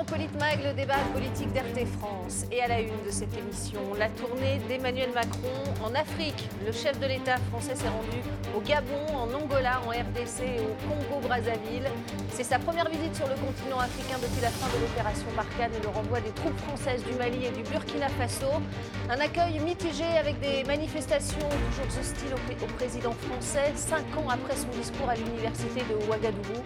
dans 0.00 0.04
Politmag, 0.04 0.64
le 0.64 0.72
débat 0.72 0.94
politique 1.12 1.52
d'RT 1.52 1.86
France. 1.98 2.46
Et 2.50 2.62
à 2.62 2.68
la 2.68 2.80
une 2.80 3.02
de 3.04 3.10
cette 3.10 3.36
émission, 3.36 3.80
la 3.98 4.08
tournée 4.08 4.60
d'Emmanuel 4.68 5.10
Macron 5.14 5.52
en 5.84 5.94
Afrique. 5.94 6.48
Le 6.64 6.72
chef 6.72 6.98
de 7.00 7.06
l'État 7.06 7.36
français 7.50 7.74
s'est 7.74 7.88
rendu 7.88 8.18
au 8.56 8.60
Gabon, 8.60 9.04
en 9.14 9.28
Angola, 9.34 9.80
en 9.86 9.90
RDC 9.90 10.40
et 10.40 10.60
au 10.60 10.74
Congo-Brazzaville. 10.88 11.88
C'est 12.32 12.44
sa 12.44 12.58
première 12.58 12.88
visite 12.88 13.14
sur 13.14 13.26
le 13.26 13.34
continent 13.34 13.78
africain 13.78 14.16
depuis 14.22 14.40
la 14.40 14.48
fin 14.48 14.68
de 14.74 14.80
l'opération 14.80 15.26
Barkhane 15.36 15.74
et 15.74 15.82
le 15.82 15.88
renvoi 15.88 16.20
des 16.20 16.30
troupes 16.30 16.58
françaises 16.60 17.04
du 17.04 17.12
Mali 17.14 17.44
et 17.44 17.50
du 17.50 17.62
Burkina 17.70 18.08
Faso. 18.08 18.62
Un 19.10 19.20
accueil 19.20 19.58
mitigé 19.60 20.06
avec 20.18 20.40
des 20.40 20.64
manifestations 20.64 21.48
toujours 21.70 22.00
hostiles 22.00 22.34
au, 22.34 22.66
président 22.74 23.12
français. 23.12 23.72
Cinq 23.74 24.06
ans 24.16 24.28
après 24.30 24.56
son 24.56 24.68
discours 24.78 25.10
à 25.10 25.16
l'université 25.16 25.80
de 25.80 26.08
Ouagadougou, 26.08 26.62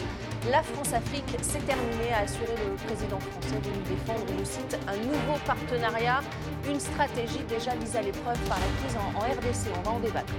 la 0.50 0.62
France-Afrique 0.62 1.36
s'est 1.42 1.60
terminée, 1.60 2.12
a 2.12 2.24
assuré 2.24 2.52
le 2.62 2.76
président 2.86 3.18
de 3.54 3.88
défendre, 3.88 4.26
je 4.38 4.44
cite, 4.44 4.78
un 4.88 4.96
nouveau 4.96 5.38
partenariat, 5.46 6.22
une 6.68 6.80
stratégie 6.80 7.42
déjà 7.48 7.74
mise 7.76 7.96
à 7.96 8.02
l'épreuve 8.02 8.38
par 8.48 8.58
la 8.58 8.66
crise 8.80 8.96
en, 8.96 9.18
RDC. 9.18 9.70
On 9.78 9.82
va 9.82 9.90
en 9.92 10.00
débattre. 10.00 10.32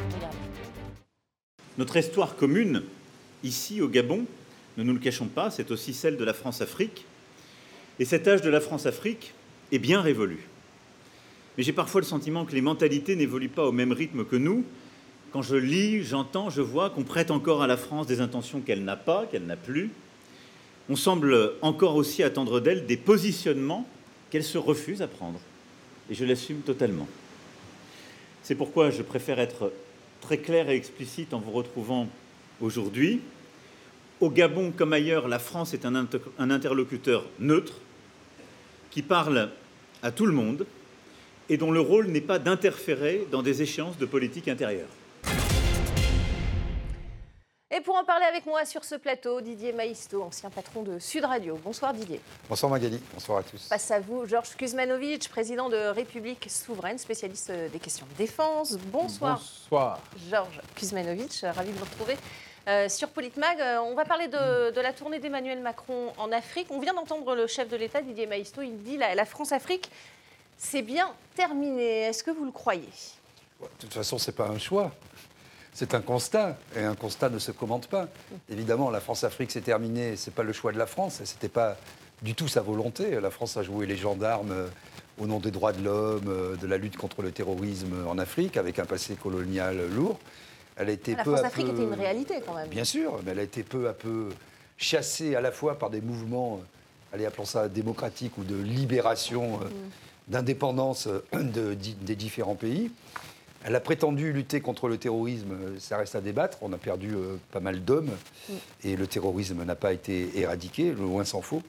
Notre 1.78 1.98
histoire 1.98 2.36
commune, 2.36 2.84
ici 3.44 3.82
au 3.82 3.88
Gabon, 3.88 4.26
ne 4.78 4.84
nous 4.84 4.94
le 4.94 5.00
cachons 5.00 5.28
pas, 5.28 5.52
c'est 5.52 5.72
aussi 5.72 5.94
celle 5.94 6.18
de 6.18 6.24
la 6.24 6.34
France-Afrique. 6.34 7.06
Et 8.00 8.06
cet 8.06 8.28
âge 8.28 8.42
de 8.42 8.50
la 8.50 8.60
France-Afrique 8.60 9.34
est 9.72 9.80
bien 9.80 10.02
révolu. 10.02 10.48
Mais 11.58 11.64
j'ai 11.64 11.74
parfois 11.74 12.02
le 12.02 12.06
sentiment 12.06 12.46
que 12.46 12.54
les 12.54 12.62
mentalités 12.62 13.16
n'évoluent 13.16 13.50
pas 13.50 13.66
au 13.66 13.72
même 13.72 13.94
rythme 13.94 14.26
que 14.26 14.36
nous. 14.36 14.66
Quand 15.32 15.42
je 15.42 15.56
lis, 15.56 16.04
j'entends, 16.04 16.50
je 16.50 16.62
vois 16.62 16.90
qu'on 16.90 17.04
prête 17.04 17.32
encore 17.32 17.62
à 17.62 17.68
la 17.68 17.78
France 17.78 18.08
des 18.08 18.20
intentions 18.20 18.62
qu'elle 18.62 18.84
n'a 18.84 18.98
pas, 18.98 19.26
qu'elle 19.32 19.46
n'a 19.46 19.56
plus. 19.56 19.92
On 20.90 20.96
semble 20.96 21.54
encore 21.62 21.96
aussi 21.96 22.22
attendre 22.22 22.60
d'elle 22.60 22.86
des 22.86 22.98
positionnements 22.98 23.88
qu'elle 24.30 24.44
se 24.44 24.58
refuse 24.58 25.02
à 25.02 25.08
prendre. 25.08 25.40
Et 26.10 26.16
je 26.16 26.26
l'assume 26.26 26.60
totalement. 26.60 27.08
C'est 28.44 28.56
pourquoi 28.56 28.92
je 28.92 29.02
préfère 29.02 29.40
être 29.40 29.72
très 30.22 30.38
clair 30.38 30.70
et 30.70 30.76
explicite 30.76 31.34
en 31.34 31.40
vous 31.40 31.52
retrouvant 31.52 32.08
aujourd'hui. 32.62 33.22
Au 34.22 34.30
Gabon 34.30 34.72
comme 34.72 34.94
ailleurs, 34.94 35.28
la 35.28 35.40
France 35.40 35.74
est 35.74 35.86
un, 35.86 35.96
inter 35.96 36.20
un 36.38 36.52
interlocuteur 36.52 37.26
neutre 37.40 37.74
qui 38.92 39.02
parle 39.02 39.50
à 40.04 40.12
tout 40.12 40.26
le 40.26 40.32
monde 40.32 40.66
et 41.50 41.58
dont 41.58 41.72
le 41.72 41.80
rôle 41.80 42.08
n'est 42.08 42.22
pas 42.22 42.40
d'interférer 42.40 43.28
dans 43.32 43.42
des 43.42 43.62
échéances 43.62 43.98
de 43.98 44.06
politique 44.06 44.48
intérieure. 44.48 44.88
Pour 47.86 47.98
en 47.98 48.04
parler 48.04 48.26
avec 48.26 48.48
moi 48.48 48.66
sur 48.66 48.84
ce 48.84 48.96
plateau, 48.96 49.42
Didier 49.42 49.72
Maisto, 49.72 50.24
ancien 50.24 50.50
patron 50.50 50.82
de 50.82 50.98
Sud 50.98 51.24
Radio. 51.24 51.60
Bonsoir 51.64 51.94
Didier. 51.94 52.20
Bonsoir 52.50 52.72
Magali, 52.72 53.00
bonsoir 53.14 53.38
à 53.38 53.44
tous. 53.44 53.68
Face 53.68 53.92
à 53.92 54.00
vous, 54.00 54.26
Georges 54.26 54.56
Kuzmanovic, 54.56 55.30
président 55.30 55.70
de 55.70 55.78
République 55.78 56.48
Souveraine, 56.50 56.98
spécialiste 56.98 57.52
des 57.52 57.78
questions 57.78 58.08
de 58.08 58.18
défense. 58.18 58.72
Bonsoir. 58.78 59.38
Bonsoir. 59.38 60.00
Georges 60.32 60.62
Kuzmanovic, 60.74 61.42
ravi 61.44 61.74
de 61.74 61.78
vous 61.78 61.86
retrouver. 61.86 62.18
Euh, 62.68 62.90
sur 62.90 63.10
Politmag, 63.10 63.62
euh, 63.62 63.78
on 63.82 63.94
va 63.94 64.04
parler 64.04 64.30
de, 64.30 64.72
de 64.72 64.82
la 64.82 64.92
tournée 64.92 65.20
d'Emmanuel 65.20 65.62
Macron 65.62 66.12
en 66.18 66.32
Afrique. 66.32 66.70
On 66.72 66.80
vient 66.80 66.96
d'entendre 66.96 67.36
le 67.36 67.46
chef 67.46 67.70
de 67.70 67.78
l'État, 67.78 68.02
Didier 68.02 68.26
Maisto, 68.26 68.64
il 68.64 68.82
dit 68.82 68.98
la, 68.98 69.14
la 69.14 69.26
France-Afrique, 69.26 69.92
c'est 70.58 70.82
bien 70.82 71.12
terminé. 71.36 72.02
Est-ce 72.02 72.24
que 72.24 72.32
vous 72.32 72.46
le 72.46 72.52
croyez? 72.52 72.90
De 73.62 73.68
toute 73.78 73.94
façon, 73.94 74.18
ce 74.18 74.32
n'est 74.32 74.36
pas 74.36 74.48
un 74.48 74.58
choix. 74.58 74.92
C'est 75.78 75.94
un 75.94 76.00
constat, 76.00 76.58
et 76.78 76.80
un 76.84 76.96
constat 76.96 77.30
ne 77.30 77.38
se 77.38 77.52
commente 77.52 77.88
pas. 77.88 78.08
Évidemment, 78.50 78.90
la 78.90 79.02
France-Afrique, 79.02 79.52
c'est 79.52 79.60
terminé, 79.60 80.16
ce 80.16 80.30
n'est 80.30 80.34
pas 80.34 80.44
le 80.44 80.54
choix 80.54 80.72
de 80.72 80.78
la 80.78 80.86
France, 80.86 81.20
ce 81.26 81.34
n'était 81.34 81.50
pas 81.50 81.76
du 82.22 82.34
tout 82.34 82.48
sa 82.48 82.62
volonté. 82.62 83.20
La 83.20 83.30
France 83.30 83.58
a 83.58 83.62
joué 83.64 83.86
les 83.86 83.98
gendarmes 83.98 84.52
euh, 84.54 84.68
au 85.20 85.28
nom 85.28 85.40
des 85.42 85.52
droits 85.52 85.74
de 85.74 85.84
l'homme, 85.84 86.30
euh, 86.30 86.56
de 86.56 86.66
la 86.66 86.78
lutte 86.78 86.96
contre 86.96 87.22
le 87.22 87.32
terrorisme 87.34 87.94
en 88.08 88.18
Afrique, 88.18 88.56
avec 88.56 88.80
un 88.80 88.86
passé 88.86 89.16
colonial 89.16 89.78
lourd. 89.94 90.18
Elle 90.78 90.88
a 90.88 90.94
été 90.94 91.14
La 91.14 91.26
peu 91.26 91.32
France-Afrique 91.36 91.66
peu- 91.66 91.74
était 91.74 91.84
une 91.84 91.94
réalité 91.94 92.36
quand 92.46 92.54
même. 92.54 92.70
Bien 92.70 92.86
sûr, 92.86 93.20
mais 93.26 93.32
elle 93.34 93.40
a 93.40 93.44
été 93.44 93.64
peu 93.64 93.90
à 93.90 93.94
peu 93.94 94.30
chassée 94.78 95.36
à 95.36 95.42
la 95.42 95.52
fois 95.52 95.78
par 95.78 95.90
des 95.90 96.00
mouvements, 96.00 96.62
euh, 96.62 97.16
allez 97.16 97.26
appelons 97.26 97.44
ça 97.44 97.68
démocratiques 97.68 98.38
ou 98.38 98.46
de 98.46 98.56
libération, 98.56 99.60
euh, 99.62 99.68
d'indépendance 100.30 101.10
de- 101.34 101.74
di- 101.74 101.96
des 101.96 102.16
différents 102.16 102.56
pays. 102.56 102.92
Elle 103.68 103.76
a 103.76 103.80
prétendu 103.80 104.32
lutter 104.32 104.62
contre 104.62 104.88
le 104.88 104.98
terrorisme, 104.98 105.52
euh, 105.52 105.76
ça 105.80 105.98
reste 105.98 106.16
à 106.16 106.22
débattre. 106.22 106.60
On 106.62 106.72
a 106.72 106.78
perdu 106.78 107.16
euh, 107.16 107.38
pas 107.52 107.60
mal 107.60 107.84
d'hommes 107.84 108.12
et 108.84 108.96
le 108.96 109.08
terrorisme 109.08 109.64
n'a 109.64 109.76
pas 109.76 109.92
été 109.92 110.30
éradiqué, 110.40 110.92
loin 110.94 111.26
s'en 111.26 111.42
faut. 111.42 111.64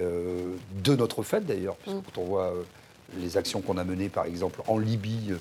Euh, 0.00 0.54
de 0.84 0.94
notre 0.94 1.22
fait 1.22 1.44
d'ailleurs, 1.44 1.76
parce 1.76 1.96
que 1.96 2.04
quand 2.04 2.20
on 2.20 2.24
voit 2.24 2.52
euh, 2.52 2.62
les 3.18 3.36
actions 3.36 3.60
qu'on 3.62 3.78
a 3.78 3.84
menées 3.84 4.08
par 4.10 4.26
exemple 4.26 4.60
en 4.68 4.78
Libye, 4.78 5.32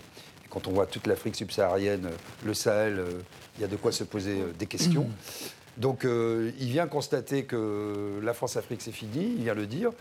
quand 0.49 0.67
on 0.67 0.71
voit 0.71 0.87
toute 0.87 1.05
l'Afrique 1.05 1.35
subsaharienne, 1.35 2.09
le 2.43 2.53
Sahel, 2.53 3.03
il 3.57 3.61
y 3.61 3.65
a 3.65 3.67
de 3.67 3.75
quoi 3.75 3.91
se 3.91 4.03
poser 4.03 4.37
des 4.57 4.65
questions. 4.65 5.07
Donc 5.75 6.05
euh, 6.05 6.51
il 6.59 6.69
vient 6.69 6.87
constater 6.87 7.43
que 7.43 8.19
la 8.23 8.33
France-Afrique 8.33 8.81
c'est 8.81 8.93
fini, 8.93 9.35
il 9.37 9.43
vient 9.43 9.53
le 9.53 9.67
dire, 9.67 9.91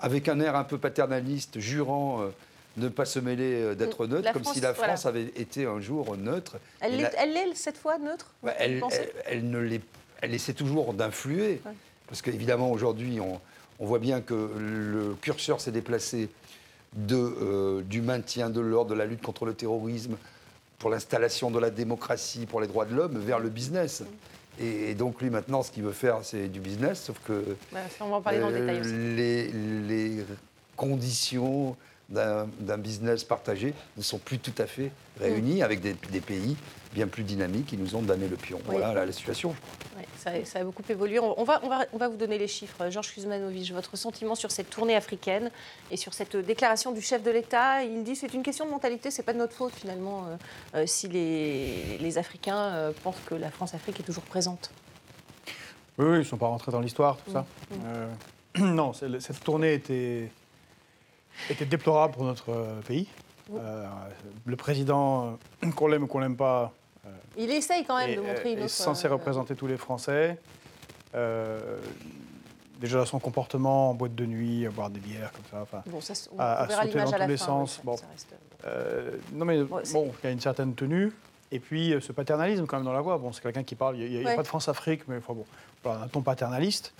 avec 0.00 0.28
un 0.28 0.38
air 0.40 0.56
un 0.56 0.64
peu 0.64 0.76
paternaliste, 0.76 1.60
jurant 1.60 2.20
ne 2.76 2.88
pas 2.88 3.04
se 3.04 3.18
mêler 3.18 3.52
euh, 3.62 3.74
d'être 3.74 4.06
neutre, 4.06 4.24
La 4.24 4.32
comme 4.32 4.42
France, 4.42 4.54
si 4.54 4.60
la 4.60 4.72
voilà. 4.72 4.94
France 4.94 5.06
avait 5.06 5.24
été 5.36 5.64
un 5.66 5.80
jour 5.80 6.16
neutre. 6.16 6.56
Elle 6.80 6.96
l'est 6.96 7.02
la- 7.02 7.54
cette 7.54 7.76
fois 7.78 7.98
neutre 7.98 8.32
elle, 8.58 8.80
pensez 8.80 8.98
elle- 9.00 9.12
elle 9.26 9.50
ne 9.50 9.58
l'est- 9.58 9.80
elle 10.22 10.34
essaie 10.34 10.54
toujours 10.54 10.92
d'influer. 10.94 11.60
Ouais. 11.64 11.72
Parce 12.08 12.20
qu'évidemment, 12.22 12.70
aujourd'hui, 12.70 13.20
on, 13.20 13.40
on 13.80 13.86
voit 13.86 13.98
bien 13.98 14.20
que 14.20 14.34
le 14.58 15.14
curseur 15.20 15.60
s'est 15.60 15.70
déplacé 15.72 16.28
de, 16.94 17.16
euh, 17.16 17.82
du 17.82 18.00
maintien 18.02 18.50
de 18.50 18.60
l'ordre, 18.60 18.90
de 18.90 18.94
la 18.96 19.04
lutte 19.06 19.22
contre 19.22 19.44
le 19.46 19.54
terrorisme, 19.54 20.16
pour 20.78 20.90
l'installation 20.90 21.50
de 21.50 21.58
la 21.58 21.70
démocratie, 21.70 22.46
pour 22.46 22.60
les 22.60 22.66
droits 22.66 22.84
de 22.84 22.94
l'homme, 22.94 23.18
vers 23.18 23.38
le 23.38 23.48
business. 23.48 24.02
Et, 24.60 24.90
et 24.90 24.94
donc, 24.94 25.20
lui, 25.20 25.30
maintenant, 25.30 25.62
ce 25.62 25.72
qu'il 25.72 25.82
veut 25.82 25.92
faire, 25.92 26.18
c'est 26.22 26.46
du 26.48 26.60
business, 26.60 27.02
sauf 27.04 27.18
que 27.26 27.56
Bah, 27.72 27.80
On 28.00 28.08
va 28.10 28.16
en 28.16 28.20
parler 28.22 28.38
dans 28.38 28.50
le 28.50 28.56
euh, 28.56 28.60
détail 28.60 28.80
aussi. 28.80 28.92
les, 29.16 29.48
les 29.48 30.24
conditions 30.76 31.76
d'un 32.08 32.78
business 32.78 33.24
partagé 33.24 33.74
ne 33.96 34.02
sont 34.02 34.18
plus 34.18 34.38
tout 34.38 34.54
à 34.58 34.66
fait 34.66 34.92
réunies 35.20 35.62
avec 35.62 35.80
des, 35.80 35.94
des 36.10 36.20
pays 36.20 36.56
bien 36.92 37.08
plus 37.08 37.24
dynamiques 37.24 37.66
qui 37.66 37.76
nous 37.76 37.96
ont 37.96 38.02
damné 38.02 38.28
le 38.28 38.36
pion. 38.36 38.58
Oui. 38.66 38.76
Voilà 38.76 38.94
la, 38.94 39.06
la 39.06 39.12
situation. 39.12 39.54
Ça, 40.18 40.30
ça 40.44 40.60
a 40.60 40.64
beaucoup 40.64 40.82
évolué. 40.88 41.18
On 41.18 41.38
on 41.38 41.44
va, 41.44 41.60
on, 41.62 41.68
va, 41.68 41.84
on 41.92 41.98
va 41.98 42.08
vous 42.08 42.16
donner 42.16 42.38
les 42.38 42.48
chiffres. 42.48 42.88
Georges 42.88 43.12
Kuzmanovic, 43.12 43.72
votre 43.72 43.96
sentiment 43.96 44.34
sur 44.34 44.50
cette 44.50 44.70
tournée 44.70 44.96
africaine 44.96 45.50
et 45.90 45.96
sur 45.96 46.14
cette 46.14 46.36
déclaration 46.36 46.92
du 46.92 47.02
chef 47.02 47.22
de 47.22 47.30
l'État. 47.30 47.82
Il 47.82 48.04
dit 48.04 48.16
c'est 48.16 48.32
une 48.32 48.42
question 48.42 48.64
de 48.64 48.70
mentalité, 48.70 49.10
c'est 49.10 49.22
pas 49.22 49.32
de 49.32 49.38
notre 49.38 49.54
faute 49.54 49.74
finalement 49.74 50.24
euh, 50.24 50.36
euh, 50.76 50.86
si 50.86 51.08
les, 51.08 51.98
les 51.98 52.18
Africains 52.18 52.56
euh, 52.56 52.92
pensent 53.02 53.20
que 53.26 53.34
la 53.34 53.50
France-Afrique 53.50 54.00
est 54.00 54.04
toujours 54.04 54.24
présente. 54.24 54.70
Oui, 55.98 56.06
oui, 56.06 56.14
ils 56.16 56.18
ne 56.18 56.24
sont 56.24 56.36
pas 56.36 56.48
rentrés 56.48 56.72
dans 56.72 56.80
l'histoire, 56.80 57.18
tout 57.18 57.32
ça. 57.32 57.46
Mm. 57.70 57.74
Euh, 57.86 58.08
non, 58.60 58.92
cette 58.92 59.42
tournée 59.44 59.74
était, 59.74 60.30
était 61.50 61.64
déplorable 61.66 62.14
pour 62.14 62.24
notre 62.24 62.50
euh, 62.50 62.80
pays. 62.82 63.06
Euh, 63.54 63.86
le 64.46 64.56
président, 64.56 65.36
euh, 65.62 65.70
qu'on 65.72 65.86
l'aime 65.88 66.04
ou 66.04 66.06
qu'on 66.06 66.18
l'aime 66.20 66.36
pas, 66.36 66.72
Il 67.36 67.50
essaye 67.50 67.84
quand 67.84 67.98
même 67.98 68.10
est, 68.10 68.16
de 68.16 68.20
montrer 68.22 68.52
une 68.52 68.58
est 68.60 68.62
autre. 68.64 68.70
censé 68.70 69.06
euh, 69.06 69.10
représenter 69.12 69.54
tous 69.54 69.66
les 69.66 69.76
Français. 69.76 70.38
Euh, 71.14 71.78
déjà, 72.80 73.04
son 73.06 73.18
comportement 73.18 73.90
en 73.90 73.94
boîte 73.94 74.14
de 74.14 74.24
nuit, 74.26 74.66
à 74.66 74.70
boire 74.70 74.90
des 74.90 75.00
bières, 75.00 75.30
comme 75.32 75.44
ça. 75.50 75.60
enfin, 75.62 75.82
Bon, 75.86 76.00
ça, 76.00 76.14
on, 76.32 76.38
à- 76.38 76.42
on 76.42 76.62
à 76.62 76.66
verra 76.66 76.82
sauter 76.84 76.94
dans 76.98 77.12
à 77.12 77.20
tous 77.20 77.28
les 77.28 77.36
fin. 77.36 77.44
sens. 77.46 77.80
Bon. 77.84 77.92
reste- 77.92 78.34
Euh, 78.66 79.18
non 79.32 79.44
mais 79.44 79.62
bon, 79.62 79.82
il 79.92 80.24
y 80.24 80.26
a 80.26 80.30
une 80.30 80.40
certaine 80.40 80.74
tenue. 80.74 81.12
Et 81.52 81.60
puis 81.60 81.94
ce 82.00 82.10
paternalisme 82.12 82.64
quand 82.66 82.76
même 82.78 82.86
dans 82.86 82.94
la 82.94 83.02
voix. 83.02 83.18
Bon, 83.18 83.30
c'est 83.30 83.42
quelqu'un 83.42 83.62
qui 83.62 83.74
parle. 83.74 83.98
Il 83.98 84.10
n'y 84.10 84.26
a, 84.26 84.34
pas 84.34 84.42
de 84.42 84.46
France-Afrique, 84.48 85.02
mais 85.06 85.18
enfin, 85.18 85.34
bon, 85.34 85.44
voilà, 85.82 86.00
un 86.04 86.08
ton 86.08 86.22
paternaliste. 86.22 86.94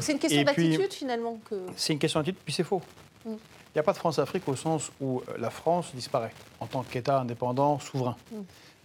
C'est 0.00 0.12
une 0.12 0.18
question 0.18 0.42
d'attitude 0.42 0.92
finalement 0.92 1.38
que. 1.48 1.64
C'est 1.76 1.92
une 1.92 2.00
question 2.00 2.18
d'attitude, 2.20 2.40
puis 2.44 2.52
c'est 2.52 2.64
faux. 2.64 2.82
Mm. 3.24 3.30
Il 3.30 3.76
n'y 3.76 3.80
a 3.80 3.82
pas 3.82 3.92
de 3.92 3.98
France-Afrique 3.98 4.48
au 4.48 4.56
sens 4.56 4.92
où 5.00 5.20
euh, 5.20 5.34
la 5.38 5.50
France 5.50 5.90
disparaît 5.94 6.32
en 6.60 6.66
tant 6.66 6.82
qu'État 6.82 7.20
indépendant, 7.20 7.78
souverain. 7.78 8.16
Mm. 8.30 8.36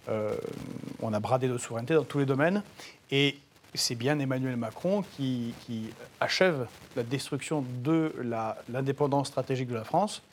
Euh, 0.09 0.35
on 1.01 1.13
a 1.13 1.19
bradé 1.19 1.47
notre 1.47 1.63
souveraineté 1.63 1.93
dans 1.93 2.03
tous 2.03 2.19
les 2.19 2.25
domaines. 2.25 2.63
Et 3.11 3.37
c'est 3.75 3.95
bien 3.95 4.17
Emmanuel 4.17 4.55
Macron 4.55 5.03
qui, 5.15 5.53
qui 5.65 5.89
achève 6.19 6.67
la 6.95 7.03
destruction 7.03 7.63
de 7.83 8.13
l'indépendance 8.69 9.27
stratégique 9.27 9.67
de 9.67 9.75
la 9.75 9.83
France 9.83 10.23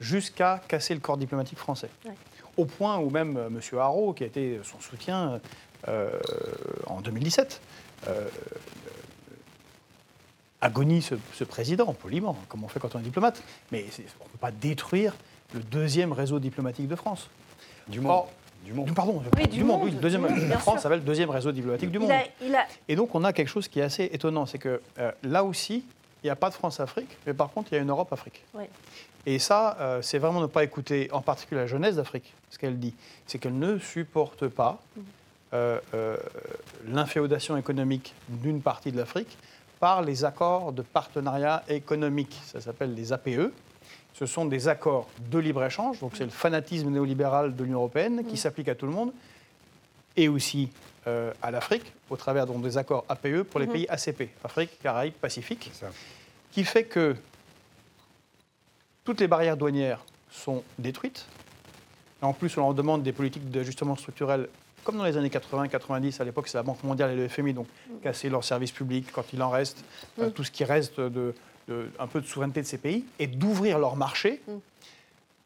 jusqu'à 0.00 0.60
casser 0.66 0.94
le 0.94 1.00
corps 1.00 1.16
diplomatique 1.16 1.58
français. 1.58 1.90
Ouais. 2.04 2.14
Au 2.56 2.64
point 2.64 2.98
où 2.98 3.10
même 3.10 3.36
euh, 3.36 3.46
M. 3.48 3.60
Haro, 3.78 4.12
qui 4.12 4.24
a 4.24 4.26
été 4.26 4.60
son 4.64 4.80
soutien 4.80 5.40
euh, 5.88 6.10
en 6.86 7.00
2017, 7.00 7.60
euh, 8.08 8.28
agonie 10.60 11.02
ce, 11.02 11.14
ce 11.34 11.44
président, 11.44 11.92
poliment, 11.94 12.36
comme 12.48 12.64
on 12.64 12.68
fait 12.68 12.80
quand 12.80 12.94
on 12.94 12.98
est 12.98 13.02
diplomate. 13.02 13.42
Mais 13.72 13.84
on 14.20 14.24
ne 14.24 14.28
peut 14.30 14.38
pas 14.40 14.50
détruire 14.50 15.14
le 15.54 15.60
deuxième 15.60 16.12
réseau 16.12 16.38
diplomatique 16.38 16.88
de 16.88 16.96
France. 16.96 17.28
Du 17.88 18.00
monde. 18.00 18.10
Or, 18.12 18.28
du 18.64 18.72
monde. 18.72 18.94
pardon, 18.94 19.22
Oui, 19.36 19.48
du 19.48 19.64
monde, 19.64 19.80
oui, 19.84 19.90
le 19.90 19.98
deuxième, 19.98 20.22
du 20.26 20.28
monde, 20.28 20.38
bien 20.38 20.48
la 20.48 20.58
France 20.58 20.74
sûr. 20.74 20.82
s'appelle 20.82 20.98
le 21.00 21.04
deuxième 21.04 21.30
réseau 21.30 21.50
diplomatique 21.50 21.90
du 21.90 21.98
monde. 21.98 22.10
Il 22.10 22.14
a, 22.14 22.48
il 22.48 22.54
a- 22.54 22.66
Et 22.88 22.94
donc 22.96 23.14
on 23.14 23.24
a 23.24 23.32
quelque 23.32 23.48
chose 23.48 23.68
qui 23.68 23.80
est 23.80 23.84
assez 23.84 24.04
étonnant, 24.12 24.44
c'est 24.46 24.58
que 24.58 24.80
euh, 24.98 25.10
là 25.22 25.44
aussi, 25.44 25.84
il 26.22 26.26
n'y 26.26 26.30
a 26.30 26.36
pas 26.36 26.50
de 26.50 26.54
France-Afrique, 26.54 27.08
mais 27.26 27.32
par 27.32 27.50
contre, 27.50 27.72
il 27.72 27.76
y 27.76 27.78
a 27.78 27.80
une 27.82 27.88
Europe-Afrique. 27.90 28.44
Oui. 28.54 28.64
Et 29.26 29.38
ça, 29.38 29.76
euh, 29.80 30.02
c'est 30.02 30.18
vraiment 30.18 30.40
ne 30.42 30.46
pas 30.46 30.62
écouter 30.64 31.08
en 31.12 31.22
particulier 31.22 31.62
la 31.62 31.66
jeunesse 31.66 31.96
d'Afrique, 31.96 32.32
ce 32.50 32.58
qu'elle 32.58 32.78
dit. 32.78 32.94
C'est 33.26 33.38
qu'elle 33.38 33.58
ne 33.58 33.78
supporte 33.78 34.46
pas 34.48 34.78
euh, 35.54 35.78
euh, 35.94 36.16
l'inféodation 36.88 37.56
économique 37.56 38.14
d'une 38.28 38.60
partie 38.62 38.92
de 38.92 38.98
l'Afrique 38.98 39.36
par 39.80 40.02
les 40.02 40.24
accords 40.24 40.72
de 40.72 40.82
partenariat 40.82 41.64
économique. 41.68 42.38
Ça 42.44 42.60
s'appelle 42.60 42.94
les 42.94 43.12
APE. 43.12 43.52
Ce 44.12 44.26
sont 44.26 44.44
des 44.44 44.68
accords 44.68 45.08
de 45.30 45.38
libre-échange, 45.38 46.00
donc 46.00 46.12
c'est 46.14 46.24
le 46.24 46.30
fanatisme 46.30 46.90
néolibéral 46.90 47.56
de 47.56 47.64
l'Union 47.64 47.78
européenne 47.78 48.24
qui 48.28 48.36
s'applique 48.36 48.68
à 48.68 48.74
tout 48.74 48.86
le 48.86 48.92
monde, 48.92 49.12
et 50.16 50.28
aussi 50.28 50.68
euh, 51.06 51.32
à 51.40 51.50
l'Afrique, 51.50 51.92
au 52.10 52.16
travers 52.16 52.46
donc, 52.46 52.62
des 52.62 52.76
accords 52.76 53.04
APE 53.08 53.44
pour 53.44 53.58
les 53.58 53.66
pays 53.66 53.86
ACP, 53.88 54.28
Afrique, 54.44 54.78
Caraïbes, 54.82 55.14
Pacifique, 55.14 55.70
Ça. 55.72 55.86
qui 56.52 56.64
fait 56.64 56.84
que 56.84 57.16
toutes 59.04 59.20
les 59.20 59.28
barrières 59.28 59.56
douanières 59.56 60.04
sont 60.30 60.62
détruites. 60.78 61.24
En 62.20 62.34
plus, 62.34 62.54
on 62.58 62.60
leur 62.60 62.74
demande 62.74 63.02
des 63.02 63.12
politiques 63.12 63.50
d'ajustement 63.50 63.96
structurel, 63.96 64.48
comme 64.84 64.96
dans 64.96 65.04
les 65.04 65.16
années 65.16 65.28
80-90. 65.28 66.20
À 66.20 66.24
l'époque, 66.24 66.48
c'est 66.48 66.58
la 66.58 66.62
Banque 66.62 66.82
mondiale 66.84 67.12
et 67.12 67.16
le 67.16 67.28
FMI, 67.28 67.52
donc 67.54 67.66
casser 68.02 68.28
leurs 68.28 68.44
services 68.44 68.72
publics 68.72 69.10
quand 69.12 69.24
il 69.32 69.42
en 69.42 69.50
reste, 69.50 69.84
euh, 70.18 70.30
tout 70.30 70.44
ce 70.44 70.50
qui 70.50 70.64
reste 70.64 71.00
de, 71.00 71.34
de- 71.68 71.88
un 71.98 72.06
peu 72.06 72.20
de 72.20 72.26
souveraineté 72.26 72.60
de 72.62 72.66
ces 72.66 72.78
pays, 72.78 73.04
et 73.18 73.26
d'ouvrir 73.26 73.78
leur 73.78 73.96
marché 73.96 74.40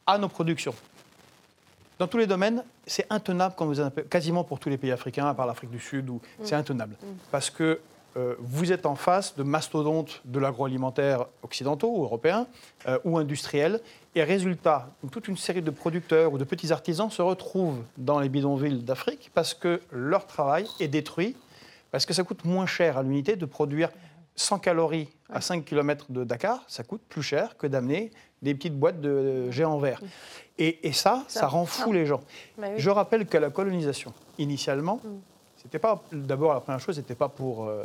à 0.07 0.19
nos 0.19 0.29
productions. 0.29 0.75
Dans 1.99 2.07
tous 2.09 2.19
les 2.19 2.27
domaines, 2.27 2.65
c'est 2.87 3.07
intenable 3.11 3.55
quand 3.57 3.67
vous 3.67 3.81
quasiment 4.11 4.43
pour 4.45 4.59
tous 4.59 4.69
les 4.69 4.77
pays 4.79 4.91
africains, 4.91 5.27
à 5.29 5.35
part 5.35 5.47
l'Afrique 5.47 5.71
du 5.71 5.79
Sud, 5.81 6.11
où 6.11 6.21
c'est 6.43 6.57
intenable. 6.57 6.97
Parce 7.31 7.51
que 7.51 7.81
euh, 8.17 8.35
vous 8.39 8.73
êtes 8.73 8.87
en 8.87 8.95
face 8.95 9.35
de 9.37 9.43
mastodontes 9.43 10.21
de 10.25 10.39
l'agroalimentaire 10.39 11.27
occidentaux 11.43 11.91
ou 11.97 12.05
européens 12.05 12.47
euh, 12.87 12.99
ou 13.05 13.19
industriels. 13.19 13.81
Et 14.15 14.23
résultat, 14.23 14.89
toute 15.11 15.27
une 15.29 15.37
série 15.37 15.63
de 15.63 15.71
producteurs 15.71 16.33
ou 16.33 16.39
de 16.39 16.45
petits 16.45 16.73
artisans 16.73 17.11
se 17.11 17.23
retrouvent 17.23 17.83
dans 17.99 18.21
les 18.21 18.29
bidonvilles 18.29 18.83
d'Afrique 18.83 19.31
parce 19.35 19.55
que 19.55 19.81
leur 19.91 20.27
travail 20.27 20.67
est 20.81 20.89
détruit, 20.89 21.37
parce 21.91 22.07
que 22.07 22.15
ça 22.15 22.23
coûte 22.23 22.45
moins 22.45 22.67
cher 22.67 22.97
à 22.99 23.03
l'unité 23.03 23.35
de 23.37 23.45
produire 23.47 23.91
100 24.37 24.59
calories 24.61 25.09
à 25.31 25.41
5 25.41 25.65
km 25.65 26.07
de 26.11 26.25
Dakar, 26.25 26.63
ça 26.69 26.83
coûte 26.85 27.03
plus 27.09 27.23
cher 27.23 27.57
que 27.57 27.67
d'amener 27.67 28.11
des 28.43 28.55
petites 28.55 28.77
boîtes 28.79 29.01
de 29.01 29.51
géants 29.51 29.79
verts. 29.79 30.01
Et, 30.59 30.87
et 30.87 30.93
ça, 30.93 31.25
ça, 31.29 31.41
Ça- 31.41 31.47
rend 31.49 31.65
fou 31.67 31.93
les 31.93 32.05
gens. 32.07 32.21
Bah 32.59 32.67
oui. 32.71 32.75
Je 32.79 32.91
rappelle 32.91 33.27
qu'à 33.27 33.41
la 33.41 33.51
colonisation, 33.51 34.13
initialement, 34.39 35.01
c'était 35.65 35.79
pas 35.79 36.03
d'abord 36.13 36.55
la 36.55 36.61
première 36.61 36.81
chose, 36.81 36.95
c'était 36.97 37.15
pas 37.15 37.29
pour 37.29 37.67
euh, 37.67 37.85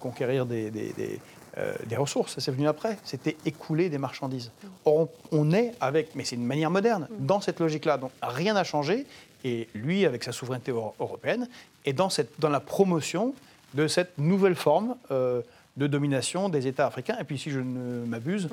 conquérir 0.00 0.46
des, 0.46 0.70
des- 0.70 0.92
des, 0.94 1.20
euh, 1.58 1.74
des 1.86 1.96
ressources, 1.96 2.34
ça 2.34 2.40
c'est 2.40 2.50
venu 2.50 2.66
après. 2.66 2.96
C'était 3.04 3.36
écouler 3.44 3.90
des 3.90 3.98
marchandises. 3.98 4.50
Or, 4.84 5.08
on, 5.30 5.52
est 5.52 5.74
avec, 5.80 6.14
mais 6.14 6.24
c'est 6.24 6.36
une 6.36 6.46
manière 6.46 6.70
moderne, 6.70 7.06
dans 7.18 7.40
cette 7.40 7.60
logique-là. 7.60 7.98
Donc 7.98 8.10
rien 8.22 8.54
n'a 8.54 8.64
changé. 8.64 9.06
Et 9.44 9.68
lui, 9.74 10.06
avec 10.06 10.22
sa 10.24 10.32
souveraineté 10.32 10.70
euro- 10.70 10.94
européenne, 11.00 11.48
est 11.84 11.92
dans, 11.92 12.08
cette, 12.08 12.38
dans 12.40 12.48
la 12.48 12.60
promotion 12.60 13.34
de 13.74 13.88
cette 13.88 14.16
nouvelle 14.18 14.54
forme 14.54 14.94
euh, 15.10 15.42
de 15.78 15.86
domination 15.86 16.50
des 16.50 16.66
États 16.66 16.86
africains. 16.86 17.16
Et 17.18 17.24
puis, 17.24 17.38
si 17.38 17.50
je 17.50 17.58
ne 17.58 18.04
m'abuse, 18.04 18.48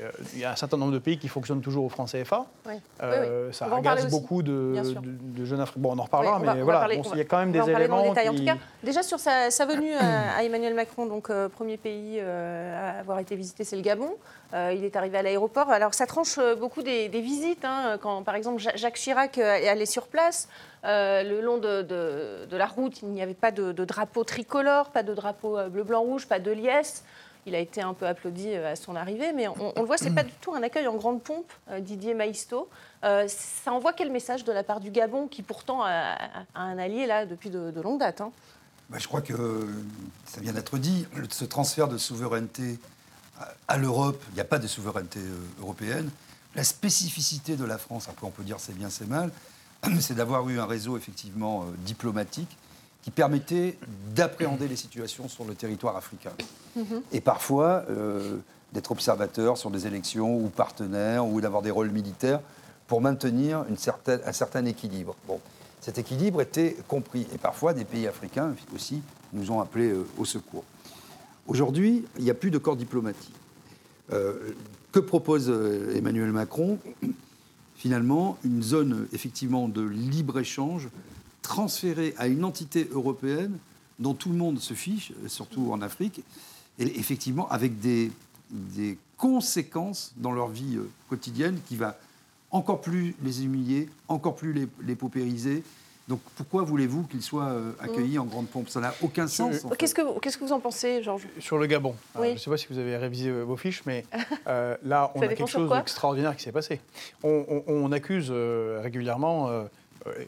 euh, 0.00 0.10
il 0.32 0.38
y 0.38 0.44
a 0.46 0.52
un 0.52 0.56
certain 0.56 0.78
nombre 0.78 0.92
de 0.92 0.98
pays 0.98 1.18
qui 1.18 1.28
fonctionnent 1.28 1.60
toujours 1.60 1.84
au 1.84 1.90
franc 1.90 2.06
CFA. 2.06 2.46
Oui. 2.66 2.72
Euh, 3.02 3.10
Oui, 3.44 3.48
oui. 3.48 3.54
Ça 3.54 3.66
agace 3.74 4.08
beaucoup 4.10 4.42
de, 4.42 4.74
jeunes 5.44 5.60
Africains. 5.60 5.80
Bon, 5.82 5.92
on 5.94 5.98
en 5.98 6.04
reparlera, 6.04 6.36
Oui, 6.36 6.42
on 6.42 6.46
va- 6.46 6.54
mais 6.54 6.62
voilà, 6.62 6.78
parler- 6.80 6.96
bon, 6.96 7.02
on 7.10 7.12
il 7.14 7.18
y 7.18 7.20
a 7.20 7.24
quand 7.24 7.38
même 7.38 7.52
des 7.52 7.58
éléments 7.70 8.02
détail. 8.08 8.28
En 8.30 8.32
qui... 8.32 8.38
tout 8.38 8.44
cas, 8.46 8.56
déjà 8.82 9.02
sur 9.02 9.18
sa, 9.20 9.50
sa 9.50 9.66
venue 9.66 9.92
à, 9.92 10.36
à 10.38 10.42
Emmanuel 10.44 10.74
Macron, 10.74 11.04
donc 11.04 11.28
euh, 11.28 11.50
premier 11.50 11.76
pays 11.76 12.18
à 12.20 13.00
avoir 13.00 13.18
été 13.18 13.36
visité, 13.36 13.64
c'est 13.64 13.76
le 13.76 13.82
Gabon. 13.82 14.14
Il 14.54 14.84
est 14.84 14.96
arrivé 14.96 15.16
à 15.18 15.22
l'aéroport. 15.22 15.70
Alors 15.70 15.94
ça 15.94 16.06
tranche 16.06 16.38
beaucoup 16.58 16.82
des, 16.82 17.08
des 17.08 17.20
visites. 17.22 17.64
hein, 17.64 17.96
quand 18.02 18.22
par 18.22 18.34
exemple 18.34 18.60
Ja- 18.60 18.76
Jacques 18.76 18.96
Chirac 18.96 19.38
est 19.38 19.68
allé 19.68 19.86
sur 19.86 20.06
place, 20.08 20.46
euh, 20.84 21.22
le 21.22 21.40
long 21.40 21.58
de, 21.58 22.56
la 22.56 22.66
route, 22.66 23.02
il 23.02 23.08
n'y 23.08 23.22
avait 23.22 23.34
pas 23.34 23.50
de, 23.52 23.72
drapeau 23.72 24.24
tricolore, 24.24 24.90
pas 24.90 25.02
de 25.02 25.14
drapeau 25.14 25.56
euh, 25.56 25.68
bleu, 25.68 25.84
blanc, 25.84 26.00
rouge, 26.00 26.26
pas 26.26 26.40
de 26.40 26.50
liesse. 26.50 27.04
Il 27.46 27.54
a 27.54 27.58
été 27.58 27.82
un 27.82 27.94
peu 27.94 28.06
applaudi 28.06 28.48
euh, 28.50 28.72
à 28.72 28.76
son 28.76 28.94
arrivée, 28.94 29.32
mais 29.32 29.48
on, 29.48 29.72
le 29.76 29.84
voit, 29.84 29.98
c'est 29.98 30.14
pas 30.14 30.22
du 30.22 30.32
tout 30.40 30.54
un 30.54 30.62
accueil 30.62 30.86
en 30.86 30.94
grande 30.94 31.22
pompe, 31.22 31.52
Didier 31.80 32.14
Maisto. 32.14 32.68
Ça 33.02 33.72
envoie 33.72 33.92
quel 33.92 34.10
message 34.10 34.44
de 34.44 34.52
la 34.52 34.62
part 34.62 34.80
du 34.80 34.90
Gabon, 34.90 35.28
qui 35.28 35.42
pourtant 35.42 35.82
a, 35.84 36.16
un 36.54 36.78
allié 36.78 37.06
là 37.06 37.26
depuis 37.26 37.50
de, 37.50 37.80
longue 37.80 38.00
date 38.00 38.20
hein? 38.20 38.32
Bah, 38.90 38.98
je 39.00 39.08
crois 39.08 39.22
que 39.22 39.66
ça 40.26 40.40
vient 40.40 40.52
d'être 40.52 40.76
dit, 40.76 41.06
ce 41.30 41.44
transfert 41.44 41.88
de 41.88 41.96
souveraineté 41.96 42.78
à, 43.66 43.78
l'Europe, 43.78 44.22
il 44.30 44.34
n'y 44.34 44.40
a 44.40 44.44
pas 44.44 44.58
de 44.58 44.66
souveraineté 44.66 45.20
européenne. 45.60 46.10
La 46.54 46.62
spécificité 46.62 47.56
de 47.56 47.64
la 47.64 47.78
France, 47.78 48.08
après 48.08 48.26
on 48.26 48.30
peut 48.30 48.42
dire 48.42 48.60
c'est 48.60 48.74
bien, 48.74 48.90
c'est 48.90 49.08
mal, 49.08 49.30
c'est 50.00 50.14
d'avoir 50.14 50.48
eu 50.48 50.58
un 50.58 50.66
réseau 50.66 50.96
effectivement 50.96 51.62
euh, 51.62 51.64
diplomatique 51.84 52.56
qui 53.02 53.10
permettait 53.10 53.78
d'appréhender 54.14 54.68
les 54.68 54.76
situations 54.76 55.28
sur 55.28 55.44
le 55.44 55.54
territoire 55.54 55.96
africain. 55.96 56.32
Et 57.10 57.20
parfois 57.20 57.84
euh, 57.90 58.36
d'être 58.72 58.92
observateur 58.92 59.58
sur 59.58 59.70
des 59.70 59.86
élections 59.86 60.36
ou 60.36 60.48
partenaire 60.48 61.26
ou 61.26 61.40
d'avoir 61.40 61.62
des 61.62 61.70
rôles 61.70 61.90
militaires 61.90 62.40
pour 62.86 63.00
maintenir 63.00 63.64
une 63.68 63.76
certaine, 63.76 64.20
un 64.24 64.32
certain 64.32 64.64
équilibre. 64.64 65.16
Bon, 65.26 65.40
cet 65.80 65.98
équilibre 65.98 66.40
était 66.40 66.76
compris 66.88 67.26
et 67.34 67.38
parfois 67.38 67.74
des 67.74 67.84
pays 67.84 68.06
africains 68.06 68.54
aussi 68.74 69.02
nous 69.32 69.50
ont 69.50 69.60
appelés 69.60 69.90
euh, 69.90 70.06
au 70.16 70.24
secours. 70.24 70.64
Aujourd'hui, 71.48 72.04
il 72.18 72.24
n'y 72.24 72.30
a 72.30 72.34
plus 72.34 72.52
de 72.52 72.58
corps 72.58 72.76
diplomatique. 72.76 73.34
Euh, 74.12 74.54
que 74.92 75.00
propose 75.00 75.48
Emmanuel 75.96 76.32
Macron 76.32 76.78
Finalement, 77.82 78.38
une 78.44 78.62
zone 78.62 79.08
effectivement 79.12 79.66
de 79.66 79.82
libre-échange 79.82 80.88
transférée 81.42 82.14
à 82.16 82.28
une 82.28 82.44
entité 82.44 82.88
européenne 82.92 83.58
dont 83.98 84.14
tout 84.14 84.28
le 84.28 84.36
monde 84.36 84.60
se 84.60 84.72
fiche, 84.72 85.12
surtout 85.26 85.72
en 85.72 85.82
Afrique, 85.82 86.20
et 86.78 86.84
effectivement 87.00 87.48
avec 87.48 87.80
des, 87.80 88.12
conséquences 89.16 90.14
dans 90.16 90.30
leur 90.30 90.46
vie 90.46 90.76
euh, 90.76 90.88
quotidienne 91.08 91.58
qui 91.66 91.74
va 91.74 91.98
encore 92.52 92.80
plus 92.80 93.16
les 93.24 93.44
humilier, 93.44 93.88
encore 94.06 94.36
plus 94.36 94.68
les 94.84 94.94
paupériser. 94.94 95.64
Donc 96.08 96.20
pourquoi 96.36 96.62
voulez-vous 96.64 97.04
qu'ils 97.04 97.22
soient 97.22 97.48
euh, 97.50 97.72
accueillis 97.80 98.18
en 98.18 98.24
grande 98.24 98.48
pompe? 98.48 98.68
Ça 98.68 98.80
n'a 98.80 98.92
aucun 99.02 99.26
sens. 99.28 99.64
Qu'est-ce 99.78 99.94
que, 99.94 100.02
vous- 100.02 100.18
qu'est-ce 100.18 100.36
que 100.36 100.44
vous 100.44 100.52
en 100.52 100.58
pensez, 100.60 101.02
Georges? 101.02 101.26
Sur 101.38 101.58
le 101.58 101.66
Gabon, 101.66 101.94
Oui. 102.16 102.20
Euh, 102.26 102.30
je 102.30 102.32
ne 102.34 102.38
sais 102.38 102.50
pas 102.50 102.56
si 102.56 102.66
vous 102.70 102.78
avez 102.78 102.96
révisé 102.96 103.30
euh, 103.30 103.42
vos 103.42 103.56
fiches, 103.56 103.82
mais 103.86 104.04
euh, 104.48 104.76
là, 104.84 105.12
on 105.14 105.22
a 105.22 105.28
quelque 105.28 105.46
chose 105.46 105.70
d'extraordinaire 105.70 106.36
qui 106.36 106.42
s'est 106.42 106.52
passé. 106.52 106.80
On, 107.22 107.44
on- 107.48 107.62
on 107.68 107.92
accuse 107.92 108.28
euh, 108.30 108.80
régulièrement, 108.82 109.50
et 110.06 110.26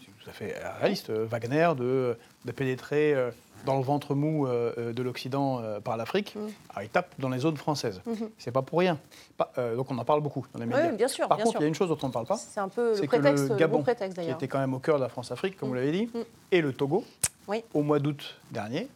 c'est 0.00 0.24
tout 0.24 0.28
à 0.30 0.32
fait 0.32 0.54
réaliste, 0.80 1.10
euh, 1.10 1.24
Wagner 1.30 1.68
de, 1.78 2.16
de 2.44 2.52
pénétrer 2.52 3.14
euh, 3.14 3.30
dans 3.64 3.76
le 3.76 3.82
ventre 3.82 4.14
mou 4.14 4.46
euh, 4.46 4.72
euh, 4.78 4.92
de 4.92 5.02
l'Occident 5.02 5.60
euh, 5.60 5.80
par 5.80 5.96
l'Afrique. 5.96 6.34
Mm. 6.34 6.38
Alors, 6.70 6.82
il 6.82 6.88
tape 6.88 7.14
dans 7.18 7.28
les 7.28 7.38
zones 7.38 7.56
françaises. 7.56 8.00
Mhm. 8.06 8.30
C'est 8.38 8.50
pas 8.52 8.62
pour 8.62 8.78
rien. 8.80 8.98
Pas- 9.36 9.52
euh, 9.58 9.76
donc 9.76 9.90
on 9.90 9.98
en 9.98 10.04
parle 10.04 10.20
beaucoup 10.20 10.44
dans 10.52 10.60
les 10.60 10.66
médias. 10.66 10.90
Oui, 10.90 10.96
bien 10.96 11.08
sûr, 11.08 11.28
Par 11.28 11.36
bien 11.36 11.44
contre, 11.46 11.58
il 11.58 11.62
y 11.62 11.64
a 11.64 11.68
une 11.68 11.74
chose 11.74 11.88
dont 11.88 11.98
on 12.02 12.08
ne 12.08 12.12
parle 12.12 12.26
pas. 12.26 12.36
C'est 12.36 12.60
un 12.60 12.68
peu 12.68 12.94
le 12.94 13.00
que 13.00 13.06
prétexte, 13.06 13.44
le 13.44 13.50
le 13.50 13.56
Gabon, 13.56 13.78
bon 13.78 13.82
prétexte 13.82 14.20
qui 14.20 14.28
était 14.30 14.48
quand 14.48 14.58
même 14.58 14.74
au 14.74 14.78
cœur 14.78 14.96
de 14.96 15.02
la 15.02 15.08
France-Afrique, 15.08 15.56
comme 15.56 15.68
Mm. 15.68 15.70
vous 15.70 15.76
l'avez 15.76 15.92
dit, 15.92 16.06
Mm. 16.06 16.18
et 16.52 16.60
le 16.60 16.72
Togo, 16.72 17.04
Oui. 17.48 17.62
au 17.74 17.82
mois 17.82 17.98
d'août 17.98 18.36
dernier, 18.50 18.88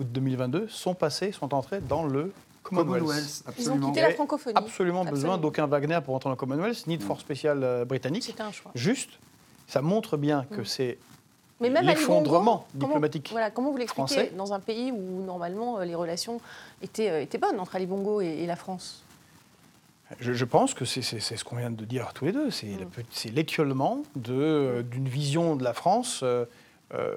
août 0.00 0.06
2022, 0.10 0.66
sont 0.68 0.94
passés, 0.94 1.32
sont 1.32 1.54
entrés 1.54 1.80
dans 1.80 2.04
le 2.04 2.32
Commonwealth. 2.64 3.00
Commonwealth, 3.02 3.24
Ils 3.24 3.44
ont 3.44 3.48
absolument. 3.70 3.86
quitté 3.88 4.00
la 4.02 4.10
francophonie. 4.10 4.54
Absolument 4.56 5.00
besoin 5.00 5.12
Absolument. 5.14 5.36
d'aucun 5.38 5.66
Wagner 5.66 5.98
pour 6.04 6.14
entrer 6.14 6.26
dans 6.28 6.30
le 6.32 6.36
Commonwealth, 6.36 6.86
ni 6.86 6.96
de 6.98 7.02
force 7.02 7.20
spéciale 7.20 7.84
britannique. 7.86 8.22
C'était 8.24 8.42
un 8.42 8.52
choix. 8.52 8.70
Juste, 8.74 9.10
ça 9.66 9.82
montre 9.82 10.16
bien 10.16 10.44
que 10.50 10.60
Mm. 10.60 10.64
c'est 10.64 10.98
Mais 11.62 11.70
même 11.70 11.86
l'effondrement 11.86 12.66
comment- 12.72 12.86
diplomatique 12.86 13.28
Voilà, 13.32 13.50
comment 13.50 13.70
vous 13.70 13.76
l'expliquez 13.78 14.14
français. 14.14 14.32
dans 14.36 14.52
un 14.52 14.60
pays 14.60 14.92
où 14.92 15.22
normalement 15.24 15.78
euh, 15.78 15.84
les 15.84 15.94
relations 15.94 16.40
étaient, 16.82 17.08
euh, 17.10 17.22
étaient 17.22 17.38
bonnes 17.38 17.58
entre 17.60 17.76
Ali 17.76 17.86
Bongo 17.86 18.20
et, 18.20 18.26
et 18.26 18.46
la 18.46 18.56
France? 18.56 19.02
Je, 20.20 20.34
je 20.34 20.44
pense 20.44 20.74
que 20.74 20.84
c'est 20.84 21.00
ce 21.02 21.42
qu'on 21.44 21.56
vient 21.56 21.70
de 21.70 21.84
dire 21.86 22.12
tous 22.12 22.26
les 22.26 22.32
deux. 22.32 22.50
C'est 22.50 22.76
c'est 23.10 23.30
l'étiolement 23.30 24.02
euh, 24.28 24.82
d'une 24.82 25.08
vision 25.08 25.56
de 25.56 25.64
la 25.64 25.72
France, 25.72 26.20
euh, 26.22 26.44
euh, 26.92 27.14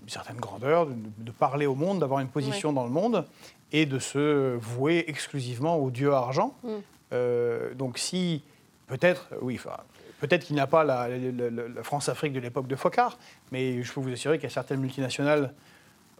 d'une 0.00 0.08
certaine 0.08 0.38
grandeur, 0.38 0.86
de, 0.86 0.94
de 1.18 1.30
parler 1.32 1.66
au 1.66 1.74
monde, 1.74 1.98
d'avoir 2.00 2.20
une 2.20 2.28
position 2.28 2.72
dans 2.72 2.84
le 2.84 2.90
monde 2.90 3.26
et 3.72 3.84
de 3.84 3.98
se 3.98 4.56
vouer 4.56 5.04
exclusivement 5.06 5.76
au 5.76 5.90
dieu 5.90 6.14
argent. 6.14 6.54
Mm. 6.64 7.74
Donc 7.76 7.98
si, 7.98 8.42
peut-être, 8.86 9.28
oui, 9.42 9.56
enfin, 9.58 9.76
peut-être 10.20 10.44
qu'il 10.44 10.54
n'y 10.54 10.60
a 10.60 10.66
pas 10.66 10.84
la, 10.84 11.08
la- 11.08 11.50
la- 11.50 11.68
la 11.68 11.82
France-Afrique 11.82 12.32
de 12.32 12.40
l'époque 12.40 12.66
de 12.66 12.76
Focard, 12.76 13.18
mais 13.52 13.82
je 13.82 13.92
peux 13.92 14.00
vous 14.00 14.12
assurer 14.12 14.38
qu'il 14.38 14.44
y 14.48 14.52
a 14.52 14.54
certaines 14.54 14.80
multinationales 14.80 15.52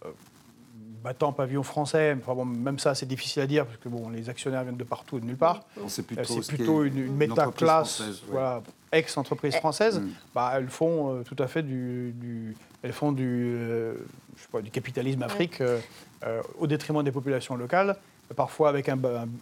euh, 0.04 0.08
battant 1.02 1.32
pavillon 1.32 1.62
français, 1.62 2.14
enfin 2.20 2.34
bon, 2.34 2.44
même 2.44 2.78
ça 2.78 2.94
c'est 2.94 3.06
difficile 3.06 3.40
à 3.42 3.46
dire 3.46 3.64
parce 3.64 3.78
que 3.78 3.88
bon, 3.88 4.10
les 4.10 4.28
actionnaires 4.28 4.62
viennent 4.64 4.76
de 4.76 4.84
partout 4.84 5.16
et 5.16 5.20
de 5.20 5.26
nulle 5.26 5.36
part. 5.36 5.62
C'est 5.88 6.02
Euh, 6.02 6.04
plutôt, 6.14 6.42
C'est 6.42 6.54
plutôt 6.56 6.84
une, 6.84 7.14
méta-classe, 7.16 7.96
française, 7.96 8.20
ouais. 8.24 8.28
voilà, 8.32 8.62
ex-entreprise 8.92 9.54
française. 9.56 10.00
Mm. 10.00 10.08
Bah, 10.34 10.52
elles 10.56 10.68
font 10.68 11.14
euh, 11.16 11.22
tout 11.22 11.36
à 11.42 11.46
fait 11.46 11.62
du, 11.62 12.12
du- 12.16 12.54
elles 12.82 12.92
font 12.92 13.12
du, 13.12 13.24
euh, 13.56 13.94
je 14.36 14.42
sais 14.42 14.48
pas, 14.52 14.60
du 14.60 14.70
capitalisme 14.70 15.22
Afrique 15.22 15.60
euh, 15.62 15.78
euh, 16.26 16.42
au 16.58 16.66
détriment 16.66 17.02
des 17.02 17.12
populations 17.12 17.56
locales. 17.56 17.96
parfois 18.36 18.68
avec 18.68 18.88
un, 18.90 18.98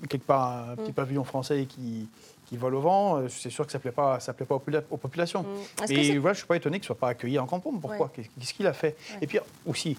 quelque 0.09 0.25
part 0.27 0.71
un 0.71 0.77
petit 0.77 0.93
pavillon 0.93 1.25
français 1.25 1.67
qui, 1.69 2.09
qui 2.49 2.57
vole 2.57 2.75
au 2.75 2.81
vent, 2.81 3.29
c'est 3.29 3.51
sûr 3.51 3.67
que 3.67 3.73
ça 3.73 3.79
ne 3.79 3.83
plaît 3.83 3.93
pas, 3.93 4.21
ça 4.21 4.33
plaît 4.33 4.47
pas 4.47 4.55
aux, 4.55 4.97
populations. 4.97 5.45
Et 5.89 6.19
voilà, 6.19 6.33
je 6.33 6.39
ne 6.39 6.43
suis 6.43 6.47
pas 6.47 6.57
étonné 6.57 6.79
qu'il 6.79 6.85
ne 6.85 6.87
soit 6.87 6.99
pas 6.99 7.09
accueilli 7.09 7.39
en 7.39 7.47
campagne. 7.47 7.79
Pourquoi 7.81 8.11
Qu'est-ce 8.15 8.55
qu'il 8.55 8.67
a 8.67 8.73
fait 8.73 8.97
Et 9.21 9.27
puis 9.27 9.39
aussi, 9.67 9.97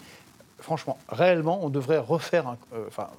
franchement, 0.59 0.97
réellement, 1.09 1.63
on 1.63 1.69
devrait 1.69 1.99
refaire, 1.99 2.55
enfin, 2.87 3.09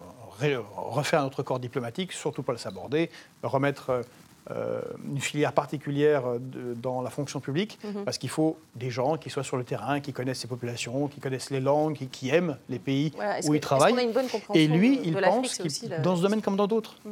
refaire 0.77 1.23
notre 1.23 1.43
corps 1.43 1.61
diplomatique, 1.61 2.13
surtout 2.13 2.43
pas 2.43 2.53
le 2.53 2.59
saborder, 2.59 3.11
remettre 3.43 4.03
euh, 4.51 4.81
une 5.07 5.21
filière 5.21 5.53
particulière 5.53 6.25
dans 6.77 7.03
la 7.03 7.11
fonction 7.11 7.41
publique, 7.41 7.79
mhm. 7.85 8.05
parce 8.05 8.19
qu'il 8.19 8.31
faut 8.31 8.59
des 8.75 8.91
gens 8.91 9.17
qui 9.17 9.31
soient 9.31 9.45
sur 9.45 9.57
le 9.57 9.65
terrain, 9.65 10.01
qui 10.01 10.13
connaissent 10.13 10.41
ces 10.41 10.49
populations, 10.49 11.09
qui 11.09 11.21
connaissent 11.21 11.51
les 11.51 11.61
langues, 11.61 11.97
qui, 12.11 12.31
aiment 12.31 12.57
les 12.69 12.79
pays 12.79 13.13
où 13.45 13.55
ils 13.55 13.61
travaillent. 13.61 13.95
Et 14.55 14.67
lui, 14.67 15.01
il 15.05 15.15
pense, 15.15 15.61
dans 16.03 16.17
ce 16.17 16.23
domaine 16.23 16.43
comme 16.43 16.57
dans 16.57 16.67
d'autres. 16.67 16.97
Mm. 17.05 17.11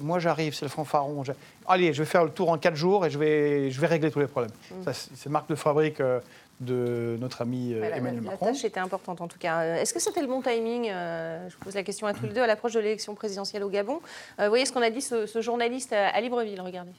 Moi, 0.00 0.18
j'arrive, 0.18 0.54
c'est 0.54 0.64
le 0.64 0.70
fanfaron. 0.70 1.24
Allez, 1.66 1.92
je 1.92 2.02
vais 2.02 2.08
faire 2.08 2.24
le 2.24 2.30
tour 2.30 2.50
en 2.50 2.58
quatre 2.58 2.76
jours 2.76 3.04
et 3.06 3.10
je 3.10 3.18
vais, 3.18 3.70
je 3.70 3.80
vais 3.80 3.86
régler 3.86 4.10
tous 4.10 4.20
les 4.20 4.26
problèmes. 4.26 4.52
Mm. 4.70 4.90
C'est 4.92 5.28
marque 5.28 5.48
de 5.48 5.54
fabrique 5.54 6.00
euh, 6.00 6.20
de 6.60 7.16
notre 7.20 7.42
ami 7.42 7.74
euh, 7.74 7.92
Emmanuel 7.92 8.22
Macron. 8.22 8.46
La 8.46 8.52
tâche 8.52 8.64
était 8.64 8.80
importante 8.80 9.20
en 9.20 9.28
tout 9.28 9.38
cas. 9.38 9.62
Euh, 9.62 9.76
est-ce 9.76 9.92
que 9.92 10.00
c'était 10.00 10.20
le 10.20 10.28
bon 10.28 10.40
timing 10.40 10.84
Je 10.88 11.56
pose 11.56 11.74
la 11.74 11.82
question 11.82 12.06
à 12.06 12.14
tous 12.14 12.26
les 12.26 12.32
deux 12.32 12.40
à 12.42 12.46
l'approche 12.46 12.72
de 12.72 12.80
l'élection 12.80 13.14
présidentielle 13.14 13.64
au 13.64 13.68
Gabon. 13.68 14.00
vous 14.38 14.48
voyez 14.48 14.66
ce 14.66 14.72
qu'on 14.72 14.82
a 14.82 14.90
dit 14.90 15.02
ce, 15.02 15.40
journaliste 15.40 15.92
à 15.92 16.20
Libreville, 16.20 16.60
regardez. 16.60 16.92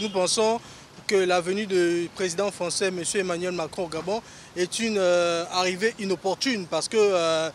Nous 0.00 0.10
pensons 0.10 0.60
que 1.06 1.16
la 1.16 1.40
venue 1.40 1.66
du 1.66 2.08
président 2.14 2.50
français, 2.50 2.88
M. 2.88 3.02
Emmanuel 3.14 3.52
Macron 3.52 3.84
au 3.84 3.88
Gabon, 3.88 4.22
est 4.56 4.78
une 4.78 4.98
arrivée 4.98 5.94
inopportune 5.98 6.66
parce 6.66 6.88
que 6.88 7.50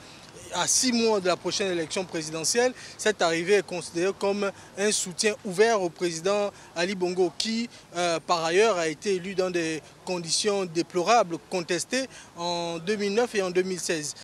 à 0.55 0.67
six 0.67 0.93
mois 0.93 1.19
de 1.19 1.27
la 1.27 1.35
prochaine 1.35 1.71
élection 1.71 2.05
présidentielle, 2.05 2.73
cette 2.97 3.21
arrivée 3.21 3.55
est 3.55 3.65
considérée 3.65 4.13
comme 4.17 4.49
un 4.77 4.91
soutien 4.91 5.35
ouvert 5.43 5.81
au 5.81 5.89
président 5.89 6.51
Ali 6.75 6.95
Bongo, 6.95 7.31
qui 7.37 7.69
euh, 7.95 8.19
par 8.25 8.43
ailleurs 8.43 8.77
a 8.77 8.87
été 8.87 9.15
élu 9.15 9.35
dans 9.35 9.51
des 9.51 9.81
conditions 10.05 10.65
déplorables, 10.65 11.37
contestées 11.49 12.07
en 12.37 12.77
2009 12.79 13.35
et 13.35 13.41
en 13.41 13.51
2016. 13.51 14.15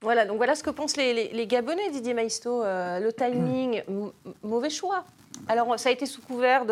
Voilà, 0.00 0.26
donc 0.26 0.36
voilà 0.36 0.54
ce 0.54 0.62
que 0.62 0.70
pensent 0.70 0.96
les, 0.96 1.46
Gabonais, 1.46 1.90
Didier 1.90 2.14
Maisto. 2.14 2.62
Euh, 2.62 3.00
le 3.00 3.12
timing, 3.12 3.82
mauvais 4.42 4.70
choix. 4.70 5.04
Alors, 5.48 5.78
ça 5.80 5.88
a 5.88 5.92
été 5.92 6.06
sous 6.06 6.20
couvert 6.22 6.64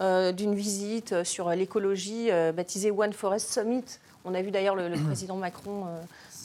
euh, 0.00 0.32
d'une 0.32 0.54
visite 0.54 1.24
sur 1.24 1.50
l'écologie 1.50 2.30
baptisée 2.54 2.90
One 2.90 3.12
Forest 3.12 3.52
Summit. 3.52 3.84
On 4.24 4.34
a 4.34 4.40
vu 4.40 4.50
d'ailleurs 4.50 4.76
le, 4.76 4.90
président 5.04 5.36
Macron 5.36 5.86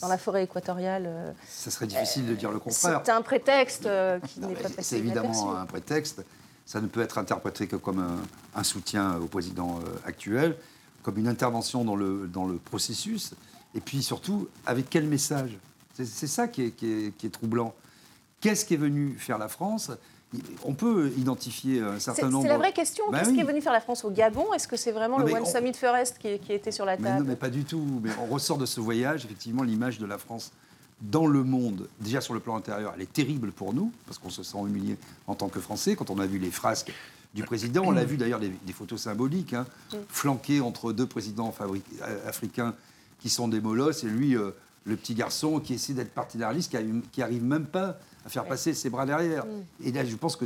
dans 0.02 0.08
la 0.08 0.18
forêt 0.18 0.44
équatoriale. 0.44 1.06
Euh, 1.08 1.32
ça 1.48 1.72
serait 1.72 1.88
difficile 1.88 2.26
de 2.26 2.36
dire 2.36 2.52
le 2.52 2.60
contraire. 2.60 3.02
C'est 3.06 3.12
un 3.12 3.22
prétexte 3.22 3.86
euh, 3.86 4.20
qui 4.20 4.40
n'est 4.40 4.56
pas 4.56 4.70
passé 4.70 4.82
C'est 4.82 4.98
évidemment 4.98 5.56
un 5.56 5.66
prétexte. 5.66 6.24
Ça 6.66 6.82
ne 6.82 6.88
peut 6.88 7.02
être 7.02 7.18
interprété 7.18 7.68
que 7.68 7.76
comme 7.76 8.20
un, 8.56 8.64
soutien 8.64 9.18
au 9.18 9.28
président 9.28 9.80
euh, 9.80 9.96
actuel, 10.06 10.58
comme 11.04 11.18
une 11.18 11.28
intervention 11.28 11.84
dans 11.84 11.96
le, 11.96 12.28
dans 12.28 12.46
le 12.46 12.58
processus, 12.58 13.34
et 13.76 13.80
puis 13.80 14.04
surtout, 14.04 14.48
avec 14.66 14.90
quel 14.90 15.06
message? 15.06 15.58
C'est 15.94 16.28
ça 16.28 16.48
qui 16.48 16.64
est, 16.64 16.72
qui 16.72 16.92
est, 16.92 17.18
qui 17.18 17.28
est 17.28 17.30
troublant. 17.30 17.74
Qu'est-ce 18.40 18.66
qui 18.66 18.74
est 18.74 18.78
venu 18.78 19.16
faire 19.20 19.38
la 19.38 19.48
France? 19.48 19.92
On 20.64 20.74
peut 20.74 21.12
identifier 21.18 21.82
un 21.82 22.00
certain 22.00 22.30
nombre. 22.30 22.44
C'est 22.44 22.50
la 22.50 22.58
vraie 22.58 22.74
question. 22.74 23.04
Ben 23.12 23.20
Qu'est-ce 23.20 23.34
qui 23.34 23.40
est 23.40 23.46
venu 23.46 23.62
faire 23.62 23.74
la 23.74 23.82
France 23.82 24.06
au 24.06 24.10
Gabon? 24.10 24.54
Est-ce 24.54 24.68
que 24.68 24.78
c'est 24.78 24.92
vraiment 24.92 25.20
le 25.20 25.32
One 25.32 25.46
Summit 25.46 25.74
Forest 25.74 26.18
qui, 26.20 26.40
qui, 26.40 26.54
était 26.54 26.72
sur 26.72 26.86
la 26.86 26.98
table 26.98 27.20
Non, 27.20 27.26
mais 27.28 27.36
pas 27.36 27.50
du 27.50 27.64
tout. 27.66 27.86
Mais 28.02 28.12
on 28.22 28.26
ressort 28.26 28.58
de 28.58 28.66
ce 28.66 28.80
voyage, 28.80 29.26
effectivement, 29.26 29.64
l'image 29.64 30.00
de 30.00 30.06
la 30.06 30.18
France 30.18 30.52
dans 31.02 31.26
le 31.26 31.44
monde, 31.44 31.88
déjà 32.00 32.22
sur 32.22 32.34
le 32.34 32.40
plan 32.40 32.56
intérieur, 32.56 32.94
elle 32.96 33.02
est 33.02 33.12
terrible 33.12 33.52
pour 33.52 33.74
nous, 33.74 33.92
parce 34.06 34.20
qu'on 34.20 34.30
se 34.30 34.44
sent 34.44 34.60
humilié 34.60 34.98
en 35.28 35.36
tant 35.36 35.50
que 35.50 35.60
Français. 35.60 35.96
Quand 35.96 36.10
on 36.10 36.20
a 36.20 36.26
vu 36.26 36.38
les 36.38 36.52
frasques 36.52 36.94
du 37.34 37.44
président, 37.44 37.84
on 37.86 37.92
l'a 37.92 38.04
vu 38.04 38.18
d'ailleurs 38.18 38.40
des, 38.40 38.74
photos 38.74 39.02
symboliques, 39.02 39.54
hein, 39.54 39.66
mm. 39.92 39.98
flanquées 40.10 40.62
entre 40.62 40.94
deux 40.94 41.08
présidents 41.08 41.54
euh, 41.62 42.30
africains 42.30 42.76
qui 43.20 43.30
sont 43.30 43.48
des 43.48 43.62
molosses, 43.62 44.04
et 44.04 44.08
lui, 44.08 44.36
euh, 44.36 44.52
le 44.86 44.96
petit 44.96 45.16
garçon 45.16 45.60
qui 45.60 45.74
essaie 45.74 45.94
d'être 45.94 46.14
particulariste, 46.14 46.76
qui 47.12 47.20
n'arrive 47.20 47.44
même 47.44 47.66
pas 47.66 47.98
à 48.26 48.30
faire 48.30 48.46
passer 48.46 48.74
ses 48.74 48.90
bras 48.90 49.06
derrière. 49.06 49.46
Mm. 49.46 49.86
Et 49.86 49.92
là, 49.92 50.06
je 50.06 50.16
pense 50.16 50.36
que 50.36 50.46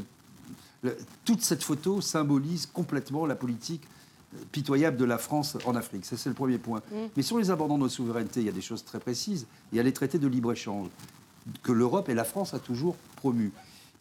toute 1.24 1.42
cette 1.42 1.64
photo 1.64 2.02
symbolise 2.02 2.66
complètement 2.66 3.26
la 3.26 3.36
politique 3.36 3.84
euh, 4.36 4.38
pitoyable 4.52 4.98
de 4.98 5.06
la 5.06 5.18
France 5.18 5.58
en 5.66 5.76
Afrique. 5.76 6.06
Ça, 6.06 6.18
c'est 6.18 6.30
le 6.30 6.36
premier 6.36 6.58
point. 6.58 6.82
Mm. 6.92 6.96
Mais 7.18 7.24
sur 7.24 7.38
les 7.38 7.52
abandons 7.52 7.78
de 7.78 7.84
nos 7.84 7.90
souverainetés, 7.90 8.42
il 8.42 8.46
y 8.46 8.50
a 8.50 8.54
des 8.54 8.62
choses 8.62 8.84
très 8.84 9.00
précises. 9.00 9.46
Il 9.72 9.78
y 9.78 9.80
a 9.80 9.84
les 9.84 9.94
traités 9.94 10.20
de 10.20 10.28
libre-échange 10.28 10.88
que 11.64 11.72
l'Europe 11.72 12.10
et 12.10 12.14
la 12.14 12.24
France 12.24 12.54
a 12.54 12.60
toujours 12.60 12.96
promus. 13.18 13.52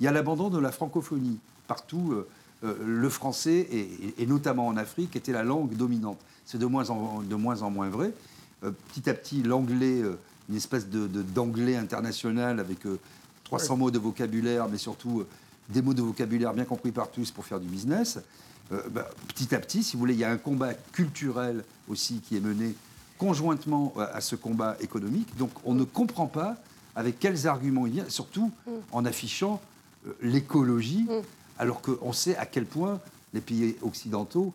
Il 0.01 0.05
y 0.05 0.07
a 0.09 0.13
l'abandon 0.13 0.51
de 0.51 0.59
la 0.59 0.73
francophonie. 0.73 1.39
Partout, 1.67 2.13
euh, 2.13 2.29
euh, 2.65 2.75
le 2.85 3.09
français, 3.09 3.69
et, 4.19 4.27
notamment 4.27 4.67
en 4.67 4.77
Afrique, 4.77 5.17
était 5.17 5.33
la 5.33 5.45
langue 5.45 5.75
dominante. 5.75 6.19
C'est 6.45 6.59
de 6.59 6.67
moins 6.67 6.91
en, 6.91 7.23
de 7.23 7.35
moins, 7.35 7.63
en 7.63 7.71
moins 7.71 7.89
vrai. 7.89 8.13
petit 8.61 9.09
à 9.09 9.15
petit, 9.15 9.43
l'anglais, 9.43 10.03
une 10.49 10.57
espèce 10.57 10.89
d'anglais 10.89 11.75
de, 11.75 11.79
international 11.79 12.61
avec 12.61 12.81
300 13.45 13.77
mots 13.77 13.91
de 13.91 13.99
vocabulaire, 13.99 14.69
mais 14.69 14.79
surtout 14.79 15.21
euh, 15.21 15.27
des 15.69 15.83
mots 15.83 15.95
de 15.95 16.03
vocabulaire 16.03 16.53
bien 16.53 16.65
compris 16.65 16.93
par 16.93 17.11
tous 17.11 17.31
pour 17.31 17.45
faire 17.45 17.61
du 17.61 17.69
business. 17.69 18.19
Euh, 18.73 18.83
bah, 18.91 19.09
petit 19.29 19.55
à 19.55 19.61
petit, 19.61 19.83
si 19.83 19.95
vous 19.95 20.01
voulez, 20.01 20.15
il 20.15 20.21
y 20.21 20.25
a 20.25 20.31
un 20.31 20.39
combat 20.39 20.75
culturel 20.93 21.65
aussi 21.89 22.21
qui 22.21 22.37
est 22.37 22.41
mené 22.41 22.75
conjointement 23.19 23.93
euh, 23.97 24.07
à 24.13 24.21
ce 24.21 24.37
combat 24.37 24.77
économique. 24.81 25.37
Donc 25.37 25.51
on 25.65 25.75
ne 25.75 25.85
comprend 25.85 26.27
pas 26.27 26.57
avec 26.97 27.19
quels 27.19 27.47
arguments 27.47 27.87
il 27.87 27.93
vient, 27.93 28.09
surtout 28.09 28.51
mm. 28.67 28.71
en 28.93 29.05
affichant 29.05 29.61
l'écologie, 30.21 31.05
mm. 31.05 31.23
alors 31.59 31.81
qu'on 31.81 32.13
sait 32.13 32.37
à 32.37 32.47
quel 32.47 32.67
point 32.67 33.01
les 33.33 33.41
pays 33.41 33.77
occidentaux 33.83 34.53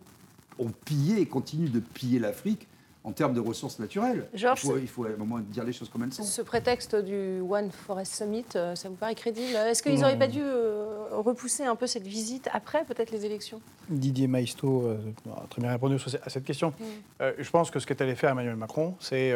ont 0.58 0.72
pillé 0.84 1.20
et 1.20 1.26
continuent 1.26 1.70
de 1.70 1.80
piller 1.80 2.18
l'Afrique 2.18 2.66
en 3.02 3.12
termes 3.12 3.32
de 3.32 3.40
ressources 3.40 3.78
naturelles. 3.78 4.26
Georges, 4.34 4.62
il, 4.80 4.88
faut, 4.88 5.04
à 5.04 5.08
un 5.08 5.16
moment 5.16 5.38
dire 5.38 5.64
les 5.64 5.72
choses 5.72 5.88
comme 5.88 6.02
elles 6.02 6.12
sont. 6.12 6.22
Ce 6.22 6.42
prétexte 6.42 6.94
du 6.94 7.40
One 7.40 7.70
Forest 7.70 8.14
Summit, 8.14 8.44
euh, 8.56 8.74
ça 8.74 8.88
vous 8.88 8.94
paraît 8.94 9.14
crédible? 9.14 9.56
Est-ce 9.56 9.82
qu'ils 9.82 9.98
n'auraient 9.98 10.18
pas 10.18 10.28
dû 10.28 10.42
euh, 10.42 11.06
repousser 11.10 11.64
un 11.64 11.76
peu 11.76 11.86
cette 11.86 12.06
visite 12.06 12.48
après 12.52 12.84
peut-être 12.84 13.10
les 13.10 13.24
élections? 13.24 13.60
Didier 13.88 14.26
Maisto 14.26 14.86
euh, 14.86 14.98
a 15.34 15.46
très 15.48 15.62
bien 15.62 15.70
répondu 15.70 15.96
à 16.22 16.28
cette 16.28 16.44
question. 16.44 16.74
Mm. 16.78 17.24
je 17.38 17.50
pense 17.50 17.70
que 17.70 17.80
ce 17.80 17.86
qu'est 17.86 18.00
allé 18.02 18.14
faire 18.14 18.30
Emmanuel 18.30 18.56
Macron, 18.56 18.94
c'est 19.00 19.34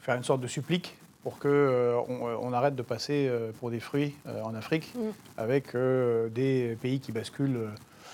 faire 0.00 0.16
une 0.16 0.24
sorte 0.24 0.40
de 0.40 0.46
supplique 0.46 0.96
pour 1.22 1.38
qu'on 1.38 1.48
on 1.48 2.52
arrête 2.52 2.76
de 2.76 2.82
passer 2.82 3.30
pour 3.58 3.70
des 3.70 3.80
fruits 3.80 4.14
en 4.44 4.54
Afrique 4.54 4.92
mm. 4.94 5.00
avec 5.38 5.74
des 6.34 6.76
pays 6.80 7.00
qui 7.00 7.12
basculent 7.12 7.70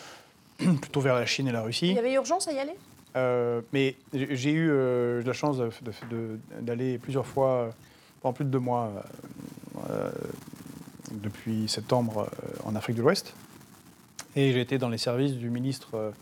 plutôt 0.57 1.01
vers 1.01 1.15
la 1.17 1.27
Chine 1.27 1.49
et 1.49 1.53
la 1.53 1.63
Russie. 1.63 1.89
Il 1.89 1.97
y 1.97 1.99
avait 1.99 2.15
urgence 2.15 2.47
à 2.47 2.53
y 2.53 2.59
aller? 2.59 2.75
Euh, 3.17 3.61
mais 3.73 3.97
j'ai 4.13 4.51
eu 4.51 4.69
euh, 4.71 5.23
la 5.23 5.33
chance 5.33 5.59
d'aller 6.61 6.99
plusieurs 6.99 7.27
fois, 7.27 7.71
pendant 8.21 8.33
plus 8.33 8.45
de 8.45 8.51
deux 8.51 8.59
mois, 8.59 8.91
euh, 9.91 10.11
depuis 11.13 11.69
septembre, 11.69 12.29
en 12.65 12.75
Afrique 12.75 12.97
de 12.97 13.03
l'Ouest. 13.03 13.35
Et 14.35 14.53
j'ai 14.53 14.61
été 14.61 14.79
dans 14.79 14.89
les 14.89 14.99
services 14.99 15.35
du 15.35 15.49
ministre 15.49 16.13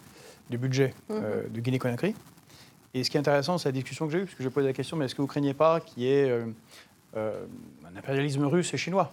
du 0.51 0.59
budget 0.59 0.95
mhm. 1.09 1.51
de 1.51 1.61
Guinée-Conakry. 1.61 2.15
Et 2.93 3.05
ce 3.05 3.11
qui 3.11 3.17
est 3.17 3.21
intéressant, 3.21 3.57
c'est 3.57 3.69
la 3.69 3.73
discussion 3.73 4.07
que 4.07 4.13
j'ai 4.13 4.19
eue, 4.19 4.25
puisque 4.25 4.43
j'ai 4.43 4.51
posé 4.51 4.67
la 4.67 4.75
question, 4.75 4.99
mais 4.99 5.07
est-ce 5.07 5.15
que 5.15 5.23
vous 5.23 5.29
ne 5.29 5.31
craignez 5.31 5.55
pas 5.55 5.81
qu'il 5.81 6.03
y 6.03 6.09
ait 6.09 6.31
un 7.17 7.97
impérialisme 7.97 8.45
russe 8.45 8.75
et 8.75 8.77
chinois? 8.77 9.11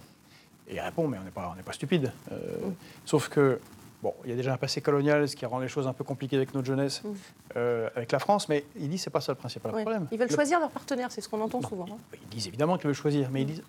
Et 0.67 0.75
il 0.75 0.79
répond, 0.81 1.07
mais 1.07 1.17
on 1.17 1.24
n'est 1.24 1.31
pas, 1.31 1.55
pas 1.65 1.74
stupide. 1.74 2.12
Mhm. 2.29 2.74
Sauf 3.05 3.29
que 3.29 3.62
Bon, 4.01 4.13
il 4.24 4.29
y 4.29 4.34
a 4.34 4.36
déjà 4.36 4.53
un 4.53 4.58
passé 4.58 4.79
colonial, 4.79 5.27
ce 5.27 5.36
qui 5.36 5.46
rend 5.46 5.60
les 5.60 5.68
choses 5.68 5.86
un 5.86 5.94
peu 5.94 6.06
compliquées 6.06 6.38
avec 6.38 6.53
notre 6.53 6.65
jeunesse, 6.65 7.03
mm. 7.03 7.10
euh, 7.58 7.89
avec 7.96 8.12
la 8.12 8.20
France, 8.20 8.48
mais 8.48 8.63
ils 8.77 8.88
disent 8.89 9.01
que 9.01 9.03
ce 9.06 9.10
n'est 9.10 9.13
pas 9.13 9.22
ça 9.22 9.34
le 9.34 9.38
principal 9.38 9.72
problème. 9.72 10.08
Ils 10.12 10.18
veulent 10.18 10.32
choisir 10.32 10.60
leur 10.60 10.70
partenaire, 10.70 11.12
c'est 11.12 11.20
ce 11.22 11.27
qu'on 11.27 11.41
entend 11.41 11.62
souvent. 11.62 11.86
Hein. 11.91 11.98
Ils, 12.13 12.29
disent 12.29 12.48
évidemment 12.48 12.77
qu'ils 12.77 12.88
veulent 12.88 12.94
choisir, 12.94 13.29
mais 13.29 13.41
ils 13.41 13.48
disent, 13.48 13.63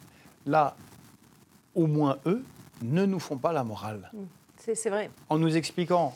là, 0.46 0.76
au 1.74 1.86
moins 1.86 2.18
eux, 2.26 2.44
ne 2.82 3.04
nous 3.06 3.18
font 3.18 3.38
pas 3.38 3.52
la 3.52 3.64
morale. 3.64 4.10
Mm. 4.12 4.18
C'est 4.56 4.90
vrai. 4.90 5.10
En 5.30 5.38
nous 5.38 5.56
expliquant, 5.56 6.14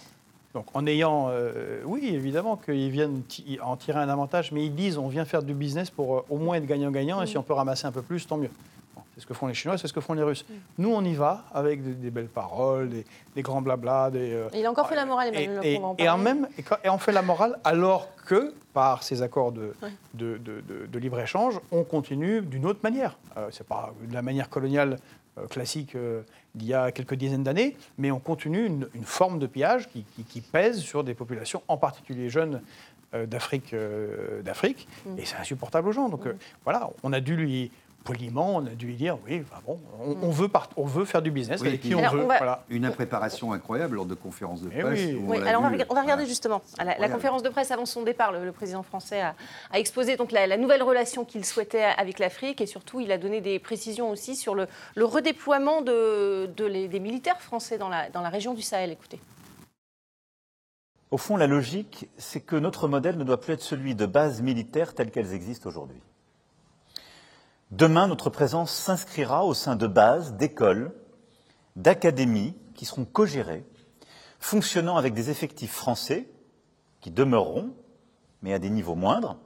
donc 0.52 0.66
en 0.74 0.86
ayant, 0.86 1.28
euh, 1.30 1.80
oui, 1.84 2.10
évidemment 2.12 2.56
qu'ils 2.56 2.90
viennent 2.90 3.22
en 3.62 3.76
tirer 3.76 3.98
un 3.98 4.08
avantage, 4.08 4.52
mais 4.52 4.64
ils 4.64 4.74
disent, 4.74 4.96
on 4.96 5.08
vient 5.08 5.24
faire 5.24 5.42
du 5.42 5.54
business 5.54 5.90
pour 5.90 6.18
euh, 6.18 6.24
au 6.30 6.36
moins 6.38 6.56
être 6.56 6.66
gagnant-gagnant, 6.66 7.20
et 7.20 7.26
si 7.26 7.36
mm. 7.36 7.40
on 7.40 7.42
peut 7.42 7.54
ramasser 7.54 7.86
un 7.86 7.92
peu 7.92 8.02
plus, 8.02 8.24
tant 8.26 8.36
mieux. 8.36 8.50
C'est 9.14 9.22
ce 9.22 9.26
que 9.26 9.34
font 9.34 9.46
les 9.46 9.54
Chinois, 9.54 9.78
c'est 9.78 9.86
ce 9.86 9.92
que 9.92 10.00
font 10.00 10.14
les 10.14 10.22
Russes. 10.22 10.44
Mm. 10.48 10.54
Nous, 10.78 10.92
on 10.92 11.04
y 11.04 11.14
va 11.14 11.44
avec 11.52 12.00
des, 12.00 12.10
belles 12.10 12.28
paroles, 12.28 12.90
des, 13.34 13.42
grands 13.42 13.62
blablas. 13.62 14.10
Des, 14.10 14.32
euh, 14.32 14.48
il 14.54 14.66
a 14.66 14.70
encore 14.70 14.88
fait 14.88 14.96
la 14.96 15.06
morale, 15.06 15.28
Emmanuel 15.28 15.60
et, 15.62 15.78
Macron. 15.78 15.94
Et, 15.98 16.08
en 16.08 16.18
même, 16.18 16.48
et, 16.58 16.88
on 16.88 16.98
fait 16.98 17.12
la 17.12 17.22
morale 17.22 17.58
alors 17.62 18.08
que, 18.26 18.54
par 18.72 19.02
ces 19.04 19.22
accords 19.22 19.52
de, 19.52 19.74
de, 20.14 20.98
libre-échange, 20.98 21.60
on 21.70 21.84
continue 21.84 22.42
d'une 22.42 22.66
autre 22.66 22.80
manière. 22.82 23.16
Euh, 23.36 23.48
Ce 23.50 23.62
n'est 23.62 23.66
pas 23.66 23.92
de 24.02 24.12
la 24.12 24.22
manière 24.22 24.48
coloniale 24.48 24.98
euh, 25.38 25.46
classique 25.46 25.96
d'il 26.54 26.68
y 26.68 26.74
a 26.74 26.90
quelques 26.90 27.14
dizaines 27.14 27.44
d'années, 27.44 27.76
mais 27.98 28.10
on 28.10 28.18
continue 28.18 28.66
une, 28.66 28.88
forme 29.04 29.38
de 29.38 29.46
pillage 29.46 29.88
qui, 29.88 30.40
pèse 30.40 30.80
sur 30.80 31.04
des 31.04 31.14
populations, 31.14 31.62
en 31.68 31.76
particulier 31.76 32.28
jeunes, 32.28 32.62
d'Afrique, 33.28 33.72
d'Afrique, 34.42 34.88
mm. 35.06 35.18
et 35.20 35.24
c'est 35.24 35.36
insupportable 35.36 35.88
aux 35.88 35.92
gens. 35.92 36.08
Donc 36.08 36.26
mm. 36.26 36.34
voilà, 36.64 36.90
on 37.04 37.12
a 37.12 37.20
dû 37.20 37.36
lui 37.36 37.70
poliment, 38.04 38.56
on 38.56 38.66
a 38.66 38.70
dû 38.70 38.86
lui 38.86 38.96
dire 38.96 39.16
oui, 39.26 39.42
bah 39.50 39.60
bon, 39.66 39.80
on, 39.98 40.30
veut 40.30 40.48
on, 40.76 40.84
veut 40.84 41.04
faire 41.06 41.22
du 41.22 41.30
business 41.30 41.60
Oui, 41.62 41.68
avec 41.68 41.80
qui 41.80 41.94
on 41.94 42.00
veut. 42.02 42.22
on 42.22 42.26
va- 42.26 42.36
Voilà. 42.36 42.64
Une 42.68 42.84
impréparation 42.84 43.52
incroyable 43.52 43.96
lors 43.96 44.04
de 44.04 44.14
conférences 44.14 44.60
de 44.60 44.68
Eh 44.72 44.80
presse. 44.80 45.00
oui. 45.00 45.14
où 45.14 45.30
Oui, 45.30 45.38
on 45.40 45.46
alors 45.46 45.62
on 45.62 45.64
va, 45.64 45.70
vu- 45.70 45.74
rega- 45.76 45.86
on 45.88 45.94
va 45.94 46.02
regarder 46.02 46.22
voilà. 46.24 46.28
justement. 46.28 46.62
La, 46.78 46.84
la 46.84 46.94
Voilà. 46.96 47.14
conférence 47.14 47.42
de 47.42 47.48
presse 47.48 47.70
avant 47.70 47.86
son 47.86 48.02
départ, 48.02 48.30
le, 48.30 48.44
le 48.44 48.52
président 48.52 48.82
français 48.82 49.20
a, 49.22 49.34
a 49.72 49.78
exposé 49.78 50.16
donc 50.16 50.30
la, 50.32 50.46
la 50.46 50.56
nouvelle 50.58 50.82
relation 50.82 51.24
qu'il 51.24 51.44
souhaitait 51.44 51.82
avec 51.82 52.18
l'Afrique 52.18 52.60
et 52.60 52.66
surtout 52.66 53.00
il 53.00 53.10
a 53.10 53.16
donné 53.18 53.40
des 53.40 53.58
précisions 53.58 54.10
aussi 54.10 54.36
sur 54.36 54.54
le, 54.54 54.68
le 54.94 55.04
redéploiement 55.06 55.80
de, 55.80 56.50
de 56.56 56.64
les- 56.66 56.88
des 56.88 57.00
militaires 57.00 57.40
français 57.40 57.78
dans 57.78 57.88
la, 57.88 58.10
dans 58.10 58.20
la 58.20 58.28
région 58.28 58.52
du 58.54 58.62
Sahel. 58.62 58.90
Écoutez. 58.90 59.18
Au 61.10 61.16
fond, 61.16 61.36
la 61.36 61.46
logique, 61.46 62.08
c'est 62.18 62.40
que 62.40 62.56
notre 62.56 62.88
modèle 62.88 63.16
ne 63.16 63.24
doit 63.24 63.40
plus 63.40 63.52
être 63.54 63.62
celui 63.62 63.94
de 63.94 64.04
bases 64.04 64.42
militaires 64.42 64.94
telles 64.94 65.10
qu'elles 65.10 65.32
existent 65.32 65.68
aujourd'hui. 65.68 66.00
Demain, 67.74 68.06
notre 68.06 68.30
présence 68.30 68.72
s'inscrira 68.72 69.44
au 69.44 69.52
sein 69.52 69.74
de 69.74 69.88
bases, 69.88 70.34
d'écoles, 70.34 70.92
d'académies 71.74 72.54
qui 72.76 72.84
seront 72.84 73.04
co-gérées, 73.04 73.66
fonctionnant 74.38 74.96
avec 74.96 75.12
des 75.12 75.28
effectifs 75.28 75.72
français 75.72 76.30
qui 77.00 77.10
demeureront, 77.10 77.74
mais 78.42 78.54
à 78.54 78.60
des 78.60 78.70
niveaux 78.70 78.94
moindres, 78.94 79.38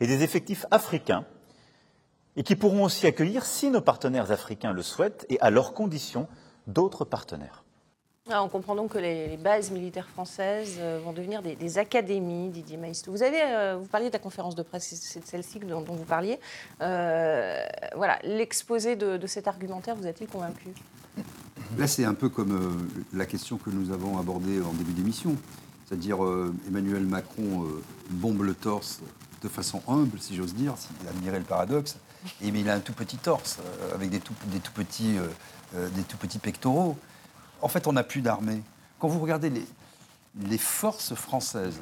et 0.00 0.06
des 0.06 0.22
effectifs 0.22 0.66
africains 0.70 1.24
et 2.36 2.42
qui 2.42 2.54
pourront 2.54 2.84
aussi 2.84 3.06
accueillir, 3.06 3.46
si 3.46 3.70
nos 3.70 3.80
partenaires 3.80 4.30
africains 4.30 4.74
le 4.74 4.82
souhaitent, 4.82 5.24
et 5.30 5.40
à 5.40 5.48
leurs 5.48 5.72
conditions, 5.72 6.28
d'autres 6.66 7.06
partenaires. 7.06 7.64
Ah, 8.30 8.42
on 8.42 8.48
comprend 8.48 8.74
donc 8.74 8.92
que 8.92 8.98
les, 8.98 9.38
bases 9.38 9.70
militaires 9.70 10.08
françaises 10.08 10.76
euh, 10.80 11.00
vont 11.02 11.12
devenir 11.12 11.40
des, 11.40 11.78
académies, 11.78 12.50
Didier 12.50 12.76
Maistre. 12.76 13.10
Vous, 13.10 13.22
avez, 13.22 13.40
euh, 13.40 13.78
vous 13.80 13.86
parliez 13.86 14.08
de 14.08 14.12
la 14.12 14.18
conférence 14.18 14.54
de 14.54 14.62
presse, 14.62 14.94
c'est- 15.00 15.26
celle-ci 15.26 15.60
dont, 15.60 15.82
vous 15.82 16.04
parliez. 16.04 16.38
Euh, 16.82 17.64
voilà, 17.96 18.18
l'exposé 18.24 18.96
de, 18.96 19.26
cet 19.26 19.48
argumentaire 19.48 19.96
vous 19.96 20.06
a-t-il 20.06 20.28
convaincu? 20.28 20.68
Là, 21.78 21.86
c'est 21.86 22.04
un 22.04 22.12
peu 22.12 22.28
comme 22.28 22.88
la 23.14 23.24
question 23.24 23.56
que 23.56 23.70
nous 23.70 23.92
avons 23.92 24.18
abordée 24.18 24.60
en 24.60 24.72
début 24.74 24.92
d'émission. 24.92 25.34
C'est-à-dire, 25.86 26.18
Emmanuel 26.66 27.04
Macron 27.04 27.66
bombe 28.10 28.42
le 28.42 28.54
torse 28.54 29.00
de 29.42 29.48
façon 29.48 29.80
humble, 29.88 30.18
si 30.18 30.36
j'ose 30.36 30.54
dire, 30.54 30.74
si 30.76 30.88
vous 31.00 31.08
admirez 31.08 31.38
le 31.38 31.44
paradoxe, 31.44 31.96
et, 32.42 32.50
mais 32.50 32.60
il 32.60 32.68
a 32.68 32.74
un 32.74 32.80
tout 32.80 32.92
petit 32.92 33.16
torse, 33.16 33.58
avec 33.94 34.10
des 34.10 34.20
tout, 34.20 34.34
petits, 34.74 35.16
des 35.72 36.02
tout 36.02 36.18
petits 36.18 36.38
pectoraux. 36.38 36.96
En 37.60 37.68
fait, 37.68 37.86
on 37.86 37.92
n'a 37.92 38.04
plus 38.04 38.20
d'armée. 38.20 38.62
Quand 38.98 39.08
vous 39.08 39.20
regardez 39.20 39.50
les, 39.50 39.64
les 40.48 40.58
forces 40.58 41.14
françaises, 41.14 41.80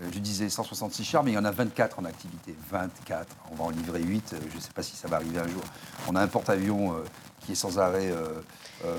euh, 0.00 0.08
je 0.12 0.18
disais 0.18 0.48
166 0.48 1.04
chars, 1.04 1.24
mais 1.24 1.32
il 1.32 1.34
y 1.34 1.38
en 1.38 1.44
a 1.44 1.50
24 1.50 1.98
en 1.98 2.04
activité. 2.04 2.54
24. 2.70 3.26
On 3.50 3.54
va 3.56 3.64
en 3.64 3.70
livrer 3.70 4.02
8. 4.02 4.32
euh, 4.34 4.38
Je 4.50 4.56
ne 4.56 4.60
sais 4.60 4.72
pas 4.72 4.82
si 4.82 4.96
ça 4.96 5.08
va 5.08 5.16
arriver 5.16 5.38
un 5.38 5.48
jour. 5.48 5.62
On 6.08 6.14
a 6.16 6.20
un 6.22 6.28
porte-avions 6.28 6.92
euh, 6.94 7.04
qui 7.40 7.52
est 7.52 7.56
sans 7.56 7.78
arrêt 7.78 8.10
euh, 8.10 8.40
euh, 8.84 8.96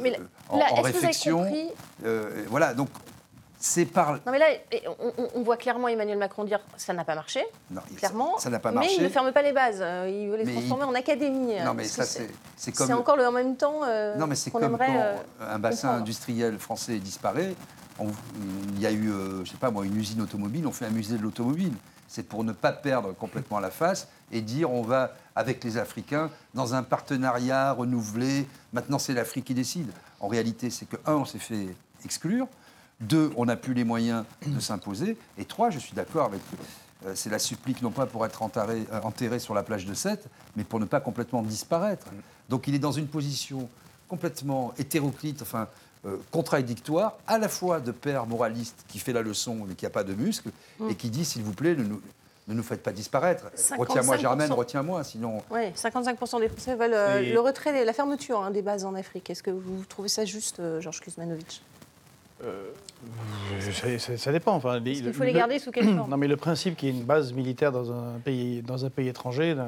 Mais 0.00 0.10
là- 0.10 0.18
en, 0.48 0.58
là, 0.58 0.66
réflexion. 0.82 1.38
compris 1.44 1.68
voilà, 2.48 2.74
donc 2.74 2.88
c'est 3.66 3.84
par. 3.86 4.12
Non 4.24 4.32
mais 4.32 4.38
là, 4.38 4.46
on, 5.34 5.42
voit 5.42 5.56
clairement 5.56 5.88
Emmanuel 5.88 6.18
Macron 6.18 6.44
dire 6.44 6.60
ça 6.76 6.92
n'a 6.92 7.04
pas 7.04 7.14
marché, 7.16 7.44
Non, 7.70 7.80
il- 7.90 7.96
clairement. 7.96 8.38
ça- 8.38 8.48
n'a 8.48 8.60
pas 8.60 8.70
mais 8.70 8.76
marché. 8.76 8.94
il 8.98 9.02
ne 9.02 9.08
ferme 9.08 9.32
pas 9.32 9.42
les 9.42 9.52
bases. 9.52 9.78
euh, 9.80 10.08
Il 10.08 10.30
veut 10.30 10.36
les 10.36 10.44
Mais 10.44 10.52
transformer 10.52 10.84
il- 10.84 10.90
en 10.90 10.94
académie. 10.94 11.54
Non, 11.64 11.74
mais 11.74 11.84
ça, 11.84 12.04
c'est 12.04 12.28
c'est 12.56 12.72
C'est 12.72 12.72
comme. 12.72 12.92
encore 12.92 13.16
le 13.16 13.26
en 13.26 13.32
même 13.32 13.56
temps 13.56 13.80
euh, 13.84 14.14
Non, 14.16 14.26
mais 14.28 14.36
c'est 14.36 14.50
comme 14.52 14.78
quand 14.78 14.84
euh, 14.88 15.16
un 15.40 15.58
bassin 15.58 15.88
comprendre. 15.88 16.02
industriel 16.02 16.58
français 16.58 16.98
disparaît. 16.98 17.54
on- 17.98 18.10
il 18.74 18.80
y 18.80 18.86
a 18.86 18.92
eu, 18.92 19.10
euh, 19.10 19.42
je 19.44 19.50
sais 19.50 19.56
pas 19.56 19.70
moi, 19.70 19.84
une 19.86 19.96
usine 19.96 20.20
automobile, 20.20 20.66
on 20.66 20.72
fait 20.72 20.84
un 20.86 20.90
musée 20.90 21.16
de 21.16 21.22
l'automobile. 21.22 21.72
C'est 22.08 22.22
pour 22.22 22.44
ne 22.44 22.52
pas 22.52 22.70
perdre 22.72 23.14
complètement 23.16 23.58
la 23.58 23.70
face 23.70 24.06
et 24.30 24.42
dire 24.42 24.70
on 24.70 24.82
va, 24.82 25.12
avec 25.34 25.64
les 25.64 25.76
Africains, 25.78 26.30
dans 26.54 26.74
un 26.74 26.82
partenariat 26.82 27.72
renouvelé. 27.72 28.46
Maintenant, 28.72 28.98
c'est 28.98 29.12
l'Afrique 29.14 29.46
qui 29.46 29.54
décide. 29.54 29.90
En 30.20 30.28
réalité, 30.28 30.70
c'est 30.70 30.86
que, 30.86 30.96
un, 31.06 31.14
on 31.14 31.24
s'est 31.24 31.38
fait 31.40 31.74
exclure. 32.04 32.46
Deux, 33.00 33.30
on 33.36 33.44
n'a 33.44 33.56
plus 33.56 33.74
les 33.74 33.84
moyens 33.84 34.24
de 34.46 34.60
s'imposer. 34.60 35.16
Et 35.38 35.44
trois, 35.44 35.70
je 35.70 35.78
suis 35.78 35.94
d'accord 35.94 36.26
avec. 36.26 36.40
euh, 37.04 37.12
c'est 37.14 37.28
la 37.30 37.38
supplique 37.38 37.82
non 37.82 37.90
pas 37.90 38.06
pour 38.06 38.24
être 38.24 38.42
enterré, 38.42 38.86
euh, 38.92 39.00
enterré 39.02 39.38
sur 39.38 39.52
la 39.54 39.62
plage 39.62 39.84
de 39.84 39.92
Sète, 39.94 40.26
mais 40.56 40.64
pour 40.64 40.80
ne 40.80 40.86
pas 40.86 41.00
complètement 41.00 41.42
disparaître. 41.42 42.06
Donc 42.48 42.68
il 42.68 42.74
est 42.74 42.78
dans 42.78 42.92
une 42.92 43.06
position 43.06 43.68
complètement 44.08 44.72
hétéroclite, 44.78 45.42
enfin 45.42 45.68
euh, 46.06 46.16
contradictoire, 46.30 47.16
à 47.26 47.36
la 47.38 47.48
fois 47.48 47.80
de 47.80 47.90
père 47.90 48.26
moraliste 48.26 48.84
qui 48.88 48.98
fait 48.98 49.12
la 49.12 49.22
leçon 49.22 49.64
mais 49.68 49.74
qui 49.74 49.84
n'a 49.84 49.90
pas 49.90 50.04
de 50.04 50.14
muscle, 50.14 50.50
et 50.88 50.94
qui 50.94 51.10
dit 51.10 51.24
s'il 51.24 51.42
vous 51.42 51.52
plaît, 51.52 51.74
ne 51.74 51.82
nous, 51.84 52.00
ne 52.48 52.54
nous 52.54 52.62
faites 52.62 52.82
pas 52.82 52.92
disparaître. 52.92 53.44
55%. 53.56 53.76
Retiens-moi 53.76 54.16
Germaine, 54.16 54.52
retiens-moi, 54.52 55.04
sinon. 55.04 55.42
Oui, 55.50 55.70
55% 55.76 56.40
des 56.40 56.48
Français 56.48 56.76
veulent 56.76 56.94
euh, 56.94 57.20
le 57.32 57.40
retrait, 57.40 57.84
la 57.84 57.92
fermeture 57.92 58.40
hein, 58.42 58.50
des 58.52 58.62
bases 58.62 58.84
en 58.84 58.94
Afrique. 58.94 59.28
Est-ce 59.30 59.42
que 59.42 59.50
vous 59.50 59.84
trouvez 59.88 60.08
ça 60.08 60.24
juste, 60.24 60.60
euh, 60.60 60.80
Georges 60.80 61.00
Kuzmanovic? 61.00 61.60
Ça, 63.60 63.98
ça- 63.98 64.16
ça 64.16 64.32
dépend. 64.32 64.54
Enfin, 64.54 64.78
les- 64.78 64.98
Il 64.98 65.12
faut 65.12 65.20
le- 65.20 65.26
les 65.26 65.32
garder 65.32 65.58
sous 65.58 65.70
quelle 65.70 65.84
forme 65.94 66.10
Non, 66.10 66.16
mais 66.16 66.28
le 66.28 66.36
principe 66.36 66.76
qu'il 66.76 66.88
y 66.88 66.92
ait 66.92 66.94
une 67.00 67.04
base 67.04 67.32
militaire 67.32 67.72
dans 67.72 67.90
un 67.92 68.18
pays, 68.24 68.62
dans 68.62 68.84
un 68.84 68.90
pays 68.90 69.08
étranger 69.08 69.54
ne 69.54 69.64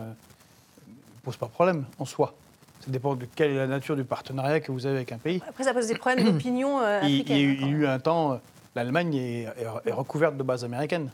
pose 1.22 1.36
pas 1.36 1.46
problème 1.46 1.84
en 1.98 2.04
soi. 2.04 2.34
Ça 2.80 2.90
dépend 2.90 3.16
de 3.16 3.26
quelle 3.34 3.50
est 3.52 3.56
la 3.56 3.66
nature 3.66 3.96
du 3.96 4.04
partenariat 4.04 4.60
que 4.60 4.70
vous 4.70 4.86
avez 4.86 4.96
avec 4.96 5.12
un 5.12 5.18
pays. 5.18 5.42
Après, 5.48 5.64
ça 5.64 5.74
pose 5.74 5.86
des 5.88 5.96
problèmes 5.96 6.24
d'opinion 6.24 6.80
euh, 6.80 7.00
Il, 7.02 7.08
il 7.08 7.12
y 7.16 7.18
a 7.18 7.22
africaine. 7.22 7.38
eu- 7.38 7.54
il 7.54 7.60
y 7.62 7.64
a 7.64 7.68
eu 7.68 7.86
un 7.86 7.98
temps, 7.98 8.32
euh, 8.32 8.36
l'Allemagne 8.74 9.14
est, 9.14 9.42
est- 9.42 9.88
est 9.88 9.92
recouverte 9.92 10.36
de 10.36 10.42
bases 10.42 10.64
américaines. 10.64 11.10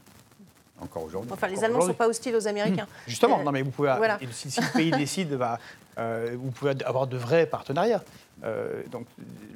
Encore 0.80 1.04
aujourd'hui. 1.04 1.30
Enfin, 1.32 1.46
les 1.46 1.54
Encore 1.54 1.64
Allemands 1.66 1.78
ne 1.82 1.86
sont 1.86 1.94
pas 1.94 2.08
hostiles 2.08 2.34
aux 2.36 2.48
Américains. 2.48 2.86
Justement, 3.06 3.40
Euh, 3.40 3.44
non, 3.44 3.52
mais 3.52 3.62
vous 3.62 3.70
pouvez, 3.70 3.94
voilà. 3.96 4.18
si, 4.32 4.50
si 4.50 4.60
le 4.60 4.72
pays 4.72 4.90
décide, 4.90 5.32
va, 5.32 5.58
euh, 5.98 6.34
vous 6.36 6.50
pouvez 6.50 6.72
avoir 6.84 7.06
de 7.06 7.16
vrais 7.16 7.46
partenariats. 7.46 8.02
Euh, 8.44 8.82
donc 8.90 9.06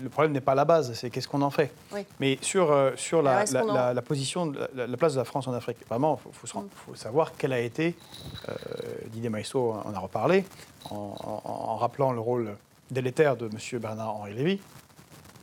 le 0.02 0.08
problème 0.08 0.32
n'est 0.32 0.40
pas 0.40 0.54
la 0.54 0.64
base, 0.64 0.94
c'est 0.94 1.10
qu'est-ce 1.10 1.28
qu'on 1.28 1.42
en 1.42 1.50
fait. 1.50 1.70
Oui. 1.92 2.00
Mais 2.20 2.38
sur, 2.40 2.72
euh, 2.72 2.92
sur 2.96 3.20
la, 3.22 3.44
la- 3.92 4.00
position, 4.02 4.52
la, 4.74 4.86
la 4.86 4.96
place 4.96 5.12
de 5.12 5.18
la 5.18 5.24
France 5.24 5.46
en 5.46 5.52
Afrique, 5.52 5.76
vraiment, 5.88 6.18
il 6.26 6.32
faut, 6.48 6.62
faut 6.86 6.94
savoir 6.94 7.32
quelle 7.36 7.52
a 7.52 7.60
été, 7.60 7.94
euh, 8.48 8.52
Didier 9.08 9.28
Maestro 9.28 9.74
en 9.84 9.92
a 9.92 9.98
reparlé, 9.98 10.44
en, 10.90 11.14
en- 11.22 11.42
en 11.50 11.76
rappelant 11.76 12.12
le 12.12 12.20
rôle 12.20 12.56
délétère 12.90 13.36
de 13.36 13.46
M. 13.46 13.78
Bernard-Henri 13.80 14.32
Lévy. 14.32 14.60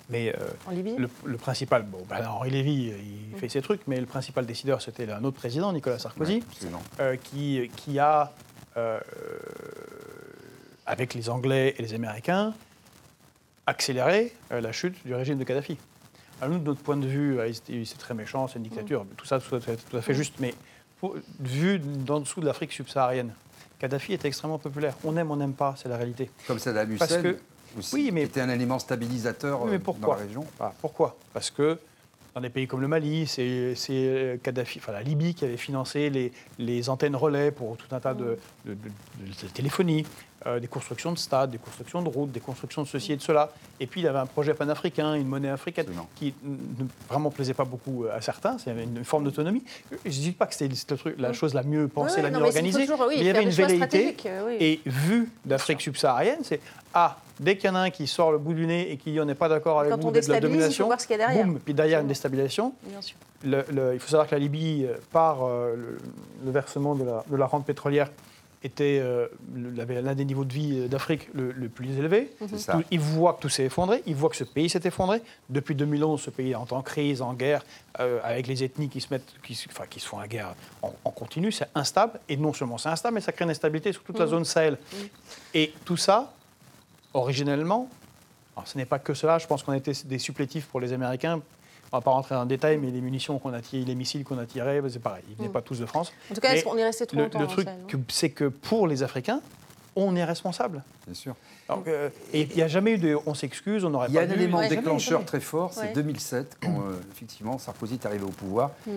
Mais 0.10 0.29
euh, 0.36 0.47
En 0.67 0.71
Libye 0.71 0.95
le, 0.97 1.10
le 1.25 1.38
principal, 1.38 1.81
bon, 1.84 1.99
Bernard-Henri 2.10 2.49
Lévy, 2.51 2.91
euh, 2.91 2.95
Mm. 2.97 3.34
il 3.34 3.39
fait 3.39 3.49
ses 3.49 3.62
trucs, 3.62 3.81
mais 3.88 3.99
le 3.99 4.05
principal 4.08 4.45
décideur, 4.45 4.81
c'était 4.81 5.12
un 5.12 5.23
autre 5.23 5.38
président, 5.38 5.71
Nicolas 5.73 5.99
Sarkozy 5.99 6.43
Ouais, 6.63 6.69
euh, 6.99 7.15
qui, 7.17 7.69
qui 7.75 7.99
a, 7.99 8.31
euh, 8.77 8.99
avec 10.86 11.13
les 11.13 11.29
Anglais 11.29 11.75
et 11.77 11.81
les 11.81 11.93
Américains, 11.93 12.53
accéléré 13.67 14.34
euh, 14.51 14.62
la 14.62 14.71
chute 14.71 14.95
du 15.06 15.13
régime 15.13 15.38
de 15.38 15.43
Kadhafi. 15.43 15.78
À 16.41 16.47
nous, 16.47 16.60
de 16.60 16.63
notre 16.65 16.82
point 16.82 16.97
de 16.97 17.08
vue, 17.08 17.39
euh, 17.39 17.51
c'est 17.86 17.97
très 17.97 18.13
méchant, 18.13 18.47
c'est 18.47 18.58
une 18.58 18.63
dictature, 18.63 19.06
tout 19.17 19.25
ça, 19.25 19.39
tout, 19.39 19.58
tout 19.60 19.97
à 19.97 20.01
fait 20.01 20.13
juste, 20.13 20.36
mais 20.39 20.54
pour- 20.99 21.15
vu 21.39 21.80
d'en 21.80 22.19
dessous 22.19 22.41
de 22.41 22.45
l'Afrique 22.45 22.73
subsaharienne, 22.73 23.34
Kadhafi 23.80 24.13
était 24.13 24.28
extrêmement 24.28 24.60
populaire. 24.60 24.95
On 25.04 25.15
aime, 25.17 25.32
on 25.32 25.36
n'aime 25.38 25.54
pas, 25.54 25.75
c'est 25.78 25.89
la 25.89 25.97
réalité. 25.97 26.30
Comme 26.47 26.60
Saddam 26.60 26.95
Parce 26.97 27.12
Hussein, 27.12 27.21
que- 27.23 27.38
aussi, 27.78 27.95
oui, 27.95 28.10
mais- 28.12 28.21
qui 28.21 28.28
était 28.28 28.41
un 28.41 28.49
élément 28.49 28.80
stabilisateur 28.80 29.65
mais 29.65 29.75
euh, 29.75 29.80
pourquoi 29.80 30.15
dans 30.15 30.19
la 30.21 30.25
région. 30.28 30.45
Voilà, 30.58 30.73
pourquoi? 30.82 31.17
Parce 31.34 31.49
que 31.51 31.78
dans 32.34 32.41
des 32.41 32.49
pays 32.49 32.67
comme 32.67 32.82
le 32.82 32.88
Mali, 32.89 33.28
c'est 33.28 33.75
c'est 33.75 34.39
Kadhafi, 34.43 34.80
enfin 34.80 34.91
la 34.91 35.04
Libye 35.04 35.34
qui 35.36 35.45
avait 35.45 35.56
financé 35.58 36.10
les, 36.10 36.32
les 36.60 36.89
antennes 36.89 37.15
relais 37.15 37.51
pour 37.51 37.78
tout 37.78 37.93
un 37.95 37.99
tas 38.01 38.13
de, 38.13 38.38
de- 38.65 38.73
de- 38.73 38.78
de 39.43 39.47
téléphonie, 39.54 40.06
euh, 40.47 40.60
des 40.60 40.67
constructions 40.67 41.12
de 41.12 41.17
stades, 41.17 41.51
des 41.51 41.58
constructions 41.58 42.01
de 42.01 42.10
routes, 42.10 42.31
des 42.31 42.39
constructions 42.39 42.84
de 42.84 42.88
ceci 42.88 43.13
et 43.13 43.15
de 43.15 43.21
cela. 43.21 43.51
Et 43.79 43.88
puis 43.88 44.01
il 44.01 44.08
avait 44.08 44.19
un 44.19 44.25
projet 44.25 44.53
panafricain, 44.53 45.15
une 45.15 45.27
monnaie 45.27 45.49
africaine 45.49 45.86
Absolument. 45.86 46.08
qui 46.15 46.34
ne 46.43 46.86
vraiment 47.10 47.31
plaisait 47.31 47.53
pas 47.53 47.65
beaucoup 47.65 48.05
à 48.13 48.21
certains. 48.21 48.58
C'est 48.58 48.71
une 48.71 49.03
forme 49.03 49.23
d'autonomie. 49.23 49.63
Je 49.91 50.10
ne 50.10 50.12
dis 50.12 50.31
pas 50.31 50.45
que 50.45 50.53
c'était 50.53 50.73
le 50.93 50.97
truc- 50.97 51.15
la 51.17 51.34
chose 51.34 51.53
la 51.53 51.63
mieux 51.63 51.88
pensée, 51.88 52.17
Oui, 52.17 52.21
la 52.23 52.29
non, 52.31 52.39
mieux 52.39 52.45
organisée, 52.45 52.86
toujours, 52.86 53.01
oui, 53.08 53.15
mais 53.17 53.21
il 53.21 53.25
y 53.27 53.29
avait 53.29 53.43
une 53.43 53.49
velléité. 53.49 54.15
euh, 54.27 54.43
oui. 54.47 54.58
Et 54.60 54.81
vu 54.86 55.29
d'Afrique 55.45 55.81
subsaharienne, 55.81 56.39
c'est 56.43 56.60
ah, 56.93 57.17
dès 57.39 57.58
qu'il 57.58 57.69
y 57.69 57.73
en 57.73 57.75
a 57.75 57.79
un 57.79 57.89
qui 57.89 58.08
sort 58.08 58.31
le 58.31 58.38
bout 58.38 58.53
du 58.53 58.65
nez 58.67 58.91
et 58.91 58.97
qui 58.97 59.12
dit 59.12 59.19
on 59.19 59.25
n'est 59.25 59.36
pas 59.36 59.49
d'accord 59.49 59.79
avec 59.81 59.91
vous 59.93 59.99
de 59.99 60.05
la 60.05 60.12
déstabilise, 60.12 60.43
il 60.43 60.51
faut 60.51 60.58
domination, 60.60 60.86
voir 60.86 61.01
ce 61.01 61.08
qu'il 61.08 61.17
y 61.17 61.21
a 61.21 61.27
derrière. 61.27 61.45
boum, 61.45 61.60
puis 61.60 61.73
derrière 61.73 61.99
une 62.01 62.08
déstabilisation. 62.08 62.73
Bien 62.84 63.01
sûr. 63.01 63.17
Le- 63.43 63.65
le- 63.71 63.93
il 63.93 63.99
faut 63.99 64.08
savoir 64.10 64.27
que 64.27 64.34
la 64.36 64.39
Libye, 64.39 64.86
euh, 64.86 64.95
par 65.12 65.43
euh, 65.43 65.75
le, 65.75 65.97
le 66.45 66.51
versement 66.51 66.95
de 66.95 67.03
la, 67.03 67.23
de 67.29 67.36
la 67.36 67.45
rente 67.45 67.65
pétrolière, 67.65 68.10
était 68.65 68.99
euh, 69.01 69.28
l'un 69.56 70.15
des 70.15 70.25
niveaux 70.25 70.43
de 70.45 70.54
vie 70.54 70.80
euh, 70.80 70.88
d'Afrique 70.88 71.30
le, 71.34 71.51
le 71.51 71.69
plus 71.69 71.89
élevé. 71.97 72.32
Tout- 72.80 72.84
ils 72.91 72.99
voient 72.99 73.34
que 73.36 73.41
tout 73.41 73.49
s'est 73.49 73.65
effondré, 73.65 74.01
ils 74.06 74.15
voient 74.15 74.30
que 74.30 74.36
ce 74.36 74.43
pays 74.43 74.69
s'est 74.69 74.82
effondré. 74.84 75.21
Depuis 75.49 75.75
2011, 75.75 76.19
ce 76.21 76.30
pays 76.30 76.51
est 76.51 76.56
en 76.56 76.82
crise, 76.82 77.21
en 77.21 77.34
guerre, 77.34 77.63
euh, 77.99 78.19
avec 78.23 78.47
les 78.47 78.63
ethnies 78.63 78.89
qui 78.89 78.99
se, 79.01 79.08
mettent, 79.13 79.34
qui, 79.43 79.58
enfin, 79.69 79.86
qui 79.89 79.99
se 79.99 80.08
font 80.08 80.19
la 80.19 80.28
guerre 80.28 80.54
en, 80.82 80.93
en 81.04 81.12
continu. 81.12 81.51
C'est 81.51 81.67
instable. 81.75 82.19
Et 82.28 82.38
non 82.38 82.54
seulement 82.54 82.78
c'est 82.78 82.89
instable, 82.89 83.15
mais 83.15 83.21
ça 83.21 83.32
crée 83.32 83.45
une 83.45 83.51
instabilité 83.51 83.93
sur 83.93 84.04
toute 84.04 84.19
la 84.19 84.28
zone 84.28 84.45
Sahel. 84.45 84.78
Et 85.54 85.73
tout 85.86 85.97
ça, 85.97 86.34
originellement, 87.13 87.89
alors 88.56 88.67
ce 88.67 88.78
n'est 88.78 88.86
pas 88.86 88.99
que 88.99 89.13
cela, 89.13 89.38
je 89.38 89.47
pense 89.47 89.63
qu'on 89.63 89.71
a 89.73 89.78
été 89.78 89.91
des 90.06 90.19
supplétifs 90.19 90.65
pour 90.67 90.80
les 90.80 90.93
Américains. 90.93 91.41
On 91.95 91.99
ne 91.99 92.01
va 92.01 92.03
pas 92.03 92.12
rentrer 92.12 92.36
dans 92.36 92.41
le 92.41 92.47
détail, 92.49 92.77
mais 92.77 92.91
les 92.91 92.99
munitions 92.99 93.39
qu'on 93.39 93.53
a 93.53 93.62
tirées, 93.62 93.86
les 93.86 93.95
missiles 93.95 94.25
qu'on 94.25 94.38
a 94.38 94.45
tirés, 94.45 94.81
c'est 94.89 94.99
pareil. 94.99 95.23
Ils 95.29 95.31
ne 95.31 95.38
venaient 95.38 95.49
pas 95.49 95.62
tous 95.62 95.79
de 95.79 95.86
France. 95.86 96.12
En 96.29 96.36
tout 96.36 96.41
cas, 96.41 96.62
qu'on 96.62 96.77
est 96.77 96.84
resté 96.84 97.05
trop 97.05 97.15
Le, 97.15 97.23
longtemps 97.23 97.39
le 97.39 97.47
truc, 97.47 97.69
c'est 98.10 98.31
que 98.31 98.49
pour 98.49 98.86
les 98.86 99.01
Africains, 99.01 99.39
on 99.95 100.13
est 100.17 100.25
responsable. 100.25 100.84
Bien 101.05 101.13
sûr. 101.13 101.36
Euh, 101.88 102.10
et 102.34 102.41
il 102.41 102.55
n'y 102.55 102.62
a 102.62 102.67
jamais 102.67 102.95
eu 102.95 102.97
de 102.97 103.17
on 103.25 103.34
s'excuse, 103.34 103.86
on 103.86 103.91
n'aurait 103.91 104.08
pas 104.08 104.12
Il 104.12 104.15
y 104.15 104.19
a 104.19 104.23
un 104.23 104.29
élément 104.29 104.58
Ouais, 104.58 104.67
déclencheur 104.67 105.23
très 105.23 105.39
fort, 105.39 105.71
c'est 105.73 105.84
Ouais. 105.84 105.93
2007, 105.93 106.58
quand 106.62 106.81
euh, 106.81 106.99
effectivement 107.13 107.58
Sarkozy 107.58 107.93
est 107.93 108.05
arrivé 108.05 108.25
au 108.25 108.29
pouvoir. 108.29 108.71
Mm. 108.86 108.91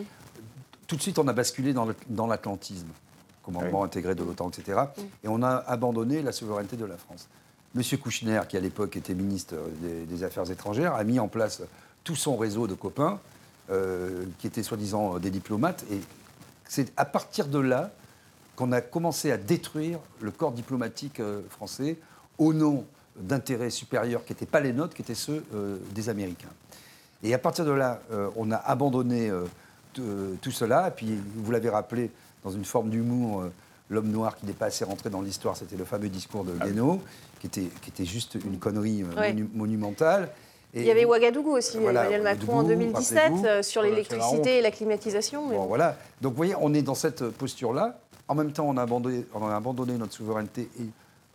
Tout 0.88 0.96
de 0.96 1.02
suite, 1.02 1.20
on 1.20 1.28
a 1.28 1.32
basculé 1.32 1.72
dans 1.72 2.26
l'atlantisme, 2.26 2.88
commandement 3.44 3.84
intégré 3.84 4.16
de 4.16 4.24
l'OTAN, 4.24 4.50
etc. 4.50 4.80
Et 5.22 5.28
on 5.28 5.40
a 5.44 5.50
abandonné 5.68 6.20
la 6.20 6.32
souveraineté 6.32 6.76
de 6.76 6.84
la 6.84 6.96
France. 6.96 7.28
Monsieur 7.76 7.96
Kouchner, 7.96 8.40
qui 8.48 8.56
à 8.56 8.60
l'époque 8.60 8.96
était 8.96 9.14
ministre 9.14 9.54
des, 9.80 10.04
des 10.04 10.24
Affaires 10.24 10.50
étrangères, 10.50 10.94
a 10.94 11.04
mis 11.04 11.20
en 11.20 11.28
place 11.28 11.62
tout 12.08 12.16
son 12.16 12.38
réseau 12.38 12.66
de 12.66 12.72
copains, 12.72 13.20
euh, 13.70 14.24
qui 14.38 14.46
étaient 14.46 14.62
soi-disant 14.62 15.18
des 15.18 15.28
diplomates. 15.28 15.84
Et 15.92 16.00
c'est 16.66 16.90
à 16.96 17.04
partir 17.04 17.48
de 17.48 17.58
là 17.58 17.90
qu'on 18.56 18.72
a 18.72 18.80
commencé 18.80 19.30
à 19.30 19.36
détruire 19.36 19.98
le 20.22 20.30
corps 20.30 20.52
diplomatique 20.52 21.20
euh, 21.20 21.42
français 21.50 21.98
au 22.38 22.54
nom 22.54 22.86
d'intérêts 23.20 23.68
supérieurs 23.68 24.24
qui 24.24 24.32
n'étaient 24.32 24.46
pas 24.46 24.60
les 24.60 24.72
nôtres, 24.72 24.94
qui 24.94 25.02
étaient 25.02 25.14
ceux 25.14 25.44
euh, 25.54 25.76
des 25.94 26.08
Américains. 26.08 26.48
Et 27.22 27.34
à 27.34 27.38
partir 27.38 27.66
de 27.66 27.72
là, 27.72 28.00
euh, 28.10 28.30
on 28.36 28.50
a 28.52 28.56
abandonné 28.56 29.28
euh, 29.28 29.44
euh, 29.98 30.32
tout 30.40 30.50
cela. 30.50 30.88
Et 30.88 30.92
puis, 30.92 31.18
vous 31.36 31.50
l'avez 31.52 31.68
rappelé, 31.68 32.10
dans 32.42 32.52
une 32.52 32.64
forme 32.64 32.88
d'humour, 32.88 33.42
euh, 33.42 33.52
l'homme 33.90 34.08
noir 34.10 34.34
qui 34.38 34.46
n'est 34.46 34.54
pas 34.54 34.66
assez 34.66 34.84
rentré 34.86 35.10
dans 35.10 35.20
l'histoire, 35.20 35.58
c'était 35.58 35.76
le 35.76 35.84
fameux 35.84 36.08
discours 36.08 36.44
de 36.44 36.52
Guénaud, 36.64 37.02
qui 37.40 37.48
était, 37.48 37.68
qui 37.82 37.90
était 37.90 38.06
juste 38.06 38.38
une 38.42 38.58
connerie 38.58 39.02
euh, 39.02 39.14
monu- 39.34 39.48
monumentale. 39.52 40.30
Et 40.74 40.80
Il 40.82 40.86
y 40.86 40.90
avait 40.90 41.04
Ouagadougou 41.06 41.52
aussi, 41.56 41.78
Voilà, 41.78 42.02
Emmanuel 42.02 42.22
Macron 42.22 42.52
en 42.52 42.56
Ouagadougou, 42.64 42.92
2017, 42.92 43.18
rappelez-vous. 43.18 43.46
euh, 43.46 43.62
sur 43.62 43.82
l'électricité 43.82 44.58
et 44.58 44.60
la 44.62 44.70
climatisation. 44.70 45.46
mais 45.46 45.54
Bon, 45.54 45.62
bon. 45.62 45.66
voilà. 45.68 45.96
Donc, 46.20 46.32
vous 46.32 46.36
voyez, 46.36 46.54
on 46.60 46.74
est 46.74 46.82
dans 46.82 46.94
cette 46.94 47.26
posture-là. 47.30 47.98
En 48.28 48.34
même 48.34 48.52
temps, 48.52 48.66
on 48.68 48.76
a 48.76 48.82
abandonné, 48.82 49.24
on 49.34 49.46
a 49.48 49.56
abandonné 49.56 49.94
notre 49.94 50.12
souveraineté 50.12 50.68
et 50.80 50.84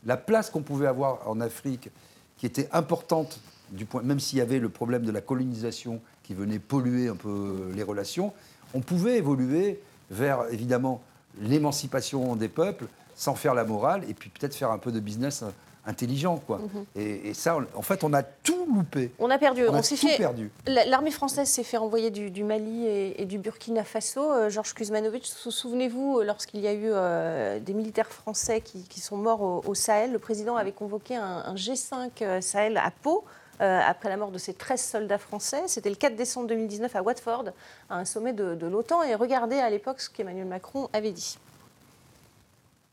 la 0.06 0.18
place 0.18 0.50
qu'on 0.52 0.62
pouvait 0.62 0.86
avoir 0.88 1.28
en 1.28 1.42
Afrique, 1.42 1.90
qui 2.38 2.46
était 2.46 2.70
importante, 2.72 3.40
du 3.72 3.86
point, 3.86 4.04
même 4.04 4.20
s'il 4.20 4.38
y 4.38 4.42
avait 4.42 4.60
le 4.60 4.70
problème 4.70 5.04
de 5.04 5.12
la 5.12 5.22
colonisation 5.22 6.00
qui 6.22 6.36
venait 6.36 6.60
polluer 6.60 7.08
un 7.08 7.16
peu 7.16 7.72
les 7.74 7.82
relations, 7.84 8.34
on 8.76 8.82
pouvait 8.82 9.18
évoluer 9.18 9.82
vers, 10.12 10.44
évidemment, 10.52 11.02
l'émancipation 11.42 12.36
des 12.36 12.50
peuples 12.50 12.86
sans 13.16 13.34
faire 13.36 13.54
la 13.56 13.64
morale 13.64 14.04
et 14.10 14.14
puis 14.14 14.30
peut-être 14.30 14.56
faire 14.56 14.72
un 14.72 14.78
peu 14.78 14.92
de 14.92 15.00
business 15.00 15.44
intelligent. 15.86 16.38
Quoi. 16.38 16.62
et, 16.96 17.30
et 17.30 17.34
ça, 17.34 17.58
on- 17.58 17.78
en 17.78 17.82
fait, 17.82 18.04
on 18.04 18.14
a 18.14 18.24
tout 18.24 18.66
loupé. 18.74 19.12
On 19.20 19.30
a 19.30 19.38
perdu. 19.38 19.64
On 19.68 19.82
s'est 19.84 19.96
tout 19.96 20.08
fait. 20.08 20.18
perdu. 20.18 20.50
La- 20.66 20.86
L'armée 20.86 21.12
française 21.12 21.48
s'est 21.50 21.64
fait 21.64 21.78
renvoyer 21.78 22.10
du, 22.12 22.32
du 22.32 22.44
Mali 22.44 22.86
et, 22.86 23.22
et 23.22 23.26
du 23.26 23.38
Burkina 23.38 23.84
Faso. 23.84 24.32
Euh, 24.32 24.50
Georges 24.50 24.74
Kuzmanovic, 24.74 25.26
sou- 25.26 25.52
souvenez-vous, 25.52 26.20
euh, 26.20 26.24
lorsqu'il 26.24 26.62
y 26.62 26.68
a 26.68 26.74
eu 26.74 26.86
euh, 26.92 27.60
des 27.60 27.74
militaires 27.74 28.10
français 28.12 28.62
qui, 28.62 28.84
qui 28.84 29.00
sont 29.02 29.18
morts 29.18 29.42
au, 29.42 29.62
au 29.66 29.74
Sahel, 29.76 30.12
le 30.14 30.20
président 30.20 30.56
avait 30.56 30.72
convoqué 30.72 31.16
un, 31.16 31.44
un 31.46 31.56
G5 31.56 32.10
euh, 32.22 32.42
Sahel 32.42 32.78
à 32.78 32.92
Pau. 32.92 33.24
euh, 33.62 33.80
après 33.86 34.10
la 34.10 34.18
mort 34.18 34.32
de 34.32 34.38
ces 34.40 34.54
13 34.54 34.82
soldats 34.82 35.18
français. 35.20 35.62
C'était 35.68 35.90
le 35.90 35.96
4 35.96 36.16
décembre 36.16 36.48
2019 36.48 36.96
à 36.96 37.04
Watford, 37.04 37.46
à 37.90 37.98
un 37.98 38.06
sommet 38.06 38.34
de, 38.34 38.56
de 38.56 38.66
l'OTAN. 38.68 39.04
Et 39.04 39.14
regardez 39.16 39.58
à 39.58 39.70
l'époque 39.70 40.02
ce 40.02 40.10
qu'Emmanuel 40.10 40.48
Macron 40.48 40.90
avait 40.92 41.12
dit. 41.12 41.38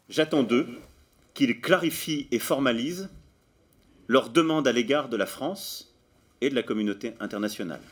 J'attends 0.09 0.43
d'eux 0.43 0.69
qu'ils 1.35 1.61
clarifient 1.61 2.29
et 2.31 2.39
formalisent 2.39 3.09
leurs 4.09 4.31
demandes 4.31 4.67
à 4.67 4.73
l'égard 4.73 5.09
de 5.09 5.17
la 5.17 5.27
France 5.27 5.95
et 6.41 6.51
de 6.51 6.55
la 6.55 6.63
communauté 6.63 7.15
internationale. 7.21 7.83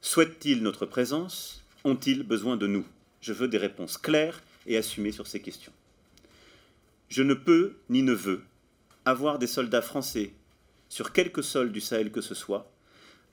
Souhaitent-ils 0.00 0.62
notre 0.62 0.86
présence? 0.86 1.64
Ont-ils 1.82 2.22
besoin 2.22 2.56
de 2.56 2.66
nous? 2.66 2.84
Je 3.20 3.32
veux 3.32 3.48
des 3.48 3.58
réponses 3.58 3.98
claires 3.98 4.42
et 4.66 4.76
assumées 4.76 5.12
sur 5.12 5.26
ces 5.26 5.40
questions. 5.40 5.72
Je 7.08 7.22
ne 7.22 7.34
peux 7.34 7.76
ni 7.88 8.02
ne 8.02 8.12
veux 8.12 8.42
avoir 9.04 9.38
des 9.38 9.46
soldats 9.46 9.82
français 9.82 10.32
sur 10.88 11.12
quelque 11.12 11.42
sol 11.42 11.72
du 11.72 11.80
Sahel 11.80 12.12
que 12.12 12.20
ce 12.20 12.34
soit, 12.34 12.70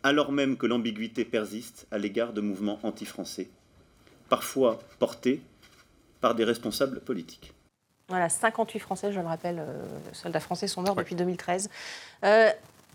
alors 0.04 0.32
même 0.32 0.58
que 0.58 0.66
l'ambiguïté 0.66 1.26
persiste 1.26 1.88
à 1.92 1.98
l'égard 1.98 2.34
de 2.34 2.42
mouvements 2.42 2.80
anti-français, 2.84 3.50
parfois 4.30 4.80
portés 4.98 5.42
par 6.22 6.36
des 6.36 6.44
responsables 6.44 7.02
politiques. 7.02 7.54
Voilà, 8.12 8.28
58 8.28 8.80
Français, 8.80 9.12
je 9.14 9.20
le 9.22 9.26
rappelle, 9.26 9.60
euh, 9.60 9.84
soldats 10.12 10.42
français 10.42 10.68
sont 10.68 10.82
morts 10.82 10.96
depuis 10.96 11.16
2013. 11.16 11.70
Euh, 12.26 12.50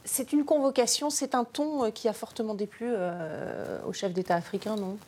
c'est 0.04 0.34
une 0.34 0.44
convocation, 0.44 1.08
c'est 1.08 1.34
un 1.34 1.44
ton 1.44 1.84
euh, 1.86 1.90
qui 1.90 2.06
a 2.06 2.12
fortement 2.12 2.54
déplu 2.54 2.90
aux 3.86 3.92
chefs 3.94 4.12
d'État 4.12 4.34
africains, 4.34 4.76
non? 4.76 4.98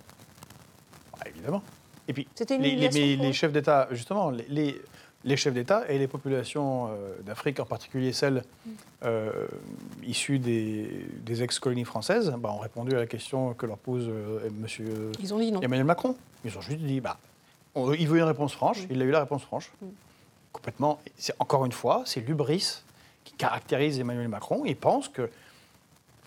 Ah, 1.20 1.28
évidemment. 1.28 1.62
Et 2.08 2.14
puis, 2.14 2.26
C'était 2.34 2.56
une 2.56 2.62
les, 2.62 2.88
mais 2.94 3.16
les 3.16 3.32
chefs 3.34 3.52
d'État, 3.52 3.86
justement, 3.90 4.30
les, 4.30 4.46
les- 4.48 4.82
les 5.24 5.36
chefs 5.36 5.52
d'État 5.52 5.82
et 5.90 5.98
les 5.98 6.06
populations 6.08 6.88
d'Afrique, 7.26 7.58
en 7.60 7.64
particulier 7.66 8.12
celles 8.12 8.44
Mm. 8.64 8.70
euh, 9.04 9.46
issues 10.06 10.38
des, 10.38 11.06
des 11.22 11.42
ex-colonies 11.42 11.84
françaises, 11.84 12.32
bah, 12.38 12.50
ont 12.50 12.58
répondu 12.58 12.94
à 12.94 13.00
la 13.00 13.06
question 13.06 13.52
que 13.52 13.66
leur 13.66 13.76
pose 13.78 14.06
euh, 14.08 14.48
monsieur 14.58 15.10
Ils 15.20 15.34
ont 15.34 15.38
dit 15.38 15.52
non. 15.52 15.60
Emmanuel 15.60 15.84
Macron. 15.84 16.16
Ils 16.46 16.56
ont 16.56 16.60
juste 16.62 16.78
dit, 16.78 17.00
bah, 17.00 17.18
on- 17.74 17.92
il 17.92 18.08
veut 18.08 18.18
une 18.18 18.24
réponse 18.24 18.52
franche, 18.52 18.78
il 18.90 19.00
a 19.00 19.04
eu 19.04 19.10
la 19.10 19.20
réponse 19.20 19.42
franche. 19.42 19.70
Complètement. 20.52 21.00
C'est 21.16 21.34
Encore 21.38 21.64
une 21.66 21.72
fois, 21.72 22.02
c'est 22.06 22.20
l'ubris 22.20 22.82
qui 23.24 23.32
caractérise 23.34 23.98
Emmanuel 24.00 24.28
Macron. 24.28 24.62
Il 24.64 24.76
pense 24.76 25.08
que 25.08 25.30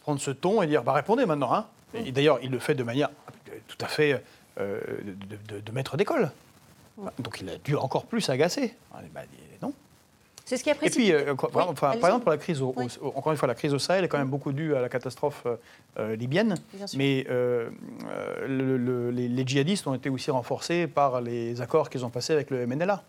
prendre 0.04 0.20
ce 0.20 0.32
ton 0.32 0.62
et 0.62 0.68
dire, 0.68 0.84
bah, 0.84 0.94
répondez 0.94 1.26
maintenant. 1.26 1.54
Hein. 1.54 1.66
Et 1.94 2.12
d'ailleurs, 2.12 2.40
il 2.42 2.52
le 2.52 2.60
fait 2.60 2.76
de 2.76 2.84
manière 2.84 3.10
euh, 3.50 3.58
tout 3.68 3.78
à 3.82 3.88
fait 3.88 4.24
euh, 4.60 4.80
de, 5.04 5.56
de- 5.56 5.60
de 5.60 5.72
maître 5.72 5.98
d'école. 5.98 6.32
Donc 7.20 7.40
il 7.42 7.50
a 7.50 7.58
dû 7.58 7.76
encore 7.76 8.06
plus 8.06 8.30
agacer. 8.30 8.76
Ah, 8.94 9.00
bah, 9.14 9.22
non. 9.62 9.74
C'est 10.52 10.58
ce 10.58 10.64
qui 10.66 10.70
a 10.70 10.74
Et 10.74 10.76
précipité. 10.76 11.14
puis, 11.14 11.30
euh, 11.30 11.34
quoi, 11.36 11.50
Oui, 11.54 11.74
par, 11.80 11.94
exemple, 11.94 12.24
pour 12.24 12.32
la 12.32 12.38
crise 12.38 12.62
au, 12.62 12.74
Oui. 12.76 12.86
au- 13.02 13.14
encore 13.16 13.32
une 13.32 13.38
fois, 13.38 13.48
la 13.48 13.56
crise 13.56 13.74
au 13.74 13.80
Sahel 13.80 14.04
est 14.04 14.10
quand 14.10 14.18
même 14.18 14.28
beaucoup 14.28 14.52
due 14.52 14.76
à 14.76 14.82
la 14.82 14.90
catastrophe 14.90 15.44
euh, 15.46 15.56
euh, 15.98 16.16
libyenne. 16.18 16.56
Mais 16.98 17.26
euh, 17.30 17.70
le- 18.46 18.76
le- 18.76 19.12
les, 19.12 19.30
les 19.30 19.48
djihadistes 19.48 19.88
ont 19.88 19.94
été 19.94 20.10
aussi 20.10 20.30
renforcés 20.30 20.88
par 20.88 21.22
les 21.22 21.62
accords 21.62 21.90
qu'ils 21.90 22.04
ont 22.04 22.10
passés 22.10 22.34
avec 22.34 22.50
le 22.50 22.68
MNLA. 22.68 23.02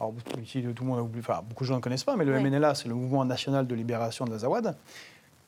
Alors, 0.00 0.14
ici, 0.42 0.62
tout 0.74 0.82
le 0.82 0.88
monde 0.88 0.98
a 0.98 1.02
oublié, 1.02 1.22
enfin, 1.28 1.42
beaucoup 1.46 1.64
de 1.64 1.68
gens 1.68 1.76
ne 1.76 1.80
connaissent 1.82 2.04
pas, 2.04 2.16
mais 2.16 2.24
le. 2.24 2.40
MNLA, 2.40 2.74
c'est 2.74 2.88
le 2.88 2.94
mouvement 2.94 3.22
national 3.26 3.66
de 3.66 3.74
libération 3.74 4.24
de 4.24 4.30
l'Azawad. 4.30 4.74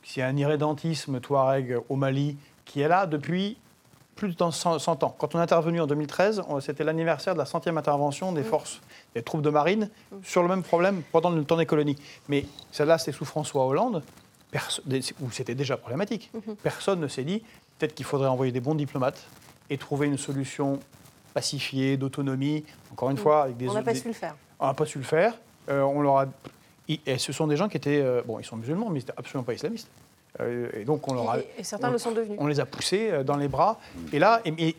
C'est 0.02 0.20
un 0.20 0.36
irrédentisme 0.36 1.20
touareg 1.20 1.78
au 1.88 1.96
Mali 1.96 2.36
qui 2.66 2.82
est 2.82 2.88
là 2.88 3.06
depuis 3.06 3.56
plus 4.20 4.28
de 4.28 4.34
temps- 4.34 4.50
100, 4.50 4.78
100 4.78 5.02
ans. 5.02 5.14
Quand 5.18 5.34
on 5.34 5.38
est 5.38 5.42
intervenu 5.42 5.80
en 5.80 5.86
2013, 5.86 6.42
on- 6.46 6.60
c'était 6.60 6.84
l'anniversaire 6.84 7.32
de 7.34 7.38
la 7.38 7.46
centième 7.46 7.78
intervention 7.78 8.32
des 8.32 8.42
forces, 8.42 8.80
des 9.14 9.22
troupes 9.22 9.40
de 9.42 9.48
marine, 9.50 9.88
sur 10.22 10.42
le 10.42 10.48
même 10.48 10.62
problème 10.62 11.02
pendant 11.10 11.30
le 11.30 11.42
temps 11.42 11.56
des 11.56 11.64
colonies. 11.66 11.96
Mais 12.28 12.44
celle-là, 12.70 12.98
c'était 12.98 13.12
sous 13.12 13.24
François 13.24 13.64
Hollande, 13.66 14.02
où 15.22 15.30
c'était 15.30 15.54
déjà 15.54 15.76
problématique. 15.78 16.30
Personne 16.62 17.00
ne 17.00 17.08
s'est 17.08 17.24
dit, 17.24 17.42
peut-être 17.78 17.94
qu'il 17.94 18.04
faudrait 18.04 18.28
envoyer 18.28 18.52
des 18.52 18.60
bons 18.60 18.74
diplomates 18.74 19.22
et 19.70 19.78
trouver 19.78 20.06
une 20.06 20.18
solution 20.18 20.78
pacifiée, 21.32 21.96
d'autonomie, 21.96 22.64
encore 22.92 23.08
une 23.10 23.16
fois, 23.16 23.44
avec 23.44 23.56
des... 23.56 23.68
On 23.68 23.72
n'a 23.72 23.82
pas 23.82 23.92
des- 23.94 24.00
su 24.00 24.08
le 24.08 24.14
faire. 24.14 24.34
on 24.58 24.66
n'a 24.66 24.74
pas 24.74 24.84
su 24.86 24.98
le 24.98 25.04
faire. 25.04 25.32
Euh, 25.70 25.80
on 25.82 26.02
leur 26.02 26.18
a... 26.18 26.26
Et 26.88 27.18
ce 27.18 27.32
sont 27.32 27.46
des 27.46 27.56
gens 27.56 27.68
qui 27.68 27.76
étaient... 27.76 28.00
euh, 28.02 28.20
bon, 28.26 28.38
ils 28.40 28.44
sont 28.44 28.56
musulmans, 28.56 28.90
mais 28.90 28.98
ils 28.98 29.02
n'étaient 29.02 29.14
absolument 29.16 29.44
pas 29.44 29.54
islamistes. 29.54 29.88
Euh, 30.38 30.68
et 30.74 30.84
donc, 30.84 31.08
on 31.08 31.14
leur 31.14 31.30
a... 31.30 31.38
Et, 31.40 31.46
et 31.58 31.64
certains 31.64 31.88
on- 31.88 31.92
le 31.92 31.98
sont 31.98 32.12
devenus. 32.12 32.38
On 32.40 32.46
les 32.46 32.60
a 32.60 32.66
poussés 32.66 33.10
euh, 33.10 33.24
dans 33.24 33.36
les 33.36 33.48
bras. 33.48 33.80
Et 34.12 34.18
là, 34.20 34.40
et- 34.44 34.76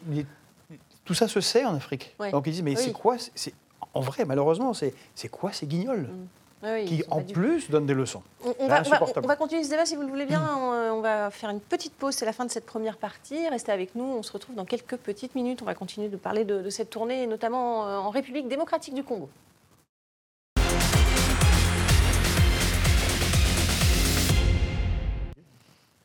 tout 1.04 1.14
ça 1.14 1.28
se 1.28 1.42
sait 1.42 1.66
en 1.66 1.76
Afrique. 1.76 2.16
Ouais. 2.20 2.32
Donc 2.32 2.48
ils 2.48 2.52
disent, 2.52 2.62
mais 2.64 2.78
Oui. 2.78 2.82
c'est 2.84 2.94
quoi 2.94 3.16
c'est- 3.36 3.54
En 3.94 4.00
vrai, 4.02 4.24
malheureusement, 4.24 4.74
c'est 4.74 4.94
c'est 5.16 5.28
quoi 5.28 5.52
ces 5.52 5.66
guignols 5.66 6.08
oui, 6.64 6.84
ils 6.84 6.88
qui, 7.02 7.04
en 7.10 7.22
du- 7.22 7.34
plus, 7.34 7.70
donnent 7.72 7.88
des 7.88 7.96
leçons 7.96 8.22
On, 8.46 8.50
va, 8.50 8.54
on, 8.60 8.68
va, 8.68 8.80
insupportable. 8.82 9.26
on 9.26 9.28
va 9.28 9.36
continuer 9.36 9.64
ce 9.64 9.70
débat 9.72 9.86
si 9.86 9.96
vous 9.96 10.04
le 10.04 10.08
voulez 10.08 10.28
bien. 10.28 10.48
On, 10.58 10.72
euh, 10.74 10.92
on 10.92 11.02
va 11.02 11.32
faire 11.32 11.50
une 11.50 11.60
petite 11.60 11.94
pause. 11.96 12.14
C'est 12.14 12.26
la 12.26 12.34
fin 12.34 12.46
de 12.46 12.52
cette 12.52 12.68
première 12.68 12.98
partie. 12.98 13.50
Restez 13.50 13.72
avec 13.72 13.96
nous. 13.96 14.04
On 14.04 14.22
se 14.24 14.32
retrouve 14.32 14.56
dans 14.56 14.64
quelques 14.66 14.96
petites 14.98 15.34
minutes. 15.36 15.62
On 15.64 15.66
va 15.66 15.74
continuer 15.74 16.08
de 16.08 16.18
parler 16.18 16.46
de, 16.46 16.62
de 16.62 16.70
cette 16.70 16.92
tournée, 16.92 17.26
notamment 17.26 17.80
en 17.82 18.10
République 18.12 18.48
démocratique 18.48 18.94
du 18.94 19.04
Congo. 19.04 19.28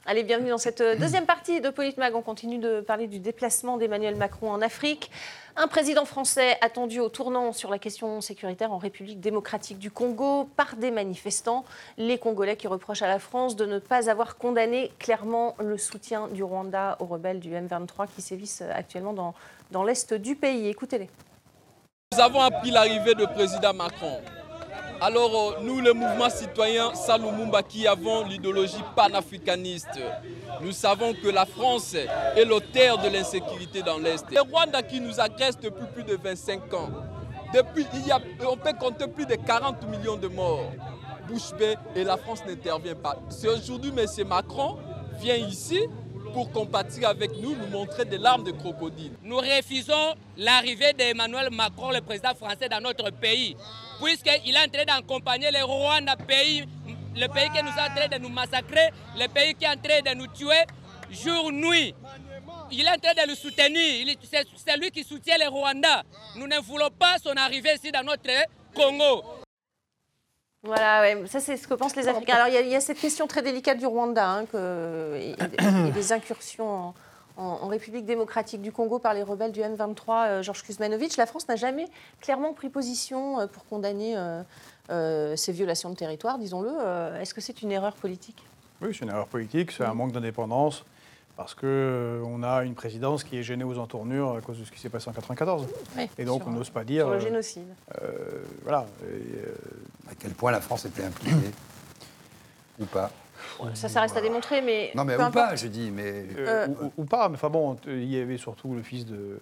Allez, 0.08 0.22
bienvenue 0.22 0.50
dans 0.50 0.58
cette 0.58 0.82
euh, 0.82 0.94
deuxième 0.94 1.26
partie 1.26 1.60
de 1.60 1.68
Politmag. 1.68 2.14
On 2.14 2.22
continue 2.22 2.58
de 2.58 2.80
parler 2.80 3.08
du 3.08 3.18
déplacement 3.18 3.76
d'Emmanuel 3.76 4.14
Macron 4.14 4.52
en 4.52 4.62
Afrique. 4.62 5.10
Un 5.56 5.66
président 5.66 6.04
français 6.04 6.56
attendu 6.60 7.00
au 7.00 7.08
tournant 7.08 7.52
sur 7.52 7.72
la 7.72 7.80
question 7.80 8.20
sécuritaire 8.20 8.70
en 8.70 8.78
République 8.78 9.18
démocratique 9.18 9.80
du 9.80 9.90
Congo 9.90 10.48
par 10.56 10.76
des 10.76 10.92
manifestants. 10.92 11.64
Les 11.98 12.18
Congolais 12.18 12.56
qui 12.56 12.68
reprochent 12.68 13.02
à 13.02 13.08
la 13.08 13.18
France 13.18 13.56
de 13.56 13.66
ne 13.66 13.80
pas 13.80 14.08
avoir 14.08 14.36
condamné 14.36 14.92
clairement 15.00 15.56
le 15.58 15.76
soutien 15.76 16.28
du 16.28 16.44
Rwanda 16.44 16.96
aux 17.00 17.06
rebelles 17.06 17.40
du 17.40 17.50
M23 17.50 18.06
qui 18.14 18.22
sévissent 18.22 18.62
actuellement 18.62 19.12
dans, 19.12 19.34
dans 19.72 19.82
l'est 19.82 20.14
du 20.14 20.36
pays. 20.36 20.68
Écoutez-les. 20.68 21.10
Nous 22.12 22.20
avons 22.20 22.42
appris 22.42 22.70
l'arrivée 22.70 23.16
du 23.16 23.26
président 23.26 23.74
Macron. 23.74 24.20
Alors, 25.00 25.56
euh, 25.58 25.62
nous, 25.62 25.80
le 25.80 25.92
mouvement 25.92 26.30
citoyen 26.30 26.94
Salumumba, 26.94 27.62
qui 27.62 27.86
avons 27.86 28.24
l'idéologie 28.24 28.82
panafricaniste, 28.94 30.00
nous 30.62 30.72
savons 30.72 31.12
que 31.12 31.28
la 31.28 31.44
France 31.44 31.94
est 31.94 32.44
l'auteur 32.44 32.98
de 32.98 33.08
l'insécurité 33.08 33.82
dans 33.82 33.98
l'Est. 33.98 34.24
Le 34.30 34.40
Rwanda 34.40 34.82
qui 34.82 35.00
nous 35.00 35.20
agresse 35.20 35.58
depuis 35.60 35.86
plus 35.92 36.04
de 36.04 36.16
25 36.16 36.72
ans, 36.74 36.88
Depuis, 37.54 37.86
il 37.94 38.06
y 38.06 38.10
a, 38.10 38.18
on 38.48 38.56
peut 38.56 38.72
compter 38.78 39.06
plus 39.06 39.26
de 39.26 39.34
40 39.34 39.86
millions 39.88 40.16
de 40.16 40.28
morts. 40.28 40.72
Bouche 41.28 41.52
bée 41.58 41.74
et 41.94 42.02
la 42.04 42.16
France 42.16 42.40
n'intervient 42.46 42.94
pas. 42.94 43.16
C'est 43.28 43.48
aujourd'hui 43.48 43.92
M. 43.96 44.26
Macron 44.28 44.78
vient 45.20 45.36
ici 45.36 45.80
pour 46.32 46.50
compatir 46.52 47.08
avec 47.08 47.30
nous, 47.40 47.54
nous 47.54 47.68
montrer 47.68 48.04
des 48.04 48.18
larmes 48.18 48.44
de 48.44 48.50
crocodile. 48.50 49.12
Nous 49.22 49.36
refusons 49.38 50.14
l'arrivée 50.36 50.92
d'Emmanuel 50.92 51.48
Macron, 51.50 51.90
le 51.90 52.00
président 52.00 52.34
français, 52.34 52.68
dans 52.68 52.80
notre 52.80 53.10
pays, 53.10 53.56
puisqu'il 54.02 54.54
est 54.54 54.58
en 54.58 54.68
train 54.68 54.84
d'accompagner 54.84 55.50
le 55.50 55.64
Rwanda, 55.64 56.16
pays, 56.16 56.64
le 57.14 57.26
pays 57.28 57.50
qui 57.50 57.62
nous 57.62 57.70
est 57.70 57.90
en 57.90 57.94
train 57.94 58.08
de 58.08 58.18
nous 58.22 58.28
massacrer, 58.28 58.90
le 59.18 59.26
pays 59.28 59.54
qui 59.54 59.64
est 59.64 59.68
en 59.68 59.76
train 59.76 60.00
de 60.12 60.16
nous 60.16 60.26
tuer 60.28 60.64
jour, 61.10 61.52
nuit. 61.52 61.94
Il 62.70 62.84
est 62.84 62.90
en 62.90 62.98
train 62.98 63.14
de 63.14 63.28
le 63.28 63.34
soutenir. 63.34 64.16
C'est 64.30 64.76
lui 64.76 64.90
qui 64.90 65.04
soutient 65.04 65.36
le 65.38 65.48
Rwanda. 65.48 66.02
Nous 66.36 66.46
ne 66.46 66.58
voulons 66.60 66.90
pas 66.90 67.16
son 67.22 67.36
arrivée 67.36 67.74
ici 67.74 67.92
dans 67.92 68.02
notre 68.02 68.30
Congo. 68.74 69.22
Voilà, 70.62 71.00
ouais. 71.02 71.26
ça 71.28 71.38
c'est 71.38 71.56
ce 71.56 71.68
que 71.68 71.74
pensent 71.74 71.94
les 71.94 72.08
Africains. 72.08 72.34
Alors 72.34 72.48
il 72.48 72.68
y, 72.68 72.74
a 72.74 72.80
cette 72.80 72.98
question 72.98 73.28
très 73.28 73.40
délicate 73.40 73.78
du 73.78 73.86
Rwanda, 73.86 74.28
hein, 74.28 74.46
que, 74.46 75.16
et, 75.20 75.90
des 75.92 76.12
incursions 76.12 76.92
République 77.36 78.06
démocratique 78.06 78.62
du 78.62 78.72
Congo 78.72 78.98
par 78.98 79.14
les 79.14 79.22
rebelles 79.22 79.52
du 79.52 79.60
M23, 79.60 79.94
euh, 80.08 80.42
Georges 80.42 80.62
Kuzmanovic. 80.62 81.16
La 81.16 81.26
France 81.26 81.48
n'a 81.48 81.56
jamais 81.56 81.86
clairement 82.20 82.52
pris 82.52 82.68
position 82.68 83.40
euh, 83.40 83.46
pour 83.46 83.66
condamner 83.66 84.14
euh, 84.90 85.36
ces 85.36 85.52
violations 85.52 85.90
de 85.90 85.96
territoire, 85.96 86.38
disons-le. 86.38 86.70
Est-ce 87.20 87.34
que 87.34 87.40
c'est 87.40 87.62
une 87.62 87.72
erreur 87.72 87.94
politique? 87.94 88.42
Oui, 88.80 88.88
c'est 88.92 89.04
une 89.04 89.10
erreur 89.10 89.26
politique, 89.26 89.72
c'est 89.72 89.84
un 89.84 89.94
manque 89.94 90.12
d'indépendance 90.12 90.84
parce 91.36 91.54
qu'on 91.54 91.66
euh, 91.66 92.42
a 92.42 92.64
une 92.64 92.74
présidence 92.74 93.22
qui 93.22 93.36
est 93.36 93.42
gênée 93.42 93.64
aux 93.64 93.78
entournures 93.78 94.36
à 94.36 94.40
cause 94.40 94.58
de 94.58 94.64
ce 94.64 94.72
qui 94.72 94.80
s'est 94.80 94.88
passé 94.88 95.08
en 95.08 95.12
1994. 95.12 95.66
et 96.18 96.24
donc 96.24 96.46
on 96.46 96.50
n'ose 96.50 96.70
pas 96.70 96.82
dire. 96.82 97.04
Sur 97.04 97.14
le 97.14 97.20
génocide. 97.20 97.68
Euh, 98.02 98.42
voilà. 98.62 98.86
à 100.10 100.14
quel 100.18 100.32
point 100.32 100.50
la 100.50 100.62
France 100.62 100.86
était 100.86 101.04
impliquée 101.04 101.50
Ou 102.80 102.86
pas? 102.86 103.10
Ça, 103.74 103.88
ça 103.88 104.00
reste 104.00 104.16
à 104.16 104.20
démontrer, 104.20 104.62
mais. 104.62 104.92
Non, 104.94 105.04
mais 105.04 105.16
ou 105.16 105.30
pas, 105.30 105.56
je 105.56 105.66
dis, 105.68 105.90
mais. 105.90 106.26
ou, 106.96 107.04
pas, 107.04 107.28
mais 107.28 107.36
enfin 107.36 107.50
bon, 107.50 107.76
il 107.86 108.12
y 108.12 108.20
avait 108.20 108.38
surtout 108.38 108.74
le 108.74 108.82
fils 108.82 109.06
de 109.06 109.38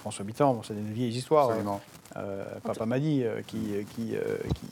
François 0.00 0.24
Mitterrand, 0.24 0.62
c'est 0.62 0.74
une 0.74 0.92
vieille 0.92 1.16
histoire. 1.16 1.50
Absolument. 1.50 1.80
Papa 2.64 2.86
Madi, 2.86 3.24
qui, 3.46 3.58
qui, 3.94 4.14
qui 4.54 4.66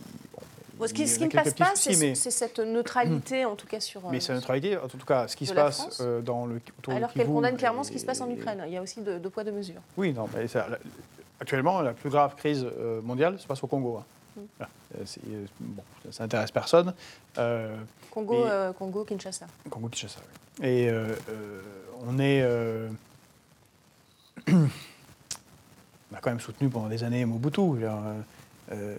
ce 0.86 0.94
qui, 0.94 1.24
ne 1.24 1.30
passe 1.30 1.54
pas, 1.54 1.72
c'est 1.74 2.14
cette 2.14 2.58
neutralité, 2.58 3.44
en 3.44 3.56
tout 3.56 3.66
cas 3.66 3.80
sur. 3.80 4.08
Mais 4.10 4.20
cette 4.20 4.36
neutralité, 4.36 4.76
en 4.76 4.88
tout 4.88 4.98
cas, 5.06 5.28
ce 5.28 5.36
qui 5.36 5.46
se 5.46 5.54
passe 5.54 6.00
euh, 6.00 6.20
dans 6.20 6.46
le. 6.46 6.60
Alors 6.88 7.12
qu'elle 7.12 7.26
condamne 7.26 7.56
clairement 7.56 7.84
ce 7.84 7.90
qui 7.90 7.98
se 7.98 8.06
passe 8.06 8.20
en 8.20 8.30
Ukraine. 8.30 8.62
Il 8.66 8.72
y 8.72 8.76
a 8.76 8.82
aussi 8.82 9.00
deux, 9.00 9.30
poids, 9.30 9.44
deux 9.44 9.52
mesures. 9.52 9.80
Oui, 9.96 10.12
non, 10.12 10.28
mais 10.34 10.46
actuellement, 11.40 11.80
la 11.80 11.92
plus 11.92 12.10
grave 12.10 12.34
crise 12.36 12.64
euh, 12.64 13.00
mondiale 13.02 13.38
se 13.38 13.46
passe 13.46 13.62
au 13.62 13.66
Congo. 13.66 13.98
Hein. 13.98 14.04
Mm. 14.36 14.64
Euh, 14.98 15.44
bon, 15.60 15.82
ça 16.10 16.24
n'intéresse 16.24 16.50
personne. 16.50 16.94
Congo, 18.10 18.44
Congo, 18.78 19.04
Kinshasa. 19.04 19.46
Congo, 19.68 19.88
Kinshasa, 19.88 20.20
oui. 20.60 20.68
Et 20.68 20.90
on 22.06 22.18
est. 22.18 22.44
on 24.50 26.16
a 26.16 26.20
quand 26.20 26.30
même 26.30 26.40
soutenu 26.40 26.68
pendant 26.68 26.88
des 26.88 27.04
années 27.04 27.24
Mobutu. 27.24 27.84
Euh, 28.72 28.96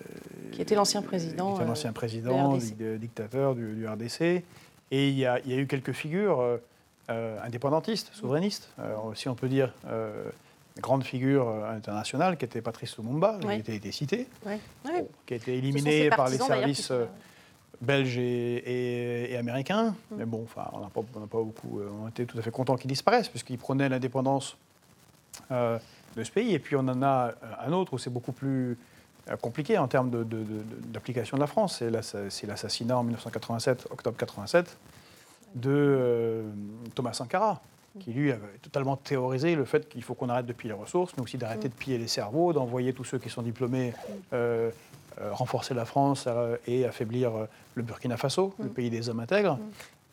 qui 0.51 0.61
était 0.61 0.75
l'ancien 0.75 1.01
président. 1.01 1.57
Qui 1.57 1.63
l'ancien 1.63 1.93
président, 1.93 2.57
euh, 2.81 2.97
dictateur 2.97 3.55
du, 3.55 3.87
RDC. 3.87 4.43
Et 4.93 5.09
il 5.09 5.17
y, 5.17 5.25
a, 5.25 5.39
eu 5.47 5.67
quelques 5.67 5.93
figures 5.93 6.59
euh, 7.09 7.37
indépendantistes, 7.43 8.09
souverainistes, 8.13 8.69
si 9.15 9.29
on 9.29 9.35
peut 9.35 9.47
dire 9.47 9.73
grande 10.79 11.03
figure 11.03 11.47
internationale 11.65 12.37
qui 12.37 12.45
était 12.45 12.61
Patrice 12.61 12.97
Lumumba, 12.97 13.39
qui 13.41 13.71
a 13.71 13.73
été 13.73 13.91
cité, 13.91 14.27
qui 15.25 15.33
a 15.33 15.37
été 15.37 15.57
éliminé 15.57 16.09
par 16.09 16.27
les 16.27 16.37
services 16.37 16.91
belges 17.81 18.17
et, 18.17 19.35
américains. 19.37 19.95
Mm. 20.11 20.15
Mais 20.17 20.25
bon, 20.25 20.43
enfin, 20.43 20.69
on 20.73 20.79
n'a 20.79 20.87
pas, 20.87 21.01
pas, 21.01 21.43
beaucoup, 21.43 21.81
on 22.03 22.07
était 22.07 22.25
tout 22.25 22.37
à 22.37 22.41
fait 22.41 22.51
contents 22.51 22.75
qu'il 22.75 22.89
disparaisse, 22.89 23.27
puisqu'il 23.27 23.57
prenait 23.57 23.89
l'indépendance 23.89 24.57
de 25.49 26.23
ce 26.23 26.31
pays. 26.31 26.53
Et 26.53 26.59
puis 26.59 26.75
on 26.75 26.87
en 26.87 27.01
a 27.01 27.33
un 27.65 27.71
autre 27.71 27.93
où 27.93 27.97
c'est 27.97 28.09
beaucoup 28.09 28.31
plus 28.31 28.77
euh, 29.29 29.35
compliqué 29.35 29.77
en 29.77 29.87
termes 29.87 30.09
d'application 30.91 31.37
de, 31.37 31.41
la 31.41 31.47
France. 31.47 31.83
C'est 32.29 32.47
l'assassinat 32.47 32.97
en 32.97 33.03
1987, 33.03 33.87
octobre 33.91 34.17
87, 34.17 34.77
de 35.55 35.69
euh, 35.69 36.43
Thomas 36.95 37.13
Sankara, 37.13 37.61
qui 37.99 38.13
lui 38.13 38.31
avait 38.31 38.57
totalement 38.61 38.95
théorisé 38.95 39.55
le 39.55 39.65
fait 39.65 39.87
qu'il 39.87 40.01
faut 40.01 40.15
qu'on 40.15 40.29
arrête 40.29 40.47
de 40.47 40.53
piller 40.53 40.73
les 40.73 40.79
ressources, 40.79 41.13
mais 41.17 41.23
aussi 41.23 41.37
d'arrêter 41.37 41.69
de 41.69 41.73
piller 41.73 41.99
les 41.99 42.07
cerveaux, 42.07 42.51
d'envoyer 42.51 42.93
tous 42.93 43.03
ceux 43.03 43.19
qui 43.19 43.29
sont 43.29 43.43
diplômés 43.43 43.93
euh, 44.33 44.71
renforcer 45.31 45.73
la 45.73 45.85
France 45.85 46.27
et 46.67 46.85
affaiblir 46.85 47.31
le 47.75 47.83
Burkina 47.83 48.17
Faso, 48.17 48.53
le 48.59 48.69
pays 48.69 48.89
des 48.89 49.09
hommes 49.09 49.19
intègres. 49.19 49.57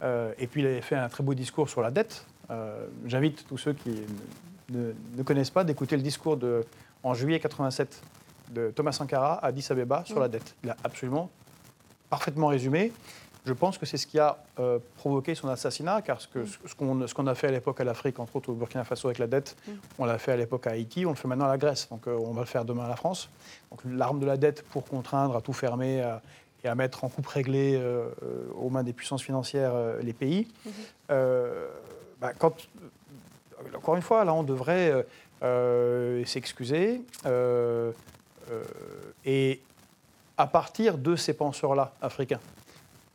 et 0.02 0.46
puis 0.46 0.60
il 0.62 0.66
avait 0.66 0.80
fait 0.80 0.96
un 0.96 1.08
très 1.08 1.22
beau 1.22 1.34
discours 1.34 1.68
sur 1.68 1.82
la 1.82 1.90
dette. 1.90 2.24
J'invite 3.06 3.46
tous 3.48 3.58
ceux 3.58 3.72
qui 3.72 4.02
ne, 4.70 4.92
ne 5.16 5.22
connaissent 5.22 5.50
pas 5.50 5.64
d'écouter 5.64 5.96
le 5.96 6.02
discours 6.02 6.36
de, 6.36 6.64
en 7.02 7.14
juillet 7.14 7.40
87 7.40 8.02
de 8.50 8.70
Thomas 8.70 8.92
Sankara 8.92 9.34
à 9.34 9.46
Addis 9.46 9.66
Abeba 9.70 10.04
sur 10.04 10.20
la 10.20 10.28
dette. 10.28 10.54
Il 10.64 10.70
a 10.70 10.76
absolument 10.84 11.30
parfaitement 12.08 12.48
résumé. 12.48 12.92
Je 13.44 13.52
pense 13.52 13.78
que 13.78 13.86
c'est 13.86 13.96
ce 13.96 14.06
qui 14.06 14.18
a 14.18 14.36
euh, 14.58 14.78
provoqué 14.96 15.34
son 15.34 15.48
assassinat, 15.48 16.02
car 16.02 16.20
ce 16.20 16.28
qu'on 16.76 17.06
ce 17.06 17.14
qu'on 17.14 17.26
a 17.26 17.34
fait 17.34 17.48
à 17.48 17.50
l'époque 17.50 17.80
à 17.80 17.84
l'Afrique, 17.84 18.18
entre 18.18 18.36
autres 18.36 18.50
au 18.50 18.54
Burkina 18.54 18.84
Faso 18.84 19.08
avec 19.08 19.18
la 19.18 19.26
dette, 19.26 19.56
on 19.98 20.04
l'a 20.04 20.18
fait 20.18 20.32
à 20.32 20.36
l'époque 20.36 20.66
à 20.66 20.70
Haïti, 20.70 21.06
on 21.06 21.10
le 21.10 21.16
fait 21.16 21.28
maintenant 21.28 21.46
à 21.46 21.48
la 21.48 21.58
Grèce, 21.58 21.88
donc 21.88 22.06
euh, 22.06 22.18
on 22.18 22.32
va 22.32 22.42
le 22.42 22.46
faire 22.46 22.64
demain 22.64 22.84
à 22.84 22.88
la 22.88 22.96
France. 22.96 23.30
Donc 23.70 23.80
l'arme 23.86 24.20
de 24.20 24.26
la 24.26 24.36
dette 24.36 24.62
pour 24.64 24.84
contraindre 24.84 25.36
à 25.36 25.40
tout 25.40 25.52
fermer 25.52 26.04
et 26.64 26.68
à 26.68 26.74
mettre 26.74 27.04
en 27.04 27.08
coupe 27.08 27.26
réglée 27.26 27.76
euh, 27.76 28.10
aux 28.58 28.68
mains 28.68 28.82
des 28.82 28.92
puissances 28.92 29.22
financières 29.22 29.72
les 30.02 30.12
pays. 30.12 30.48
Bah, 31.08 32.32
quand, 32.36 32.68
encore 33.76 33.94
une 33.94 34.02
fois, 34.02 34.24
là, 34.24 34.34
on 34.34 34.42
devrait 34.42 35.06
s'excuser. 36.26 37.00
Et 39.24 39.60
à 40.36 40.46
partir 40.46 40.98
de 40.98 41.16
ces 41.16 41.32
penseurs-là 41.32 41.92
africains, 42.00 42.40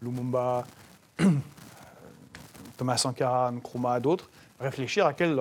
Lumumba, 0.03 0.65
Thomas 2.77 2.97
Sankara, 2.97 3.51
Nkrumah, 3.51 3.99
d'autres, 3.99 4.29
réfléchir 4.59 5.05
à 5.05 5.13
quelle, 5.13 5.35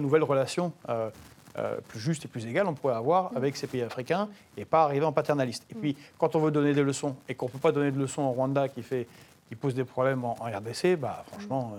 nouvelle 0.00 0.22
relation 0.22 0.72
euh, 0.88 1.10
euh, 1.58 1.76
plus 1.88 2.00
juste 2.00 2.24
et 2.24 2.28
plus 2.28 2.46
égale 2.46 2.66
on 2.66 2.72
pourrait 2.72 2.94
avoir 2.94 3.30
avec 3.36 3.56
ces 3.56 3.66
pays 3.66 3.82
africains 3.82 4.28
et 4.56 4.64
pas 4.64 4.84
arriver 4.84 5.04
en 5.04 5.12
paternaliste. 5.12 5.66
Et 5.70 5.74
puis, 5.74 5.96
quand 6.18 6.34
on 6.34 6.40
veut 6.40 6.50
donner 6.50 6.72
des 6.72 6.82
leçons 6.82 7.16
et 7.28 7.34
qu'on 7.34 7.46
ne 7.46 7.50
peut 7.50 7.58
pas 7.58 7.72
donner 7.72 7.90
de 7.90 7.98
leçons 7.98 8.22
au 8.22 8.30
Rwanda 8.30 8.68
qui, 8.68 8.82
pose 9.60 9.74
des 9.74 9.84
problèmes 9.84 10.24
en, 10.24 10.34
RDC, 10.34 10.96
bah, 10.96 11.24
franchement, 11.30 11.74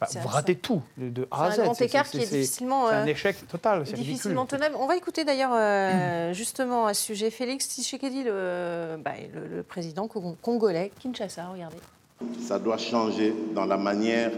bah, 0.00 0.06
vous 0.20 0.28
ratez 0.28 0.56
tout 0.56 0.82
de 0.96 1.26
A 1.30 1.46
à 1.46 1.50
Z. 1.50 1.54
C'est 1.54 1.60
un 1.60 1.64
grand 1.64 1.80
écart 1.80 2.08
qui 2.08 2.18
est 2.18 2.30
difficilement. 2.30 2.88
C'est 2.88 2.94
un 2.94 3.06
échec 3.06 3.48
total. 3.48 3.82
Difficilement 3.84 4.46
tenable. 4.46 4.76
On 4.78 4.86
va 4.86 4.96
écouter 4.96 5.24
d'ailleurs 5.24 5.52
euh, 5.54 6.32
justement 6.34 6.86
à 6.86 6.94
ce 6.94 7.02
sujet 7.02 7.30
Félix 7.30 7.68
Tshisekedi, 7.68 8.24
le, 8.24 8.96
bah, 9.04 9.12
le, 9.32 9.56
le, 9.56 9.62
président 9.62 10.08
congolais, 10.08 10.92
Kinshasa. 11.00 11.48
Regardez. 11.52 11.76
Ça 12.40 12.58
doit 12.58 12.78
changer 12.78 13.34
dans 13.54 13.66
la 13.66 13.76
manière 13.76 14.30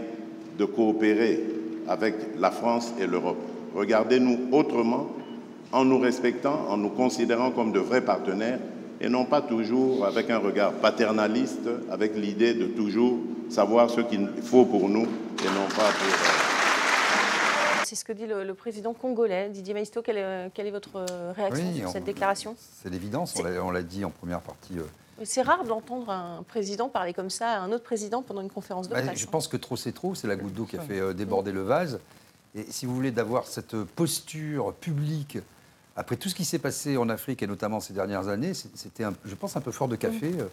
de 0.57 0.65
coopérer 0.65 1.41
avec 1.87 2.15
la 2.37 2.51
France 2.51 2.91
et 2.99 3.07
l'Europe. 3.07 3.37
Regardez-nous 3.75 4.49
autrement, 4.51 5.07
en 5.71 5.85
nous 5.85 5.99
respectant, 5.99 6.65
en 6.67 6.77
nous 6.77 6.89
considérant 6.89 7.51
comme 7.51 7.71
de 7.71 7.79
vrais 7.79 8.01
partenaires 8.01 8.59
et 9.01 9.09
non 9.09 9.25
pas 9.25 9.41
toujours 9.41 10.05
avec 10.05 10.29
un 10.29 10.39
regard 10.39 10.73
paternaliste, 10.73 11.69
avec 11.89 12.15
l'idée 12.15 12.53
de 12.53 12.65
toujours 12.65 13.17
savoir 13.49 13.89
ce 13.89 14.01
qu'il 14.01 14.27
faut 14.43 14.65
pour 14.65 14.89
nous 14.89 15.03
et 15.03 15.47
non 15.47 15.67
pas 15.69 15.91
pour... 15.91 16.07
Euh, 16.07 17.83
c'est 17.85 17.95
ce 17.95 18.05
que 18.05 18.13
dit 18.13 18.27
le, 18.27 18.53
président 18.53 18.93
congolais, 18.93 19.49
Didier 19.49 19.73
Maisto. 19.73 20.03
Quelle 20.03 20.17
est, 20.17 20.71
votre 20.71 20.97
euh, 20.97 21.33
réaction 21.35 21.73
sur 21.73 21.89
cette 21.89 22.03
déclaration? 22.03 22.55
C'est 22.59 22.89
l'évidence, 22.89 23.33
on 23.63 23.71
l'a 23.71 23.81
dit 23.81 24.05
en 24.05 24.11
première 24.11 24.41
partie. 24.41 24.77
Euh. 24.77 24.83
C'est 25.23 25.41
rare 25.41 25.63
d'entendre 25.63 26.11
un 26.11 26.43
président 26.47 26.87
parler 26.87 27.13
comme 27.13 27.31
ça 27.31 27.49
à 27.49 27.59
un 27.59 27.71
autre 27.71 27.83
président 27.83 28.21
pendant 28.21 28.41
une 28.41 28.51
conférence 28.51 28.87
de 28.87 28.93
presse. 28.93 29.19
je 29.19 29.25
pense 29.25 29.47
que 29.47 29.57
trop 29.57 29.75
c'est 29.75 29.91
trop, 29.91 30.13
c'est 30.13 30.27
la 30.27 30.35
goutte 30.35 30.53
d'eau 30.53 30.65
qui 30.65 30.77
a 30.77 30.81
fait 30.81 31.13
déborder 31.13 31.51
le 31.51 31.63
vase. 31.63 31.99
Et 32.55 32.65
si 32.69 32.85
vous 32.85 32.95
voulez 32.95 33.11
d'avoir 33.11 33.47
cette 33.47 33.75
posture 33.75 34.73
publique 34.75 35.39
après 35.99 36.15
tout 36.15 36.29
ce 36.29 36.35
qui 36.35 36.45
s'est 36.45 36.59
passé 36.59 36.95
en 36.95 37.09
Afrique 37.09 37.43
et 37.43 37.47
notamment 37.47 37.81
ces 37.81 37.91
dernières 37.91 38.29
années, 38.29 38.53
c'était, 38.53 39.03
je 39.25 39.35
pense, 39.35 39.57
un 39.57 39.61
peu 39.61 39.71
fort 39.71 39.89
de 39.89 39.97
café 39.97 40.29
mm. 40.29 40.47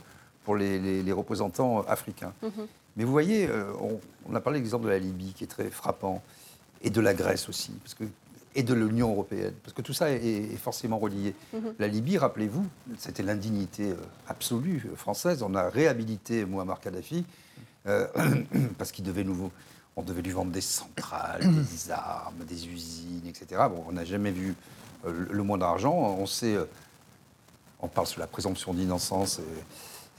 pour 0.45 0.57
les, 0.57 1.13
représentants 1.13 1.83
africains. 1.83 2.33
Mm-hmm. 2.43 2.67
Mais 2.97 3.05
vous 3.05 3.13
voyez, 3.13 3.47
euh, 3.47 3.73
on, 4.29 4.35
a 4.35 4.41
parlé 4.41 4.59
de 4.59 4.65
l'exemple 4.65 4.87
de 4.87 4.91
la 4.91 4.99
Libye 4.99 5.35
qui 5.35 5.45
est 5.45 5.49
très 5.49 5.71
frappant, 5.71 6.21
et 6.83 6.91
de 6.91 7.01
la 7.01 7.15
Grèce 7.15 7.49
aussi, 7.49 7.71
parce 7.83 7.95
que, 7.95 8.05
et 8.57 8.65
de 8.65 8.75
l'Union 8.75 9.13
européenne, 9.13 9.55
parce 9.63 9.73
que 9.73 9.83
tout 9.83 9.93
ça 9.93 10.11
est, 10.11 10.57
forcément 10.57 10.99
relié. 10.99 11.33
Mhm. 11.53 11.75
La 11.79 11.87
Libye, 11.87 12.19
rappelez-vous, 12.19 12.67
c'était 12.99 13.23
l'indignité 13.23 13.91
euh, 13.93 13.97
absolue 14.29 14.83
française. 14.97 15.43
On 15.43 15.55
a 15.55 15.69
réhabilité 15.69 16.45
Muammar 16.45 16.81
Kadhafi 16.81 17.25
euh, 17.87 18.09
parce 18.79 18.91
qu'il 18.91 19.05
devait 19.05 19.25
nouveau. 19.25 19.53
On 19.95 20.03
devait 20.03 20.23
lui 20.23 20.33
vendre 20.33 20.51
des 20.51 20.61
centrales, 20.61 21.41
des 21.41 21.91
armes, 21.91 22.45
des 22.47 22.67
usines, 22.67 23.27
etc. 23.29 23.63
Bon, 23.71 23.85
on 23.89 23.93
n'a 23.93 24.05
jamais 24.05 24.33
vu 24.33 24.51
euh, 24.51 24.76
le 25.11 25.43
moins 25.43 25.59
d'argent. 25.59 25.93
On 25.95 26.27
sait, 26.27 26.55
euh, 26.57 26.65
on 27.81 27.89
parle 27.89 28.07
sur 28.07 28.21
la 28.21 28.27
présomption 28.27 28.75
d'innocence 28.75 29.41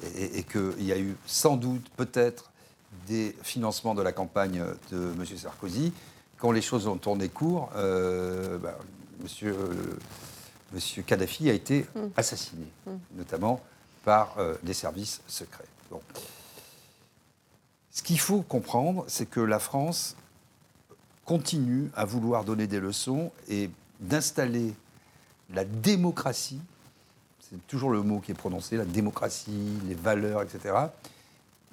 et, 0.03 0.23
et- 0.23 0.39
et 0.39 0.43
qu'il 0.43 0.83
y 0.83 0.91
a 0.91 0.97
eu 0.99 1.15
sans 1.25 1.57
doute, 1.57 1.87
peut-être, 1.97 2.51
des 3.07 3.35
financements 3.41 3.95
de 3.95 4.01
la 4.01 4.11
campagne 4.11 4.63
de 4.91 5.11
M. 5.17 5.25
Sarkozy. 5.37 5.93
Quand 6.37 6.51
les 6.51 6.61
choses 6.61 6.87
ont 6.87 6.97
tourné 6.97 7.29
court, 7.29 7.69
euh, 7.75 8.57
bah, 8.57 8.77
monsieur, 9.21 9.53
euh, 9.57 9.97
monsieur 10.73 11.01
Kadhafi 11.03 11.49
a 11.49 11.53
été 11.53 11.85
assassiné, 12.15 12.65
notamment 13.15 13.61
par 14.05 14.35
euh, 14.37 14.55
des 14.63 14.73
services 14.73 15.21
secrets. 15.27 15.65
Bon. 15.89 16.01
Ce 17.91 18.03
qu'il 18.03 18.19
faut 18.19 18.41
comprendre, 18.43 19.03
c'est 19.07 19.25
que 19.25 19.39
la 19.39 19.59
France 19.59 20.15
continue 21.25 21.89
à 21.95 22.05
vouloir 22.05 22.43
donner 22.43 22.67
des 22.67 22.79
leçons 22.79 23.31
et 23.49 23.69
d'installer 23.99 24.73
la 25.53 25.63
démocratie, 25.65 26.59
c'est 27.39 27.65
toujours 27.67 27.89
le 27.91 28.01
mot 28.01 28.19
qui 28.19 28.31
est 28.31 28.35
prononcé, 28.35 28.75
la 28.77 28.85
démocratie, 28.85 29.77
les 29.87 29.95
valeurs, 29.95 30.41
etc., 30.41 30.75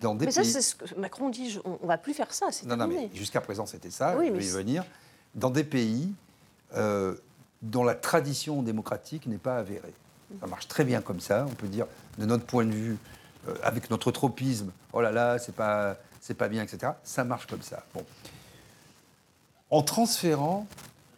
dans 0.00 0.14
des 0.14 0.26
Mais 0.26 0.32
ça, 0.32 0.42
c'est 0.44 0.60
ce 0.60 0.74
que 0.74 0.94
Macron 0.98 1.30
dit, 1.30 1.50
je- 1.50 1.60
on 1.64 1.78
ne 1.82 1.86
va 1.86 1.98
plus 1.98 2.14
faire 2.14 2.32
ça, 2.34 2.46
c'est 2.50 2.66
Non, 2.66 2.76
non, 2.76 2.88
terminé. 2.88 3.10
mais 3.12 3.16
jusqu'à 3.18 3.40
présent, 3.40 3.64
c'était 3.66 3.90
ça, 3.90 4.16
Oui, 4.16 4.26
je 4.28 4.32
vais 4.32 4.44
y 4.44 4.48
venir. 4.50 4.84
Dans 5.34 5.50
des 5.50 5.64
pays 5.64 6.12
euh, 6.76 7.14
dont 7.62 7.84
la 7.84 7.94
tradition 7.94 8.60
démocratique 8.62 9.26
n'est 9.26 9.38
pas 9.38 9.58
avérée. 9.58 9.94
Ça 10.40 10.46
marche 10.48 10.66
très 10.66 10.84
bien 10.84 11.00
comme 11.00 11.20
ça. 11.20 11.46
On 11.48 11.54
peut 11.54 11.68
dire, 11.68 11.86
de 12.18 12.26
notre 12.26 12.44
point 12.44 12.64
de 12.64 12.72
vue, 12.72 12.96
euh, 13.48 13.54
avec 13.62 13.88
notre 13.90 14.10
tropisme, 14.10 14.72
oh 14.92 15.00
là 15.00 15.12
là, 15.12 15.38
c'est 15.38 15.54
pas, 15.54 15.96
c'est 16.20 16.34
pas 16.34 16.48
bien, 16.48 16.62
etc. 16.64 16.92
Ça 17.04 17.22
marche 17.22 17.46
comme 17.46 17.62
ça. 17.62 17.84
Bon. 17.94 18.04
En 19.70 19.82
transférant 19.82 20.66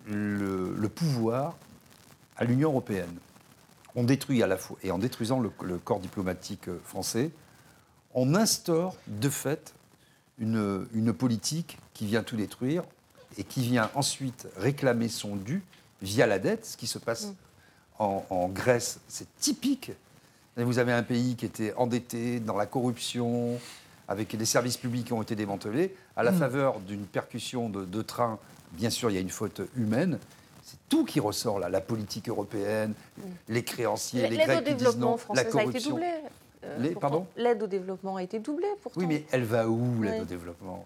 le, 0.06 0.74
le 0.76 0.88
pouvoir 0.88 1.56
à 2.36 2.44
l'Union 2.44 2.70
européenne, 2.70 3.14
on 3.94 4.04
détruit 4.04 4.42
à 4.42 4.46
la 4.46 4.56
fois, 4.56 4.76
et 4.82 4.90
en 4.90 4.98
détruisant 4.98 5.40
le, 5.40 5.50
le 5.62 5.78
corps 5.78 6.00
diplomatique 6.00 6.68
euh, 6.68 6.78
français, 6.84 7.30
on 8.14 8.34
instaure 8.34 8.94
de 9.06 9.28
fait 9.28 9.74
une, 10.38 10.86
une 10.94 11.12
politique 11.12 11.78
qui 11.94 12.06
vient 12.06 12.22
tout 12.22 12.36
détruire 12.36 12.82
et 13.38 13.44
qui 13.44 13.62
vient 13.62 13.90
ensuite 13.94 14.48
réclamer 14.56 15.08
son 15.08 15.36
dû 15.36 15.62
via 16.02 16.26
la 16.26 16.38
dette, 16.38 16.66
ce 16.66 16.76
qui 16.76 16.86
se 16.86 16.98
passe 16.98 17.32
en, 17.98 18.24
en 18.30 18.48
Grèce, 18.48 19.00
c'est 19.08 19.28
typique. 19.38 19.92
Et 20.58 20.64
Vous 20.64 20.78
avez 20.78 20.92
un 20.92 21.02
pays 21.02 21.36
qui 21.36 21.46
était 21.46 21.74
endetté 21.74 22.40
dans 22.40 22.56
la 22.56 22.66
corruption, 22.66 23.58
avec 24.08 24.36
des 24.36 24.44
services 24.44 24.76
publics 24.76 25.06
qui 25.06 25.12
ont 25.12 25.22
été 25.22 25.34
démantelés, 25.34 25.94
à 26.16 26.22
la 26.22 26.32
faveur 26.32 26.80
d'une 26.80 27.06
percussion 27.06 27.68
de, 27.68 27.84
de 27.84 28.02
train, 28.02 28.38
bien 28.72 28.90
sûr, 28.90 29.10
il 29.10 29.14
y 29.14 29.16
a 29.18 29.20
une 29.20 29.30
faute 29.30 29.60
humaine. 29.76 30.18
C'est 30.62 30.78
tout 30.88 31.04
qui 31.04 31.20
ressort 31.20 31.58
là, 31.60 31.68
la 31.68 31.80
politique 31.80 32.28
européenne, 32.28 32.92
les 33.48 33.62
créanciers, 33.62 34.22
les 34.28 34.36
L'aide 34.36 34.40
au 34.40 34.44
Grecs 34.46 34.64
qui 34.64 34.74
disent 34.74 34.76
développement 34.78 35.06
non, 35.06 35.12
la 35.12 35.18
française 35.18 35.44
a 35.44 35.48
été 35.48 35.52
corruption. 35.52 35.90
doublée. 35.90 36.06
euh, 36.64 36.78
Les- 36.80 36.96
L'aide 37.42 37.62
au 37.62 37.66
développement 37.68 38.16
a 38.16 38.22
été 38.22 38.38
doublée 38.40 38.66
pourtant. 38.82 38.98
Oui, 39.00 39.06
mais 39.06 39.24
elle 39.30 39.44
va 39.44 39.68
où, 39.68 40.02
l'aide 40.02 40.22
au 40.22 40.24
développement? 40.24 40.84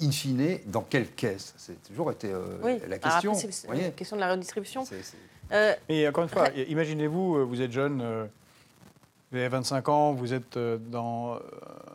In 0.00 0.10
fine, 0.10 0.58
dans 0.66 0.80
quelle 0.82 1.08
caisse? 1.10 1.54
C'est 1.58 1.80
toujours 1.84 2.10
été 2.10 2.32
euh, 2.32 2.42
Oui. 2.64 2.78
la 2.88 2.98
question. 2.98 3.34
c'est- 3.34 3.68
la 3.68 3.90
question 3.90 4.16
de 4.16 4.20
la 4.20 4.32
redistribution. 4.32 4.84
Euh, 5.52 5.74
Et 5.88 6.08
encore 6.08 6.24
une 6.24 6.30
fois, 6.30 6.48
imaginez-vous, 6.50 7.46
vous 7.46 7.60
êtes 7.60 7.70
jeune, 7.72 8.00
euh, 8.00 8.24
vous 9.30 9.38
avez 9.38 9.48
25 9.48 9.88
ans, 9.88 10.12
vous 10.12 10.32
êtes 10.34 10.56
euh, 10.56 10.78
dans, 10.90 11.34
euh, 11.34 11.38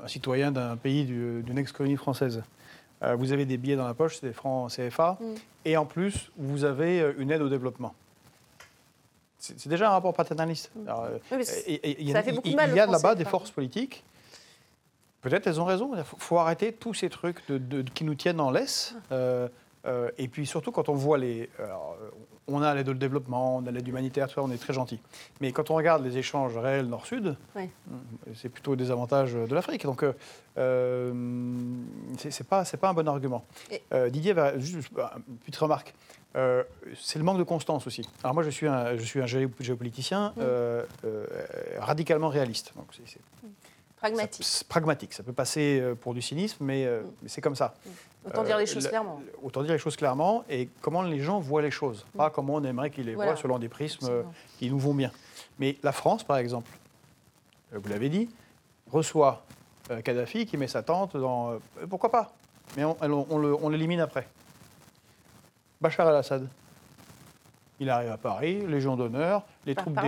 un 0.03 0.07
citoyen 0.07 0.51
d'un 0.53 0.77
pays 0.77 1.03
du- 1.05 1.41
d'une 1.43 1.57
ex-colonie 1.57 1.97
française. 1.97 2.41
Euh, 3.03 3.15
Vous 3.15 3.31
avez 3.31 3.45
des 3.45 3.57
billets 3.57 3.75
dans 3.75 3.87
la 3.87 3.93
poche, 3.93 4.17
c'est 4.19 4.27
des 4.27 4.33
francs 4.33 4.71
CFA, 4.71 5.17
Mm. 5.19 5.25
et 5.65 5.77
en 5.77 5.85
plus, 5.85 6.31
vous 6.37 6.63
avez 6.63 7.01
euh, 7.01 7.13
une 7.19 7.31
aide 7.31 7.41
au 7.41 7.49
développement. 7.49 7.93
C'est 9.39 9.67
déjà 9.69 9.87
un 9.87 9.91
rapport 9.91 10.13
paternaliste. 10.13 10.71
Alors, 10.87 11.03
euh, 11.03 11.17
oui, 11.31 11.37
mais 11.37 11.43
c'est- 11.45 11.61
et- 11.69 11.89
et- 11.91 12.01
il 12.01 12.07
y 12.09 12.11
a- 12.11 12.15
ça 12.15 12.23
fait 12.23 12.31
beaucoup 12.33 12.47
il- 12.49 12.55
mal 12.55 12.69
Il 12.69 12.73
aux 12.73 12.75
y 12.75 12.79
a 12.79 12.83
Français, 12.87 13.03
là-bas 13.03 13.15
des 13.15 13.23
forces 13.25 13.51
politiques. 13.51 14.03
Peut-être 15.21 15.45
elles 15.47 15.61
ont 15.61 15.65
raison. 15.65 15.91
Il 15.95 16.03
faut, 16.03 16.17
faut 16.17 16.37
arrêter 16.39 16.73
tous 16.73 16.93
ces 16.95 17.09
trucs 17.09 17.45
de- 17.47 17.57
de- 17.59 17.81
qui 17.89 18.03
nous 18.03 18.15
tiennent 18.15 18.39
en 18.39 18.49
laisse. 18.51 18.95
Euh, 19.11 19.47
euh, 19.85 20.09
et 20.17 20.27
puis 20.27 20.45
surtout 20.45 20.71
quand 20.71 20.89
on 20.89 20.93
voit 20.93 21.17
les. 21.17 21.49
alors, 21.59 21.95
euh, 22.01 22.09
on 22.49 22.61
a 22.61 22.73
l'aide 22.73 22.87
au 22.89 22.93
développement, 22.93 23.57
on 23.57 23.65
a 23.67 23.71
l'aide 23.71 23.87
humanitaire, 23.87 24.27
tout 24.27 24.35
ça, 24.35 24.41
on 24.41 24.51
est 24.51 24.57
très 24.57 24.73
gentil. 24.73 25.01
Mais 25.41 25.51
quand 25.51 25.69
on 25.69 25.75
regarde 25.75 26.03
les 26.05 26.17
échanges 26.17 26.57
réels 26.57 26.87
Nord-Sud, 26.87 27.35
Oui. 27.55 27.69
c'est 28.35 28.47
plutôt 28.49 28.75
des 28.77 28.89
avantages 28.89 29.33
de 29.33 29.53
l'Afrique. 29.53 29.83
Donc, 29.83 30.03
euh, 30.03 30.13
euh, 30.57 31.13
c'est 32.17 32.47
pas, 32.47 32.63
pas 32.63 32.89
un 32.89 32.93
bon 32.93 33.07
argument. 33.07 33.45
Et- 33.71 33.81
Euh, 33.93 34.09
Didier, 34.09 34.33
va, 34.33 34.57
juste 34.59 34.89
une 35.27 35.35
petite 35.37 35.57
remarque. 35.57 35.93
Euh, 36.35 36.63
c'est 36.95 37.19
le 37.19 37.25
manque 37.25 37.37
de 37.37 37.43
constance 37.43 37.87
aussi. 37.87 38.07
Alors 38.23 38.33
moi, 38.33 38.43
je 38.43 38.49
suis 38.49 38.67
un, 38.67 38.95
je 38.95 39.03
suis 39.03 39.21
un 39.21 39.25
géo- 39.25 39.49
géopoliticien 39.59 40.33
euh, 40.37 40.83
euh, 41.05 41.25
radicalement 41.79 42.27
réaliste. 42.29 42.73
Donc 42.75 42.87
c'est- 42.93 43.19
pragmatique. 43.97 44.45
ça- 44.45 44.65
pragmatique. 44.67 45.13
Ça 45.13 45.23
peut 45.23 45.33
passer 45.33 45.79
euh, 45.81 45.95
pour 45.95 46.13
du 46.13 46.21
cynisme, 46.21 46.63
mais, 46.63 46.85
euh, 46.85 47.01
mais 47.21 47.29
c'est 47.29 47.41
comme 47.41 47.55
ça. 47.55 47.73
Autant 48.25 48.43
dire 48.43 48.57
les 48.57 48.63
Euh, 48.69 48.73
choses 48.73 48.83
la- 48.85 48.89
clairement. 48.89 49.21
Autant 49.41 49.63
dire 49.63 49.71
les 49.73 49.77
choses 49.79 49.95
clairement 49.95 50.43
et 50.49 50.69
comment 50.81 51.01
les 51.01 51.19
gens 51.19 51.39
voient 51.39 51.61
les 51.61 51.71
choses, 51.71 52.05
pas 52.15 52.29
comment 52.29 52.55
on 52.55 52.63
aimerait 52.63 52.89
qu'ils 52.89 53.05
les 53.05 53.15
Voilà. 53.15 53.31
voient 53.33 53.41
selon 53.41 53.59
des 53.59 53.69
prismes 53.69 54.05
Absolument. 54.05 54.33
qui 54.59 54.69
nous 54.69 54.79
vont 54.79 54.93
bien. 54.93 55.11
Mais 55.59 55.77
la 55.83 55.91
France, 55.91 56.23
par 56.23 56.37
exemple, 56.37 56.69
vous 57.71 57.89
l'avez 57.89 58.09
dit, 58.09 58.29
reçoit 58.91 59.43
Kadhafi 60.03 60.45
qui 60.45 60.57
met 60.57 60.67
sa 60.67 60.83
tente 60.83 61.15
dans. 61.15 61.57
pourquoi 61.89 62.11
pas 62.11 62.33
Mais 62.75 62.83
on, 62.83 62.97
on- 63.01 63.69
l'élimine 63.69 64.01
après. 64.01 64.27
Bachar 65.79 66.09
el-Assad. 66.09 66.47
Il 67.79 67.89
arrive 67.89 68.09
à 68.11 68.17
Paris, 68.17 68.65
Légion 68.67 68.95
d'honneur, 68.95 69.43
les 69.65 69.75
Par- 69.75 69.83
troupes 69.85 69.99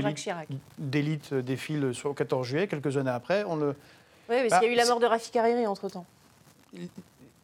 d'élite- 0.79 1.34
défilent 1.36 1.93
sur 1.93 2.10
le 2.10 2.15
14 2.15 2.47
juillet, 2.47 2.67
quelques 2.67 2.97
années 2.97 3.12
après. 3.12 3.43
On 3.45 3.55
le, 3.58 3.67
Oui, 4.29 4.38
parce 4.41 4.49
Bah, 4.49 4.60
qu'il 4.60 4.67
y 4.67 4.71
a 4.71 4.73
eu 4.73 4.77
la 4.77 4.86
mort 4.86 4.99
de 4.99 5.05
Rafik 5.05 5.36
Hariri 5.36 5.65
entre-temps. 5.67 6.05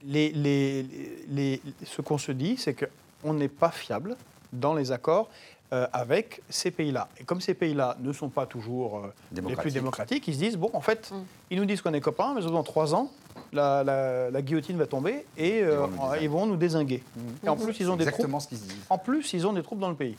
les, 0.04 0.30
les- 0.32 0.84
les- 1.30 1.62
ce 1.84 2.02
qu'on 2.02 2.18
se 2.18 2.32
dit, 2.32 2.58
c'est 2.58 2.76
qu'on 2.76 3.34
n'est 3.34 3.48
pas 3.48 3.72
fiable 3.72 4.16
dans 4.54 4.74
les 4.76 4.92
accords 4.92 5.30
euh, 5.74 5.88
avec 5.94 6.42
ces 6.50 6.72
pays-là. 6.72 7.08
Et 7.20 7.24
comme 7.24 7.42
ces 7.42 7.54
pays-là 7.54 7.98
ne 8.00 8.14
sont 8.14 8.30
pas 8.30 8.46
toujours 8.46 8.98
euh, 8.98 9.02
les 9.32 9.42
plus 9.42 9.42
Démocratique. 9.42 9.74
démocratiques, 9.74 10.28
ils 10.28 10.34
se 10.36 10.40
disent, 10.40 10.58
bon, 10.58 10.70
en 10.74 10.82
fait, 10.82 11.12
Mm. 11.12 11.16
ils 11.52 11.58
nous 11.60 11.66
disent 11.66 11.82
qu'on 11.82 11.94
est 11.94 12.02
copains, 12.02 12.34
mais 12.36 12.42
dans 12.42 12.64
trois 12.64 12.94
ans, 12.94 13.10
la, 13.52 13.84
la- 13.84 14.30
la 14.32 14.42
guillotine 14.42 14.78
va 14.78 14.86
tomber 14.88 15.26
et 15.38 15.62
euh, 15.64 15.86
vont 15.88 15.88
nous 15.88 15.98
désinguer. 15.98 16.24
ils 16.24 16.30
vont 16.30 16.46
nous 16.46 16.56
désinguer. 16.58 17.04
Et 17.44 17.50
en 17.50 17.56
plus, 17.56 17.80
ils 17.80 17.90
ont 17.90 17.96
des 17.96 18.06
troupes. 18.06 18.16
exactement 18.16 18.40
ce 18.40 18.48
qu'ils 18.48 18.58
se 18.60 18.64
disent. 18.64 18.86
En 18.90 18.98
plus, 18.98 19.34
ils 19.34 19.46
ont 19.48 19.54
des 19.54 19.64
troupes 19.64 19.80
dans 19.80 19.90
le 19.90 19.96
pays. 19.96 20.16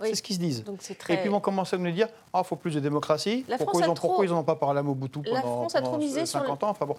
Oui. 0.00 0.08
C'est 0.08 0.16
ce 0.16 0.22
qu'ils 0.22 0.34
se 0.34 0.40
disent. 0.40 0.64
Donc 0.64 0.78
c'est 0.80 0.96
très. 0.98 1.14
Et 1.14 1.16
puis 1.18 1.26
ils 1.26 1.30
vont 1.30 1.38
commencer 1.38 1.76
à 1.76 1.78
nous 1.78 1.90
dire 1.92 2.08
ah, 2.32 2.42
il 2.44 2.46
faut 2.48 2.56
plus 2.56 2.74
de 2.74 2.80
démocratie. 2.80 3.44
La 3.46 3.56
pourquoi, 3.56 3.74
France 3.74 3.82
ils 3.84 3.88
a 3.88 3.90
ont, 3.92 3.94
trop- 3.94 4.08
pourquoi 4.08 4.24
ils 4.24 4.30
n'en 4.32 4.40
ont 4.40 4.42
pas 4.44 4.56
parlé 4.56 4.80
à 4.80 4.82
Mobutu 4.82 5.20
La 5.26 5.42
pendant, 5.42 5.54
France 5.58 5.76
a 5.76 5.80
trop 5.80 5.92
pendant 5.92 6.02
misé 6.04 6.26
sur 6.26 6.40
le- 6.40 6.46
50 6.46 6.64
ans? 6.64 6.70
Enfin, 6.70 6.86
bon. 6.86 6.96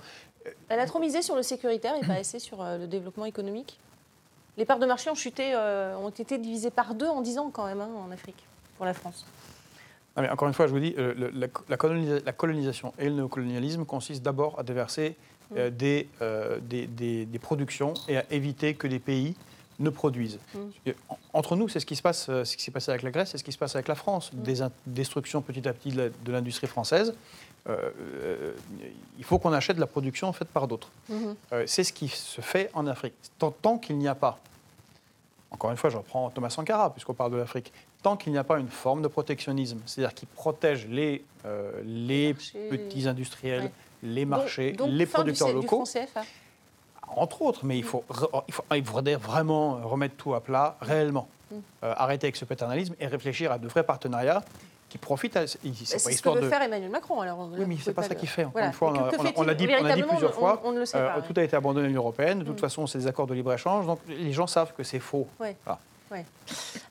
Elle 0.70 0.80
a 0.80 0.86
trop 0.86 1.00
misé 1.00 1.22
sur 1.22 1.36
le 1.36 1.44
sécuritaire 1.44 1.96
et 2.02 2.08
pas 2.08 2.14
assez 2.14 2.40
sur 2.40 2.64
le 2.64 2.88
développement 2.88 3.26
économique. 3.26 3.78
Les 4.58 4.66
parts 4.66 4.80
de 4.80 4.86
marché 4.86 5.10
ont 5.10 5.16
chuté, 5.16 5.54
euh, 5.56 5.96
ont 5.98 6.10
été 6.10 6.38
divisées 6.38 6.70
par 6.70 6.94
deux 6.94 7.08
en 7.08 7.22
10 7.22 7.38
ans 7.40 7.50
quand 7.52 7.66
même 7.66 7.82
hein, 7.82 7.90
en 8.08 8.12
Afrique, 8.12 8.44
pour 8.78 8.86
la 8.86 8.94
France. 8.94 9.26
Non, 10.16 10.22
mais 10.24 10.30
encore 10.30 10.48
une 10.48 10.54
fois, 10.54 10.68
je 10.68 10.72
vous 10.72 10.80
dis, 10.80 10.94
euh, 10.98 11.14
la, 11.34 11.48
la 11.70 11.76
colonisa- 11.78 12.22
la 12.24 12.32
colonisation 12.34 12.94
et 13.00 13.06
le 13.06 13.16
néocolonialisme 13.16 13.84
consistent 13.86 14.22
d'abord 14.24 14.60
à 14.60 14.64
déverser 14.64 15.16
euh, 15.58 15.70
des, 15.72 16.08
euh, 16.22 16.60
des, 16.62 16.86
des- 16.86 17.26
des 17.26 17.40
productions 17.40 17.96
et 18.08 18.18
à 18.18 18.26
éviter 18.32 18.76
que 18.76 18.86
les 18.88 19.00
pays 19.00 19.36
ne 19.80 19.90
produisent. 19.90 20.40
Mm. 20.54 20.92
Entre 21.34 21.56
nous, 21.56 21.68
c'est 21.68 21.80
ce 21.80 21.86
qui 21.88 21.96
se 21.96 22.04
passe, 22.04 22.26
ce 22.28 22.56
qui 22.56 22.62
s'est 22.64 22.70
passé 22.72 22.92
avec 22.92 23.02
la 23.02 23.10
Grèce, 23.10 23.32
c'est 23.32 23.40
ce 23.40 23.44
qui 23.44 23.52
se 23.52 23.58
passe 23.58 23.74
avec 23.76 23.88
la 23.88 23.96
France. 23.96 24.30
Des 24.34 24.62
in- 24.62 24.72
destructions 24.86 25.42
petit 25.42 25.68
à 25.68 25.74
petit 25.74 25.90
de 25.92 26.12
l'industrie 26.28 26.68
française. 26.68 27.16
Euh, 27.70 27.92
euh, 28.00 28.54
il 29.18 29.24
faut 29.24 29.40
qu'on 29.40 29.54
achète 29.54 29.78
de 29.78 29.82
la 29.82 29.88
production 29.88 30.32
faite 30.34 30.50
par 30.50 30.68
d'autres. 30.68 30.90
Mhm. 31.10 31.36
Euh, 31.54 31.64
c'est 31.66 31.84
ce 31.86 31.94
qui 31.94 32.10
se 32.10 32.42
fait 32.42 32.70
en 32.74 32.88
Afrique. 32.88 33.14
Tant, 33.40 33.52
tant 33.52 33.78
qu'il 33.78 33.98
n'y 33.98 34.08
a 34.08 34.16
pas, 34.16 34.38
encore 35.50 35.72
une 35.72 35.78
fois, 35.78 35.90
je 35.90 35.98
reprends 35.98 36.30
Thomas 36.30 36.50
Sankara, 36.50 36.92
puisqu'on 36.92 37.14
parle 37.14 37.32
de 37.32 37.38
l'Afrique, 37.38 37.72
tant 38.02 38.18
qu'il 38.18 38.34
n'y 38.34 38.38
a 38.38 38.44
pas 38.44 38.60
une 38.60 38.68
forme 38.68 39.02
de 39.02 39.08
protectionnisme, 39.08 39.80
c'est-à-dire 39.86 40.14
qui 40.14 40.26
protège 40.26 40.88
les, 40.88 41.24
euh, 41.46 41.72
les 41.86 42.34
marchés. 42.34 42.68
petits 42.70 43.08
industriels, 43.08 43.64
Ouais. 43.64 43.72
les 44.04 44.26
marchés, 44.26 44.72
Donc- 44.72 44.88
donc 44.90 44.98
les 44.98 45.06
du 45.06 45.12
producteurs 45.12 45.48
du 45.50 45.54
locaux, 45.54 45.86
franc 45.86 46.02
CFA. 46.02 46.24
entre 47.16 47.42
autres, 47.44 47.64
mais 47.66 47.78
il, 47.78 47.84
faut, 47.86 48.04
il, 48.50 48.54
faut, 48.54 48.66
il 48.76 48.84
faudrait 48.86 49.16
vraiment 49.16 49.76
remettre 49.88 50.16
tout 50.18 50.34
à 50.34 50.42
plat, 50.42 50.76
réellement. 50.82 51.30
Mm. 51.50 51.56
Euh, 51.84 51.94
arrêter 51.96 52.26
avec 52.28 52.36
ce 52.36 52.44
paternalisme 52.44 52.96
et 53.00 53.08
réfléchir 53.08 53.52
à 53.54 53.58
de 53.58 53.68
vrais 53.70 53.84
partenariats 53.86 54.44
qui 54.94 55.00
profitent 55.00 55.36
à... 55.38 55.48
C'est 55.48 55.58
pas 55.60 56.12
ce 56.12 56.22
que 56.22 56.30
veut 56.30 56.42
de... 56.42 56.50
faire 56.50 56.62
Emmanuel 56.62 56.92
Macron. 56.92 57.20
Alors, 57.22 57.50
Oui, 57.52 57.66
mais 57.68 57.78
c'est 57.84 57.96
pas 57.96 58.04
ça 58.04 58.14
qu'il 58.14 58.30
fait. 58.30 58.44
Voilà. 58.44 58.68
une 58.68 58.74
fois, 58.74 58.92
on 58.92 58.94
a- 58.94 59.10
que- 59.10 59.16
que 59.16 59.22
on 59.22 59.26
a- 59.26 59.30
on 59.30 59.34
fait-il 59.44 59.46
l'a 59.48 59.96
dit, 59.96 60.04
plusieurs 60.04 60.30
on- 60.30 60.40
fois. 60.40 60.62
On, 60.64 60.72
ne 60.72 60.78
le 60.82 60.86
sait 60.86 60.98
Euh, 60.98 61.16
pas. 61.16 61.22
tout 61.24 61.34
a 61.36 61.42
été 61.42 61.56
abandonné 61.56 61.86
à 61.86 61.88
l'Union 61.88 62.02
européenne. 62.02 62.38
De 62.40 62.44
toute 62.46 62.58
Mm. 62.58 62.60
façon, 62.60 62.86
c'est 62.86 63.00
des 63.00 63.08
accords 63.08 63.26
de 63.26 63.34
libre-échange. 63.34 63.88
Donc 63.88 63.98
les 64.08 64.32
gens 64.34 64.46
savent 64.46 64.74
que 64.78 64.84
c'est 64.84 65.00
faux. 65.00 65.26
Ouais. 65.40 65.56
Voilà. 65.66 65.80
Ouais. 66.12 66.26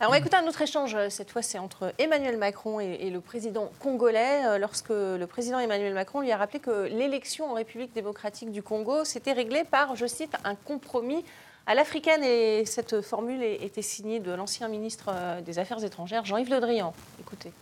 Alors, 0.01 0.09
on 0.11 0.15
va 0.15 0.19
écouter 0.19 0.35
un 0.35 0.47
autre 0.49 0.61
échange. 0.63 0.97
euh, 0.97 1.09
Cette 1.09 1.31
fois, 1.31 1.43
c'est 1.43 1.61
entre 1.61 1.93
Emmanuel 1.99 2.39
Macron 2.39 2.81
et, 2.81 2.95
et 3.03 3.11
le 3.11 3.21
président 3.21 3.71
congolais, 3.79 4.45
euh, 4.47 4.59
lorsque 4.59 4.89
le 4.91 5.25
président 5.29 5.61
Emmanuel 5.61 5.95
Macron 5.95 6.23
lui 6.23 6.33
a 6.33 6.37
rappelé 6.37 6.59
que 6.59 6.89
l'élection 6.89 7.49
en 7.49 7.55
République 7.55 7.93
démocratique 7.95 8.51
du 8.51 8.65
Congo 8.65 9.05
s'était 9.05 9.31
réglée 9.33 9.63
par, 9.63 9.95
je 9.95 10.07
cite, 10.07 10.33
un 10.43 10.57
compromis 10.57 11.25
à 11.69 11.77
l'africaine 11.77 12.25
et 12.25 12.65
cette 12.67 13.01
formule 13.03 13.41
était 13.45 13.83
signée 13.83 14.19
de 14.19 14.33
l'ancien 14.33 14.67
ministre 14.67 15.13
des 15.47 15.61
Affaires 15.61 15.85
étrangères, 15.85 16.25
Jean-Yves 16.25 16.51
Le 16.51 16.59
Drian. 16.59 16.93
Écoutez. 17.21 17.53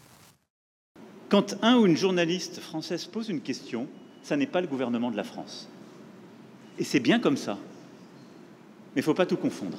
Quand 1.30 1.56
un 1.62 1.78
ou 1.78 1.86
une 1.86 1.96
journaliste 1.96 2.60
française 2.60 3.06
pose 3.06 3.28
une 3.28 3.40
question, 3.40 3.86
ça 4.22 4.36
n'est 4.36 4.48
pas 4.48 4.60
le 4.60 4.66
gouvernement 4.66 5.12
de 5.12 5.16
la 5.16 5.24
France. 5.24 5.68
Et 6.78 6.84
c'est 6.84 7.00
bien 7.00 7.20
comme 7.20 7.36
ça. 7.36 7.56
Mais 8.94 8.96
il 8.96 8.98
ne 8.98 9.04
faut 9.04 9.14
pas 9.14 9.26
tout 9.26 9.36
confondre. 9.36 9.78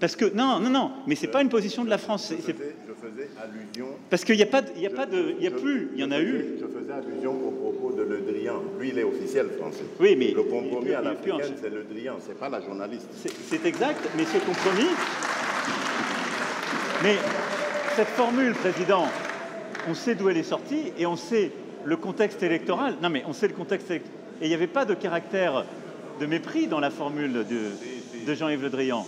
Parce 0.00 0.14
que 0.14 0.32
non, 0.32 0.60
non, 0.60 0.70
non, 0.70 0.92
mais 1.08 1.16
c'est 1.16 1.26
pas 1.26 1.42
une 1.42 1.48
position 1.48 1.84
de 1.84 1.90
la 1.90 1.98
France. 1.98 2.32
Je 2.32 2.40
faisais, 2.40 3.30
allusion. 3.42 3.88
Parce 4.08 4.24
qu'il 4.24 4.36
n'y 4.36 4.42
a 4.42 4.46
pas, 4.46 4.62
il 4.76 4.82
y 4.82 4.86
a 4.86 4.90
pas 4.90 5.06
de, 5.06 5.34
il 5.36 5.42
y 5.42 5.48
a 5.48 5.50
plus, 5.50 5.90
il 5.94 6.00
y 6.00 6.04
en 6.04 6.12
a 6.12 6.20
eu. 6.20 6.56
Je 6.60 6.66
faisais 6.66 6.92
allusion 6.92 7.32
au 7.32 7.50
propos 7.50 7.92
de 7.96 8.02
Le 8.02 8.20
Drian. 8.20 8.62
Lui, 8.78 8.90
il 8.90 8.98
est 8.98 9.02
officiel 9.02 9.48
français. 9.58 9.84
Oui, 9.98 10.14
mais 10.16 10.30
le 10.30 10.44
compromis 10.44 10.92
à 10.92 11.02
l'africaine, 11.02 11.56
c'est 11.60 11.70
Le 11.70 11.82
Drian, 11.82 12.14
c'est 12.24 12.38
pas 12.38 12.48
la 12.48 12.60
journaliste. 12.60 13.08
C'est 13.16 13.66
exact, 13.66 14.08
mais 14.16 14.24
ce 14.24 14.38
compromis. 14.38 14.90
Mais 17.02 17.16
cette 17.96 18.08
formule, 18.08 18.52
président, 18.54 19.08
on 19.88 19.94
sait 19.94 20.14
d'où 20.14 20.28
elle 20.28 20.36
est 20.36 20.42
sortie 20.42 20.92
et 20.98 21.06
on 21.06 21.16
sait 21.16 21.52
le 21.84 21.96
contexte 21.96 22.42
électoral. 22.42 22.96
Non, 23.02 23.08
mais 23.08 23.24
on 23.26 23.32
sait 23.32 23.48
le 23.48 23.54
contexte. 23.54 23.90
Et 23.90 24.02
il 24.42 24.48
n'y 24.48 24.54
avait 24.54 24.66
pas 24.66 24.84
de 24.84 24.94
caractère 24.94 25.64
de 26.20 26.26
mépris 26.26 26.66
dans 26.66 26.80
la 26.80 26.90
formule 26.90 27.32
de, 27.32 28.26
de 28.26 28.34
Jean-Yves 28.34 28.62
Le 28.62 28.70
Drian. 28.70 29.06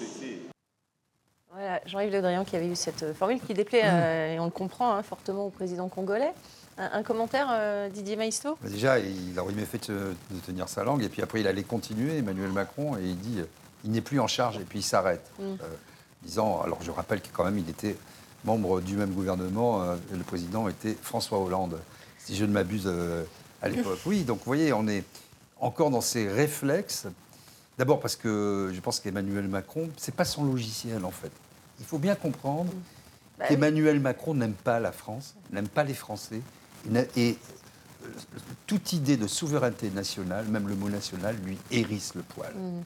Voilà, 1.52 1.80
Jean-Yves 1.84 2.12
Le 2.12 2.22
Drian 2.22 2.44
qui 2.44 2.56
avait 2.56 2.68
eu 2.68 2.76
cette 2.76 3.02
euh, 3.02 3.12
formule 3.12 3.40
qui 3.40 3.54
déplaît, 3.54 3.82
euh, 3.84 4.34
et 4.34 4.40
on 4.40 4.44
le 4.44 4.50
comprend, 4.50 4.94
hein, 4.94 5.02
fortement 5.02 5.46
au 5.46 5.50
président 5.50 5.88
congolais. 5.88 6.32
Un, 6.78 7.02
commentaire, 7.02 7.48
euh, 7.50 7.90
Didier 7.90 8.16
Maisto? 8.16 8.56
Bah, 8.62 8.70
Déjà, 8.70 8.98
il 8.98 9.38
aurait 9.38 9.52
mieux 9.52 9.66
fait 9.66 9.90
de, 9.90 10.14
tenir 10.46 10.66
sa 10.68 10.82
langue, 10.82 11.02
et 11.02 11.10
puis 11.10 11.20
après, 11.20 11.40
il 11.40 11.46
allait 11.46 11.64
continuer, 11.64 12.18
Emmanuel 12.18 12.52
Macron, 12.52 12.96
et 12.96 13.02
il 13.02 13.18
dit 13.18 13.40
il 13.84 13.90
n'est 13.90 14.00
plus 14.00 14.18
en 14.18 14.26
charge, 14.26 14.56
et 14.56 14.64
puis 14.64 14.78
il 14.78 14.82
s'arrête. 14.82 15.30
Mm. 15.38 15.56
disant, 16.22 16.62
alors 16.62 16.78
je 16.80 16.90
rappelle 16.90 17.20
que 17.20 17.28
quand 17.32 17.44
même, 17.44 17.58
il 17.58 17.68
était 17.68 17.96
membre 18.44 18.80
du 18.80 18.96
même 18.96 19.10
gouvernement, 19.10 19.84
le 20.12 20.22
président 20.22 20.68
était 20.68 20.96
François 21.02 21.38
Hollande, 21.38 21.78
si 22.18 22.36
je 22.36 22.44
ne 22.44 22.52
m'abuse 22.52 22.90
à 23.62 23.68
l'époque. 23.68 23.98
Oui, 24.06 24.24
donc 24.24 24.38
vous 24.38 24.44
voyez, 24.46 24.72
on 24.72 24.88
est 24.88 25.04
encore 25.60 25.90
dans 25.90 26.00
ces 26.00 26.28
réflexes 26.28 27.06
D'abord 27.80 27.98
parce 27.98 28.14
que 28.14 28.70
je 28.74 28.80
pense 28.80 29.00
qu'Emmanuel 29.00 29.48
Macron, 29.48 29.88
c'est 29.96 30.14
pas 30.14 30.26
son 30.26 30.44
logiciel 30.44 31.02
en 31.02 31.10
fait. 31.10 31.32
Il 31.78 31.86
faut 31.86 31.96
bien 31.96 32.14
comprendre 32.14 32.70
bah 33.38 33.46
qu'Emmanuel 33.48 34.00
Macron 34.00 34.34
n'aime 34.34 34.52
pas 34.52 34.80
la 34.80 34.92
France, 34.92 35.34
n'aime 35.50 35.66
pas 35.66 35.82
les 35.82 35.94
Français, 35.94 36.42
et 37.16 37.38
euh, 38.04 38.08
toute 38.66 38.92
idée 38.92 39.16
de 39.16 39.26
souveraineté 39.26 39.88
nationale, 39.88 40.44
même 40.48 40.68
le 40.68 40.74
mot 40.74 40.90
national, 40.90 41.36
lui 41.42 41.56
hérisse 41.70 42.14
le 42.14 42.20
poil. 42.20 42.52
Mmh. 42.54 42.82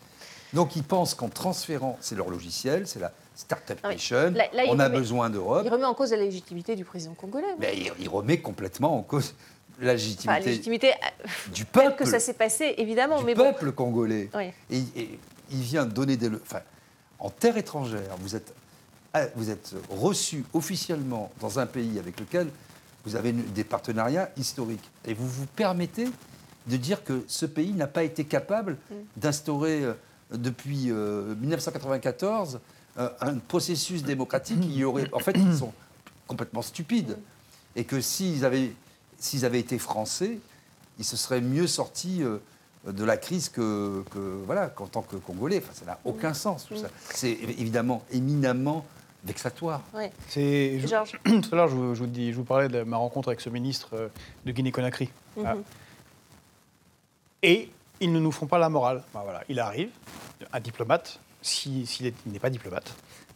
Donc 0.52 0.76
il 0.76 0.84
pense 0.84 1.16
qu'en 1.16 1.28
transférant, 1.28 1.98
c'est 2.00 2.14
leur 2.14 2.30
logiciel, 2.30 2.86
c'est 2.86 3.00
la 3.00 3.10
Startup 3.34 3.78
ah 3.82 3.88
Nation, 3.88 4.32
on 4.68 4.78
a 4.78 4.88
besoin 4.88 5.28
d'Europe. 5.28 5.62
Il 5.64 5.72
remet 5.72 5.84
en 5.84 5.94
cause 5.94 6.12
la 6.12 6.18
légitimité 6.18 6.76
du 6.76 6.84
président 6.84 7.14
congolais. 7.14 7.54
Mais 7.58 7.74
il, 7.98 8.08
remet 8.08 8.40
complètement 8.40 8.96
en 8.96 9.02
cause 9.02 9.34
la 9.80 9.94
légitimité, 9.94 10.92
euh, 10.92 11.50
du 11.52 11.64
peuple. 11.64 11.96
que 11.96 12.04
ça 12.04 12.20
s'est 12.20 12.34
passé, 12.34 12.74
évidemment. 12.78 13.18
Du 13.18 13.24
mais 13.24 13.34
peuple 13.34 13.72
congolais. 13.72 14.30
Et, 14.70 15.18
il 15.50 15.60
vient 15.60 15.84
donner 15.84 16.16
des. 16.16 16.28
Enfin, 16.28 16.60
en 17.18 17.28
terre 17.28 17.56
étrangère, 17.56 18.16
vous 18.20 18.36
êtes, 18.36 18.54
ah, 19.12 19.26
vous 19.34 19.50
êtes 19.50 19.74
reçu 19.90 20.44
officiellement 20.54 21.30
dans 21.40 21.58
un 21.58 21.66
pays 21.66 21.98
avec 21.98 22.18
lequel 22.20 22.48
vous 23.04 23.16
avez 23.16 23.32
des 23.32 23.64
partenariats 23.64 24.30
historiques. 24.36 24.88
Et 25.04 25.12
vous 25.12 25.28
vous 25.28 25.46
permettez 25.46 26.06
de 26.66 26.76
dire 26.76 27.04
que 27.04 27.24
ce 27.26 27.46
pays 27.46 27.72
n'a 27.72 27.86
pas 27.86 28.04
été 28.04 28.24
capable 28.24 28.78
mm. 28.90 28.94
d'instaurer, 29.16 29.84
euh, 29.84 29.92
depuis 30.32 30.90
1994, 30.90 32.54
euh, 32.54 32.58
un 32.96 33.38
processus 33.38 34.02
démocratique 34.02 34.60
qui 34.60 34.76
y 34.76 34.84
aurait. 34.84 35.08
En 35.12 35.18
fait, 35.18 35.36
ils 35.36 35.56
sont 35.56 35.72
complètement 36.26 36.62
stupides. 36.62 37.18
Et 37.76 37.84
que 37.84 38.00
s'ils 38.00 38.44
avaient 38.44 38.72
s'ils 39.18 39.44
avaient 39.44 39.60
été 39.60 39.78
français, 39.78 40.38
ils 40.98 41.04
se 41.04 41.16
seraient 41.16 41.40
mieux 41.40 41.66
sortis 41.66 42.22
euh, 42.22 42.38
de 42.86 43.04
la 43.04 43.16
crise 43.16 43.48
que, 43.48 44.04
voilà 44.46 44.68
qu'en 44.68 44.86
tant 44.86 45.02
que 45.02 45.16
Congolais. 45.16 45.58
Enfin, 45.58 45.72
ça 45.72 45.86
n'a 45.86 45.98
aucun 46.04 46.34
sens. 46.34 46.68
C'est 47.10 47.30
évidemment 47.30 48.04
éminemment 48.12 48.84
vexatoire. 49.24 49.82
C'est 50.28 50.78
tout 51.24 51.48
à 51.52 51.56
l'heure, 51.56 51.68
je, 51.68 51.74
vous 51.74 52.06
dis, 52.06 52.32
je 52.32 52.36
vous 52.36 52.44
parlais 52.44 52.68
de 52.68 52.82
ma 52.82 52.98
rencontre 52.98 53.28
avec 53.28 53.40
ce 53.40 53.48
ministre 53.48 53.88
euh, 53.94 54.08
de 54.44 54.52
Guinée-Conakry. 54.52 55.08
Mhm. 55.36 55.44
Ah. 55.46 55.54
Et 57.42 57.70
ils 58.00 58.12
ne 58.12 58.20
nous 58.20 58.32
font 58.32 58.46
pas 58.46 58.58
la 58.58 58.68
morale. 58.68 59.02
Ben 59.14 59.22
voilà, 59.22 59.42
il 59.48 59.58
arrive, 59.58 59.90
un 60.52 60.60
diplomate, 60.60 61.18
s'il 61.44 62.12
n'est 62.26 62.38
pas 62.38 62.50
diplomate, 62.50 62.94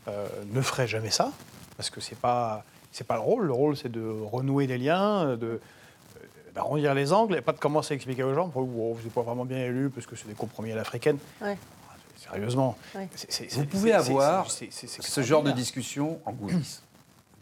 euh, 0.08 0.26
ne 0.52 0.60
ferait 0.60 0.86
jamais 0.86 1.10
ça, 1.10 1.32
parce 1.76 1.90
que 1.90 2.00
c'est 2.00 2.18
pas 2.18 2.64
c'est 2.90 3.06
pas 3.06 3.14
le 3.14 3.20
rôle. 3.20 3.46
Le 3.46 3.52
rôle, 3.52 3.76
c'est 3.76 3.90
de 3.90 4.00
renouer 4.00 4.66
des 4.66 4.78
liens, 4.78 5.36
de 5.36 5.60
d'arrondir 6.54 6.94
les 6.94 7.12
angles 7.12 7.36
et 7.36 7.40
pas 7.40 7.52
de 7.52 7.58
commencer 7.58 7.92
à 7.92 7.96
expliquer 7.96 8.22
aux 8.22 8.34
gens 8.34 8.50
oh, 8.54 8.62
vous 8.62 9.02
n'êtes 9.04 9.12
pas 9.12 9.22
vraiment 9.22 9.44
bien 9.44 9.58
élu 9.58 9.90
parce 9.90 10.06
que 10.06 10.16
c'est 10.16 10.26
des 10.26 10.34
compromis 10.34 10.72
à 10.72 10.76
l'africaine. 10.76 11.18
Sérieusement. 12.16 12.76
vous 13.52 13.66
pouvez 13.66 13.92
avoir 13.92 14.50
ce 14.50 15.20
genre 15.20 15.42
de 15.42 15.52
discussion 15.52 16.20
en 16.24 16.32
coulisses. 16.32 16.82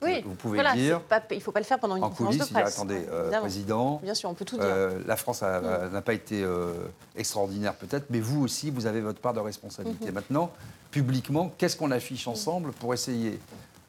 Oui, 0.03 0.23
vous 0.25 0.35
pouvez 0.35 0.63
dire. 0.75 1.01
il 1.31 1.37
ne 1.37 1.41
faut 1.41 1.53
pas 1.53 1.61
le 1.61 1.65
faire 1.65 1.79
pendant 1.79 1.97
une 1.97 2.05
en 2.05 2.11
conférence 2.11 2.37
de 2.37 2.53
presse. 2.53 2.77
attendez, 2.77 3.07
euh, 3.11 3.31
président. 3.41 4.01
Bien 4.03 4.15
sûr, 4.15 4.29
on 4.29 4.35
peut 4.35 4.45
tout 4.45 4.57
dire. 4.57 4.67
Euh, 4.67 4.99
la 5.07 5.17
France 5.17 5.43
mm. 5.43 5.93
n'a 5.93 6.03
pas 6.03 6.13
été 6.13 6.43
euh, 6.43 6.73
extraordinaire 7.17 7.75
peut-être, 7.75 8.07
mais 8.11 8.21
vous 8.21 8.43
aussi, 8.43 8.71
vous 8.71 8.87
avez 8.87 9.01
votre 9.01 9.21
part 9.21 9.33
de 9.33 9.41
responsabilité. 9.41 10.11
Mm-hmm. 10.11 10.15
Maintenant, 10.15 10.51
publiquement, 10.91 11.53
qu'est-ce 11.57 11.77
qu'on 11.77 11.91
affiche 11.91 12.29
ensemble 12.29 12.73
pour 12.73 12.93
essayer 12.93 13.41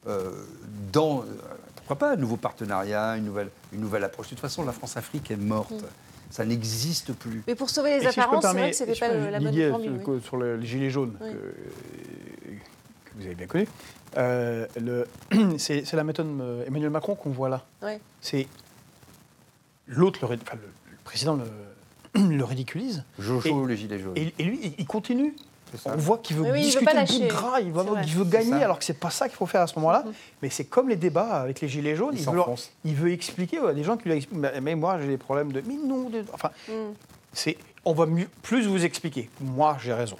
euh, 0.08 0.32
dans, 0.93 1.26
pourquoi 1.76 1.97
pas, 1.97 2.14
un 2.14 2.16
nouveau 2.16 2.38
partenariat, 2.38 3.18
une 3.18 3.26
nouvelle, 3.26 3.49
une 3.74 3.82
nouvelle 3.82 4.03
approche? 4.03 4.28
De 4.28 4.32
toute 4.32 4.39
façon, 4.39 4.64
la 4.64 4.74
France-Afrique 4.74 5.30
est 5.32 5.38
morte. 5.38 5.72
Mm. 5.72 5.86
Ça 6.30 6.43
n'existe 6.43 7.14
plus. 7.14 7.41
Mais 7.47 7.55
pour 7.55 7.70
sauver 7.70 7.99
les 7.99 8.05
apparences, 8.05 8.43
c'est 8.43 8.51
vrai 8.51 8.72
que 8.72 8.76
c'était 8.76 8.95
pas 8.95 9.08
la 9.08 9.39
bonne 9.39 9.70
formule. 9.70 10.22
Sur 10.22 10.38
les 10.38 10.66
gilets 10.66 10.89
jaunes, 10.89 11.18
que, 11.20 11.53
vous 13.18 13.26
avez 13.26 13.36
bien 13.36 13.47
connu, 13.47 13.68
euh, 14.18 14.65
c'est 15.57 15.93
la 15.93 16.03
méthode 16.03 16.28
Emmanuel 16.65 16.89
Macron 16.89 17.15
qu'on 17.15 17.32
voit 17.32 17.49
là. 17.49 17.65
C'est 18.22 18.47
l'autre, 19.88 20.20
le, 20.28 20.36
enfin, 20.36 20.55
le, 20.55 20.97
président 21.03 21.36
le, 21.36 22.30
le 22.38 22.43
ridiculise. 22.43 23.03
Jojo, 23.20 23.65
les 23.65 23.78
gilets 23.78 23.99
jaunes. 23.99 24.18
Et, 24.18 24.34
et 24.38 24.43
lui, 24.43 24.76
il 24.78 24.86
continue. 24.86 25.36
On 25.86 25.97
voit 25.97 26.18
qu'il 26.20 26.38
veut 26.38 26.51
discuter 26.57 26.91
il 27.09 27.22
veut 27.24 27.28
gras, 27.28 27.59
il, 27.59 27.72
veut, 27.72 28.26
gagner, 28.26 28.63
alors 28.63 28.80
que 28.80 28.86
c'est 28.86 28.93
pas 28.93 29.09
ça 29.09 29.28
qu'il 29.28 29.38
faut 29.38 29.45
faire 29.45 29.61
à 29.61 29.68
ce 29.68 29.76
moment-là. 29.80 30.03
Mm-hmm. 30.05 30.13
Mais 30.41 30.49
c'est 30.49 30.65
comme 30.65 30.89
les 30.89 30.95
débats 30.95 31.41
avec 31.41 31.61
les 31.61 31.68
gilets 31.68 31.95
jaunes. 31.95 32.15
Il, 32.86 32.95
veut, 32.95 33.11
expliquer 33.11 33.59
à 33.59 33.74
des 33.74 33.84
gens 33.84 33.97
qui 33.97 34.07
lui 34.07 34.15
expliquent. 34.15 34.39
Mais 34.61 34.76
moi, 34.76 34.99
j'ai 35.01 35.07
des 35.07 35.18
problèmes 35.18 35.51
de. 35.51 35.61
Mais 35.65 35.76
non, 35.76 36.09
enfin, 36.34 36.51
mm. 36.70 36.93
c'est. 37.34 37.57
On 37.86 37.93
va 37.93 38.05
mieux, 38.05 38.28
plus 38.41 38.68
vous 38.68 38.84
expliquer. 38.84 39.30
Moi, 39.39 39.78
j'ai 39.82 39.93
raison. 39.93 40.18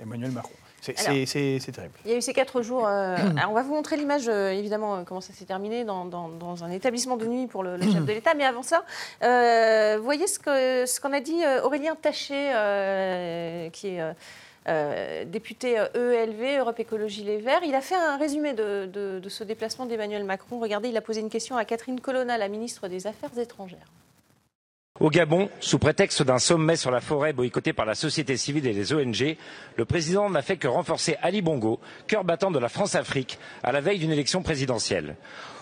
Emmanuel 0.00 0.32
Macron. 0.32 0.52
C'est 0.80 1.72
terrible. 1.72 1.94
Il 2.04 2.10
y 2.10 2.14
a 2.14 2.16
eu 2.16 2.22
ces 2.22 2.32
quatre 2.32 2.62
jours. 2.62 2.86
Euh, 2.86 3.16
on 3.48 3.52
va 3.52 3.62
vous 3.62 3.74
montrer 3.74 3.96
l'image, 3.96 4.28
euh, 4.28 4.50
évidemment, 4.50 4.96
euh, 4.96 5.02
comment 5.04 5.20
ça 5.20 5.32
s'est 5.32 5.44
terminé 5.44 5.84
dans, 5.84 6.64
un 6.64 6.70
établissement 6.70 7.16
de 7.16 7.26
nuit 7.26 7.46
pour 7.46 7.62
le, 7.62 7.80
chef 7.80 8.04
de 8.04 8.12
l'État. 8.12 8.34
Mais 8.34 8.44
avant 8.44 8.62
ça, 8.62 8.84
vous 9.20 10.04
voyez 10.04 10.26
ce 10.26 10.38
qu'en 10.38 10.50
ce 10.86 11.00
qu'on 11.00 11.12
a 11.12 11.20
dit 11.20 11.40
Aurélien 11.62 11.94
Taché, 11.94 12.52
qui 13.72 13.88
est 13.88 15.26
député 15.26 15.74
EELV, 15.94 16.42
e 16.42 16.58
Europe 16.60 16.80
Écologie 16.80 17.24
Les 17.24 17.38
Verts. 17.38 17.62
Il 17.64 17.74
a 17.74 17.80
fait 17.80 17.94
un 17.94 18.16
résumé 18.16 18.52
de, 18.52 19.22
ce 19.28 19.44
déplacement 19.44 19.86
d'Emmanuel 19.86 20.24
Macron. 20.24 20.58
Regardez, 20.58 20.88
il 20.88 20.96
a 20.96 21.00
posé 21.00 21.20
une 21.20 21.30
question 21.30 21.56
à 21.56 21.64
Catherine 21.64 22.00
Colonna, 22.00 22.38
la 22.38 22.48
ministre 22.48 22.88
des 22.88 23.06
Affaires 23.06 23.36
étrangères. 23.38 23.86
Au 25.00 25.08
Gabon, 25.08 25.48
sous 25.60 25.78
prétexte 25.78 26.22
d'un 26.22 26.38
sommet 26.38 26.76
sur 26.76 26.90
la 26.90 27.00
forêt 27.00 27.32
boycotté 27.32 27.72
par 27.72 27.86
la 27.86 27.94
société 27.94 28.36
civile 28.36 28.66
et 28.66 28.74
les 28.74 28.92
ONG, 28.92 29.34
le 29.78 29.84
président 29.86 30.28
n'a 30.28 30.42
fait 30.42 30.58
que 30.58 30.68
renforcer 30.68 31.16
Ali 31.22 31.40
Bongo, 31.40 31.80
cœur 32.06 32.22
battant 32.22 32.50
de 32.50 32.58
la 32.58 32.68
France-Afrique, 32.68 33.38
à 33.62 33.72
la 33.72 33.80
veille 33.80 33.98
d'une 33.98 34.12
élection 34.12 34.42
présidentielle. 34.42 35.16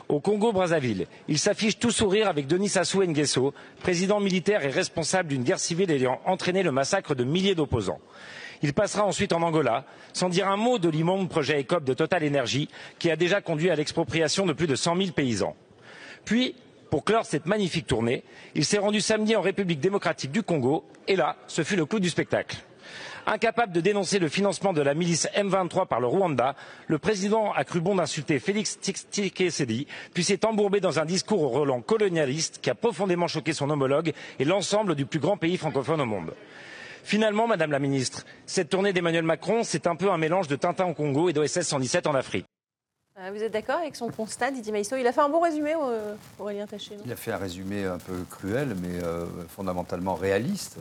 Au 0.09 0.19
Congo-Brazzaville, 0.19 1.07
il 1.29 1.39
s'affiche 1.39 1.79
tout 1.79 1.93
sourire 1.93 2.27
avec 2.27 2.49
Denis 2.49 2.71
Sassou 2.71 3.05
Nguesso, 3.05 3.55
président 3.81 4.19
militaire 4.19 4.65
et 4.65 4.71
responsable 4.71 5.29
d'une 5.29 5.45
guerre 5.45 5.61
civile 5.61 5.93
ayant 5.93 6.21
entraîné 6.25 6.65
le 6.65 6.73
massacre 6.73 7.15
de 7.15 7.23
milliers 7.23 7.55
d'opposants. 7.55 8.01
Il 8.63 8.75
passera 8.75 9.05
ensuite 9.05 9.33
en 9.33 9.43
Angola, 9.43 9.85
sans 10.15 10.31
dire 10.31 10.49
un 10.49 10.57
mot 10.57 10.81
de 10.81 10.89
l'immonde 10.89 11.29
projet 11.29 11.61
ECOP 11.61 11.85
de 11.85 11.95
Total 11.95 12.27
Energy, 12.27 12.69
qui 12.99 13.09
a 13.09 13.15
déjà 13.15 13.41
conduit 13.41 13.71
à 13.71 13.77
l'expropriation 13.77 14.47
de 14.47 14.53
plus 14.53 14.67
de 14.67 14.75
100 14.75 14.97
000 14.97 15.13
paysans. 15.13 15.55
Puis, 16.25 16.57
pour 16.91 17.05
clore 17.05 17.27
cette 17.27 17.47
magnifique 17.47 17.87
tournée, 17.87 18.25
il 18.55 18.65
s'est 18.65 18.79
rendu 18.79 19.01
samedi 19.01 19.37
en 19.37 19.41
République 19.41 19.81
démocratique 19.81 20.33
du 20.33 20.43
Congo, 20.43 20.85
et 21.07 21.17
là, 21.17 21.37
ce 21.47 21.63
fut 21.63 21.77
le 21.77 21.87
clou 21.87 22.01
du 22.01 22.11
spectacle. 22.11 22.57
Incapable 23.27 23.75
de 23.75 23.83
dénoncer 23.83 24.19
le 24.19 24.29
financement 24.29 24.73
de 24.73 24.81
la 24.81 24.95
milice 24.95 25.29
M23 25.37 25.87
par 25.87 26.01
le 26.01 26.07
Rwanda, 26.07 26.55
le 26.87 26.99
président 26.99 27.53
a 27.53 27.63
cru 27.65 27.81
bon 27.81 27.97
d'insulter 27.97 28.39
Félix 28.39 28.79
Tshisekedi, 28.81 29.87
puis 30.15 30.25
s'est 30.25 30.47
embourbé 30.47 30.81
dans 30.81 30.99
un 30.99 31.05
discours 31.05 31.43
au 31.43 31.49
relent 31.51 31.83
colonialiste 31.83 32.61
qui 32.63 32.71
a 32.71 32.75
profondément 32.75 33.29
choqué 33.29 33.53
son 33.53 33.69
homologue 33.69 34.15
et 34.39 34.45
l'ensemble 34.47 34.95
du 34.95 35.05
plus 35.05 35.21
grand 35.21 35.37
pays 35.37 35.59
francophone 35.59 36.01
au 36.01 36.07
monde. 36.07 36.33
Finalement, 37.05 37.47
Madame 37.47 37.71
la 37.71 37.79
Ministre, 37.79 38.25
cette 38.47 38.71
tournée 38.71 38.95
d'Emmanuel 38.95 39.25
Macron, 39.25 39.63
c'est 39.63 39.87
un 39.87 39.97
peu 39.97 40.11
un 40.11 40.19
mélange 40.19 40.49
de 40.49 40.57
Tintin 40.57 40.87
au 40.87 40.95
Congo 40.95 41.29
et 41.29 41.35
d'OSS 41.35 41.61
117 41.63 42.07
en 42.07 42.15
Afrique. 42.15 42.47
Euh, 43.21 43.31
Vous 43.35 43.43
êtes 43.43 43.53
d'accord 43.53 43.79
avec 43.79 43.97
son 43.97 44.09
constat, 44.11 44.51
Didier 44.51 44.73
Maïsto 44.73 44.97
Il 44.97 45.07
a 45.07 45.13
fait 45.13 45.21
un 45.21 45.29
bon 45.29 45.41
résumé, 45.41 45.75
euh, 45.75 46.15
Aurélien 46.39 46.67
Taché, 46.67 46.97
non? 46.97 47.03
Il 47.05 47.13
a 47.13 47.17
fait 47.17 47.33
un 47.33 47.37
résumé 47.37 47.85
un 47.85 47.99
peu 47.99 48.15
cruel, 48.31 48.77
mais 48.81 49.03
euh, 49.03 49.27
fondamentalement 49.49 50.15
réaliste. 50.15 50.77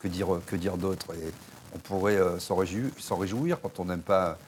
Que 0.00 0.08
dire, 0.08 0.28
que 0.46 0.56
dire 0.56 0.76
d'autre? 0.76 1.14
Et 1.14 1.32
On 1.74 1.78
pourrait 1.78 2.16
euh, 2.16 2.38
s'en 2.38 2.56
réjouir, 3.16 3.60
quand 3.60 3.80
on 3.80 3.86
n'aime 3.86 4.02
pas 4.02 4.38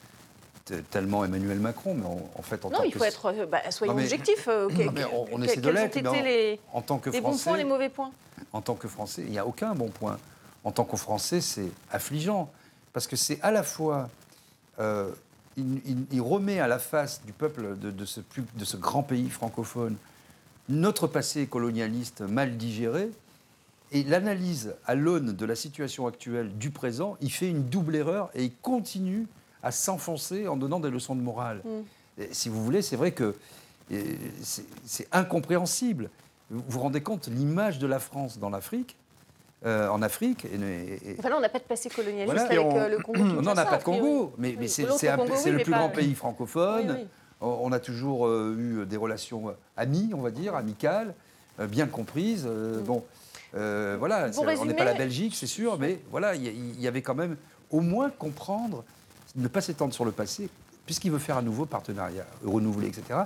tellement 0.91 1.23
Emmanuel 1.23 1.59
Macron, 1.59 1.93
mais 1.95 2.05
en, 2.05 2.29
en 2.37 2.41
fait, 2.41 2.63
en 2.65 2.69
Non, 2.69 2.77
tant 2.79 2.83
il 2.83 2.91
que 2.91 2.99
faut 2.99 3.05
être. 3.05 3.45
bah, 3.49 3.59
soyons 3.71 3.93
Non, 3.93 3.97
mais- 3.97 4.03
objectifs. 4.03 4.47
euh, 4.49 4.67
que- 4.69 4.83
Non, 4.83 4.91
mais 4.93 5.05
on- 5.05 5.25
on 5.33 5.37
que- 5.39 5.43
essaie 5.45 5.61
de 5.61 5.69
l'être, 5.69 5.95
mais 6.01 6.07
en- 6.07 6.13
les, 6.23 6.59
en 6.73 6.81
tant 6.81 6.97
que 6.99 7.09
les 7.09 7.19
bons 7.21 7.29
Français, 7.29 7.49
points, 7.49 7.57
les 7.57 7.63
mauvais 7.63 7.89
points? 7.89 8.11
en 8.53 8.61
tant 8.61 8.75
que 8.75 8.87
Français, 8.87 9.23
il 9.25 9.31
n'y 9.31 9.39
a 9.39 9.45
aucun 9.47 9.73
bon 9.75 9.87
point. 9.89 10.17
En 10.63 10.71
tant 10.71 10.83
que 10.83 10.97
Français, 10.97 11.39
c'est 11.41 11.69
affligeant. 11.91 12.49
Parce 12.93 13.07
que 13.07 13.15
c'est 13.15 13.39
à 13.41 13.51
la 13.51 13.63
fois. 13.63 14.09
Il, 15.57 15.81
il- 15.85 16.05
il 16.11 16.21
remet 16.21 16.59
à 16.59 16.67
la 16.67 16.79
face 16.79 17.21
du 17.25 17.33
peuple 17.33 17.77
de, 17.77 17.91
de 17.91 18.05
ce 18.05 18.19
plus- 18.21 18.45
de 18.55 18.65
ce 18.65 18.77
grand 18.77 19.03
pays 19.03 19.29
francophone 19.29 19.95
notre 20.69 21.07
passé 21.07 21.47
colonialiste 21.47 22.21
mal 22.21 22.57
digéré. 22.57 23.09
Et 23.93 24.03
l'analyse 24.03 24.75
à 24.85 24.95
l'aune 24.95 25.31
de 25.33 25.45
la 25.45 25.55
situation 25.55 26.07
actuelle 26.07 26.51
du 26.57 26.71
présent, 26.71 27.15
il 27.21 27.31
fait 27.31 27.47
une 27.49 27.63
double 27.63 27.95
erreur 27.95 28.29
et 28.33 28.43
il 28.43 28.53
continue 28.61 29.27
à 29.63 29.71
s'enfoncer 29.71 30.47
en 30.49 30.57
donnant 30.57 30.81
des 30.81 30.89
leçons 30.89 31.15
de 31.15 31.21
morale. 31.21 31.61
Et 32.17 32.27
si 32.33 32.49
vous 32.49 32.61
voulez, 32.63 32.81
c'est 32.81 32.97
vrai 32.97 33.11
que 33.13 33.33
c'est 34.41 34.65
c'est 34.85 35.07
incompréhensible. 35.13 36.09
Vous 36.51 36.63
vous 36.67 36.79
rendez 36.81 37.01
compte 37.01 37.27
l'image 37.27 37.79
de 37.79 37.87
la 37.87 37.99
France 37.99 38.39
dans 38.39 38.49
l'Afrique, 38.49 38.97
euh, 39.65 39.89
en 39.89 40.01
Afrique. 40.01 40.45
et- 40.45 40.49
et- 40.55 41.11
et- 41.11 41.15
Enfin, 41.19 41.29
là, 41.29 41.37
on 41.37 41.41
n'a 41.41 41.49
pas 41.49 41.59
de 41.59 41.63
passé 41.63 41.89
colonialiste 41.89 42.25
Voilà. 42.25 42.43
avec 42.43 42.59
on- 42.59 42.77
euh, 42.77 42.89
le 42.89 42.99
Congo. 42.99 43.19
on 43.21 43.23
n'en 43.23 43.39
a 43.39 43.43
Kinshasa, 43.55 43.65
pas 43.65 43.77
de. 43.77 43.83
Congo, 43.83 44.33
mais, 44.37 44.55
c'est 44.67 44.83
le 44.83 45.57
plus 45.63 45.71
pas- 45.71 45.77
grand 45.79 45.89
pays 45.89 46.13
francophone. 46.15 46.91
Oui, 46.91 46.95
oui. 47.01 47.07
On 47.41 47.59
on 47.63 47.71
a 47.71 47.79
toujours 47.79 48.27
euh, 48.27 48.55
eu 48.57 48.85
des 48.85 48.97
relations 48.97 49.53
amies, 49.75 50.11
on 50.15 50.21
va 50.21 50.31
dire, 50.31 50.55
amicales, 50.55 51.13
bien 51.69 51.87
comprises. 51.87 52.45
euh, 52.47 52.81
Bon, 52.81 53.03
euh, 53.55 53.95
voilà, 53.99 54.29
on 54.59 54.65
n'est 54.65 54.73
pas 54.75 54.83
la 54.85 54.93
Belgique, 54.93 55.33
c'est 55.35 55.47
sûr, 55.47 55.77
mais 55.79 55.99
voilà, 56.11 56.35
il 56.35 56.79
y, 56.81 56.87
avait 56.87 57.01
quand 57.01 57.15
même 57.15 57.35
au 57.71 57.81
moins 57.81 58.09
comprendre, 58.09 58.83
ne 59.35 59.47
pas 59.47 59.61
s'étendre 59.61 59.93
sur 59.93 60.05
le 60.05 60.11
passé, 60.11 60.49
puisqu'il 60.85 61.11
veut 61.11 61.19
faire 61.19 61.37
un 61.37 61.41
nouveau 61.41 61.65
partenariat, 61.65 62.25
renouvelé, 62.45 62.87
etc. 62.87 63.19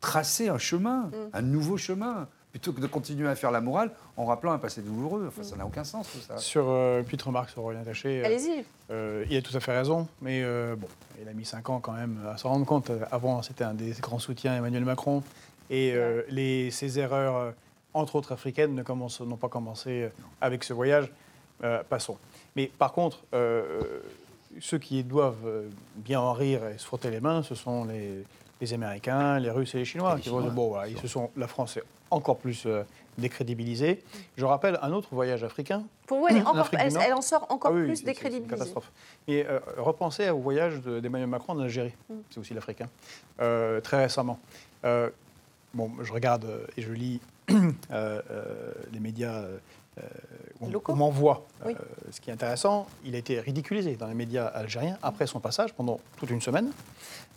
Tracer 0.00 0.48
un 0.48 0.58
chemin, 0.58 1.10
un 1.32 1.42
nouveau 1.42 1.76
chemin, 1.76 2.28
plutôt 2.50 2.72
que 2.72 2.80
de 2.80 2.86
continuer 2.86 3.28
à 3.28 3.34
faire 3.34 3.50
la 3.50 3.60
morale 3.60 3.90
en 4.16 4.24
rappelant 4.26 4.52
un 4.52 4.58
passé 4.58 4.80
douloureux. 4.82 5.24
Enfin, 5.28 5.42
ça 5.42 5.56
n'a 5.56 5.66
aucun 5.66 5.84
sens 5.84 6.08
tout 6.12 6.18
ça. 6.20 6.36
Sur 6.38 6.66
euh, 6.68 6.98
une 7.00 7.04
petite 7.04 7.22
remarque 7.22 7.50
sur 7.50 7.62
Aurélien 7.64 7.82
Taché. 7.82 8.20
euh, 8.22 8.26
Allez-y. 8.26 8.64
euh, 8.90 9.24
il 9.28 9.36
a 9.36 9.42
tout 9.42 9.56
à 9.56 9.60
fait 9.60 9.76
raison, 9.76 10.06
mais 10.22 10.42
euh, 10.44 10.76
bon, 10.76 10.86
il 11.20 11.28
a 11.28 11.32
mis 11.32 11.44
5 11.44 11.68
ans 11.70 11.80
quand 11.80 11.92
même 11.92 12.18
à 12.32 12.36
s'en 12.36 12.50
rendre 12.50 12.66
compte. 12.66 12.90
Avant, 13.10 13.42
c'était 13.42 13.64
un 13.64 13.74
des 13.74 13.90
grands 14.00 14.18
soutiens 14.20 14.56
Emmanuel 14.56 14.84
Macron. 14.84 15.22
Et 15.70 15.92
euh, 15.94 16.22
les, 16.28 16.70
ces 16.70 16.98
erreurs, 16.98 17.54
entre 17.94 18.16
autres 18.16 18.32
africaines, 18.32 18.74
ne 18.74 18.82
commencent- 18.82 19.20
n'ont 19.20 19.36
pas 19.36 19.48
commencé 19.48 20.10
avec 20.40 20.62
ce 20.64 20.72
voyage. 20.72 21.10
Euh, 21.62 21.82
passons. 21.88 22.18
Mais 22.56 22.66
par 22.78 22.92
contre, 22.92 23.24
euh, 23.32 23.80
ceux 24.60 24.78
qui 24.78 25.02
doivent 25.04 25.64
bien 25.96 26.20
en 26.20 26.32
rire 26.32 26.60
et 26.68 26.78
se 26.78 26.84
frotter 26.84 27.10
les 27.10 27.20
mains, 27.20 27.42
ce 27.42 27.54
sont 27.54 27.84
les, 27.84 28.24
les 28.60 28.72
Américains, 28.74 29.38
les 29.40 29.50
Russes 29.50 29.74
et 29.74 29.78
les 29.78 29.84
Chinois. 29.84 30.12
Et 30.12 30.16
les 30.16 30.22
qui 30.22 30.28
vont 30.28 30.40
dire, 30.40 30.50
bon, 30.52 30.68
voilà, 30.68 30.88
ils 30.88 30.98
se 30.98 31.06
sont, 31.08 31.30
la 31.36 31.46
France 31.48 31.76
est 31.78 31.82
encore 32.10 32.36
plus 32.36 32.64
euh, 32.66 32.82
décrédibilisée. 33.18 34.02
Je 34.36 34.44
rappelle 34.44 34.78
un 34.82 34.92
autre 34.92 35.08
voyage 35.12 35.44
africain 35.44 35.84
Pour 36.06 36.18
vous, 36.20 36.28
elle, 36.28 36.36
est 36.38 36.40
En 36.42 36.46
encore, 36.50 36.60
Afrique 36.60 36.80
du 36.80 36.86
elle, 36.86 36.92
Nord. 36.92 37.02
elle 37.06 37.14
en 37.14 37.22
sort 37.22 37.46
encore 37.50 37.70
ah 37.72 37.76
oui, 37.76 37.84
plus 37.86 37.96
c'est 37.96 38.02
une 38.02 38.06
décrédibilisée. 38.06 38.50
catastrophe. 38.50 38.90
Et 39.28 39.44
euh, 39.46 39.58
repensez 39.78 40.28
au 40.30 40.38
voyage 40.38 40.80
de- 40.82 41.00
d'Emmanuel 41.00 41.28
Macron 41.28 41.54
en 41.54 41.60
Algérie. 41.60 41.92
Mm. 42.08 42.14
C'est 42.30 42.38
aussi 42.40 42.54
l'Africain. 42.54 42.88
Euh, 43.40 43.80
très 43.80 43.98
récemment. 44.02 44.38
Euh, 44.84 45.10
bon, 45.72 45.90
je 46.02 46.12
regarde 46.12 46.44
euh, 46.44 46.66
et 46.76 46.82
je 46.82 46.92
lis 46.92 47.20
les 47.48 49.00
médias. 49.00 49.34
euh, 49.34 49.58
on- 50.60 50.70
on 50.88 50.96
m'envoie. 50.96 51.46
Oui. 51.64 51.72
Euh, 51.72 51.82
ce 52.10 52.20
qui 52.20 52.30
est 52.30 52.32
intéressant, 52.32 52.86
il 53.04 53.14
a 53.14 53.18
été 53.18 53.38
ridiculisé 53.38 53.94
dans 53.96 54.08
les 54.08 54.14
médias 54.14 54.46
algériens 54.46 54.98
après 55.02 55.26
son 55.26 55.38
passage 55.40 55.72
pendant 55.72 56.00
toute 56.16 56.30
une 56.30 56.40
semaine. 56.40 56.72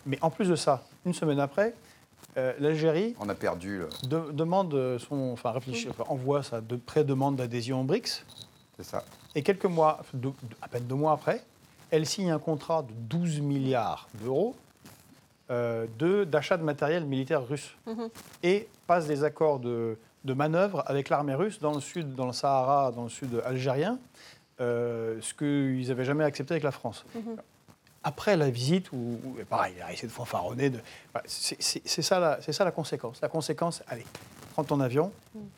Mais 0.06 0.18
en 0.22 0.30
plus 0.30 0.48
de 0.48 0.56
ça, 0.56 0.82
une 1.06 1.14
semaine 1.14 1.38
après, 1.40 1.74
euh, 2.36 2.52
l'Algérie 2.58 3.14
On 3.20 3.28
a 3.28 3.34
perdu. 3.34 3.80
euh, 3.82 3.88
de- 4.04 4.32
demande 4.32 4.98
son, 4.98 5.30
enfin 5.32 5.50
réfléchit, 5.52 5.88
enfin, 5.90 6.04
envoie 6.08 6.42
sa 6.42 6.60
de, 6.60 6.76
pré-demande 6.76 7.36
d'adhésion 7.36 7.80
au 7.80 7.84
BRICS. 7.84 8.24
C'est 8.76 8.84
ça. 8.84 9.02
Et 9.34 9.42
quelques 9.42 9.64
mois, 9.64 10.00
à 10.62 10.68
peine 10.68 10.84
deux 10.84 10.94
mois 10.94 11.12
après, 11.12 11.42
elle 11.90 12.06
signe 12.06 12.30
un 12.30 12.38
contrat 12.38 12.82
de 12.82 12.92
12 12.92 13.40
milliards 13.40 14.08
d'euros 14.22 14.54
euh, 15.50 15.86
de- 15.98 16.24
d'achat 16.24 16.58
de 16.58 16.62
matériel 16.62 17.04
militaire 17.06 17.46
russe 17.48 17.74
Mhm. 17.86 18.08
et 18.42 18.68
passe 18.86 19.06
des 19.06 19.24
accords 19.24 19.58
de, 19.58 19.96
de 20.24 20.32
manœuvre 20.34 20.82
avec 20.86 21.08
l'armée 21.08 21.34
russe 21.34 21.58
dans 21.58 21.72
le 21.74 21.80
sud, 21.80 22.14
dans 22.14 22.26
le 22.26 22.32
Sahara, 22.34 22.92
dans 22.92 23.04
le 23.04 23.08
sud 23.08 23.40
algérien, 23.44 23.98
euh, 24.60 25.18
ce 25.22 25.32
qu'ils 25.32 25.88
n'avaient 25.88 26.04
jamais 26.04 26.24
accepté 26.24 26.52
avec 26.52 26.64
la 26.64 26.70
France. 26.70 27.04
Après 28.04 28.36
la 28.36 28.48
visite, 28.50 28.92
où, 28.92 28.96
où- 28.96 29.36
pareil, 29.48 29.74
il 29.76 29.82
a 29.82 29.92
essayé 29.92 30.08
de 30.08 30.12
fanfaronner, 30.12 30.70
de, 30.70 30.78
c'est 31.26 32.02
ça, 32.02 32.18
la- 32.20 32.38
c'est 32.40 32.52
ça 32.52 32.64
la 32.64 32.70
conséquence. 32.70 33.18
La 33.20 33.28
conséquence, 33.28 33.82
allez, 33.88 34.06
prends 34.52 34.62
ton 34.64 34.80
avion 34.80 35.10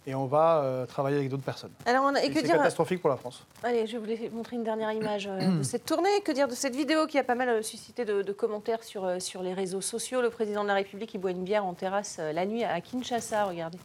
et 0.07 0.14
on 0.14 0.24
va 0.26 0.62
euh, 0.62 0.86
travailler 0.86 1.18
avec 1.18 1.28
d'autres 1.28 1.43
personnes. 1.45 1.70
Alors, 1.84 2.05
on 2.07 2.14
a- 2.14 2.22
et 2.22 2.26
Et 2.26 2.28
que 2.30 2.36
C'est 2.41 2.47
dire 2.47 2.57
catastrophique 2.57 3.01
pour 3.03 3.11
la 3.11 3.16
France. 3.16 3.45
Allez, 3.62 3.86
je 3.86 3.99
voulais 3.99 4.30
montrer 4.32 4.57
une 4.57 4.64
dernière 4.64 4.91
image 4.93 5.26
euh, 5.28 5.38
de 5.59 5.62
cette 5.62 5.84
tournée. 5.84 6.22
Que 6.24 6.32
dire 6.32 6.49
de 6.49 6.55
cette 6.55 6.74
vidéo 6.74 7.07
qui 7.07 7.18
a 7.18 7.24
pas 7.24 7.34
mal 7.34 7.49
euh, 7.51 7.62
suscité 7.62 8.05
de, 8.07 8.22
de 8.22 8.32
commentaires 8.32 8.82
sur, 8.82 9.05
euh, 9.05 9.20
sur 9.20 9.43
les 9.43 9.53
réseaux 9.53 9.82
sociaux? 9.82 10.22
Le 10.22 10.30
président 10.30 10.62
de 10.62 10.68
la 10.68 10.74
République, 10.74 11.12
il 11.14 11.18
boit 11.18 11.30
une 11.32 11.45
bière 11.45 11.64
en 11.66 11.74
terrasse 11.74 12.16
euh, 12.20 12.32
la 12.32 12.47
nuit 12.47 12.64
à 12.64 12.80
Kinshasa, 12.80 13.45
regardez. 13.45 13.78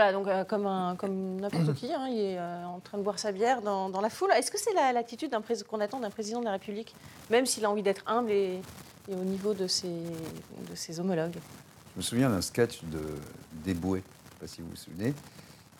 Voilà, 0.00 0.12
donc 0.14 0.28
euh, 0.28 0.44
comme, 0.44 0.66
un- 0.66 0.96
comme 0.96 1.36
n'importe 1.40 1.74
qui, 1.74 1.92
hein, 1.94 2.08
il 2.08 2.18
est 2.18 2.38
euh, 2.38 2.64
en 2.64 2.80
train 2.80 2.96
de 2.96 3.02
boire 3.02 3.18
sa 3.18 3.32
bière 3.32 3.60
dans, 3.60 3.90
dans 3.90 4.00
la 4.00 4.08
foule. 4.08 4.30
Est-ce 4.34 4.50
que 4.50 4.58
c'est 4.58 4.72
la- 4.72 4.94
l'attitude 4.94 5.30
d'un 5.30 5.42
prés- 5.42 5.62
qu'on 5.68 5.78
attend 5.80 6.00
d'un 6.00 6.08
président 6.08 6.40
de 6.40 6.46
la 6.46 6.52
République, 6.52 6.94
même 7.28 7.44
s'il 7.44 7.66
a 7.66 7.70
envie 7.70 7.82
d'être 7.82 8.02
humble 8.06 8.30
et, 8.30 8.60
et 9.10 9.14
au 9.14 9.24
niveau 9.24 9.52
de 9.52 9.66
ses, 9.66 9.88
de 9.88 10.74
ses 10.74 11.00
homologues? 11.00 11.34
Je 11.94 11.98
me 11.98 12.02
souviens 12.02 12.30
d'un 12.30 12.40
sketch 12.40 12.82
de 12.84 12.98
d'Eboué, 13.62 14.02
je 14.02 14.04
ne 14.06 14.30
sais 14.32 14.40
pas 14.40 14.46
si 14.46 14.62
vous 14.62 14.68
vous 14.70 14.76
souvenez. 14.76 15.12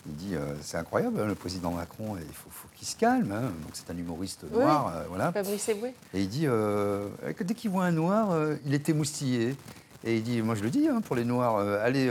Il 0.07 0.14
dit 0.16 0.35
euh, 0.35 0.55
C'est 0.61 0.77
incroyable, 0.77 1.18
hein, 1.18 1.25
le 1.25 1.35
président 1.35 1.71
Macron, 1.71 2.16
il 2.18 2.35
faut, 2.35 2.51
faut 2.51 2.68
qu'il 2.77 2.87
se 2.87 2.97
calme. 2.97 3.33
hein. 3.33 3.41
Donc 3.62 3.71
c'est 3.73 3.91
un 3.91 3.97
humoriste 3.97 4.45
noir. 4.53 4.93
voilà. 5.09 5.33
Fabrice 5.33 5.66
Eboué 5.71 5.95
Et 6.12 6.21
il 6.21 6.29
dit 6.29 6.43
que 6.45 7.43
dès 7.43 7.55
qu'il 7.55 7.71
voit 7.71 7.85
un 7.87 7.93
noir, 7.93 8.37
il 8.66 8.75
est 8.75 8.87
émoustillé. 8.91 9.57
Et 10.05 10.16
il 10.16 10.23
dit 10.23 10.43
Moi 10.43 10.57
je 10.57 10.62
le 10.62 10.68
dis 10.68 10.89
pour 11.07 11.16
les 11.16 11.25
noirs, 11.25 11.57
allez, 11.83 12.11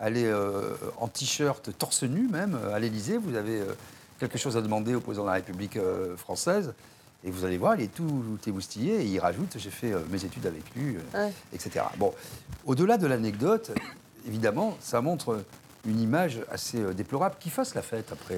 allez 0.00 0.24
euh, 0.26 0.74
en 0.98 1.08
t-shirt, 1.08 1.70
torse 1.78 2.02
nu 2.04 2.28
même, 2.28 2.56
euh, 2.62 2.74
à 2.74 2.78
l'Élysée, 2.78 3.18
vous 3.18 3.34
avez 3.34 3.60
euh, 3.60 3.72
quelque 4.18 4.38
chose 4.38 4.56
à 4.56 4.62
demander 4.62 4.94
au 4.94 5.00
président 5.00 5.24
de 5.24 5.28
la 5.28 5.34
République 5.34 5.76
euh, 5.76 6.16
française. 6.16 6.74
Et 7.24 7.30
vous 7.30 7.44
allez 7.44 7.58
voir, 7.58 7.74
il 7.74 7.82
est 7.82 7.94
tout, 7.94 8.38
émoustillé. 8.46 9.00
Et 9.00 9.04
il 9.04 9.18
rajoute 9.18 9.56
J'ai 9.56 9.70
fait 9.70 9.92
mes 10.10 10.24
études 10.24 10.46
avec 10.46 10.62
lui, 10.76 10.96
Ouais. 11.14 11.32
etc. 11.52 11.84
Bon, 11.96 12.14
au-delà 12.64 12.96
de 12.96 13.08
l'anecdote, 13.08 13.72
évidemment, 14.26 14.76
ça 14.80 15.00
montre 15.00 15.44
une 15.84 16.00
image 16.00 16.40
assez 16.48 16.78
déplorable. 16.94 17.34
Qu'il 17.40 17.50
fasse 17.50 17.74
la 17.74 17.82
fête 17.82 18.12
après 18.12 18.36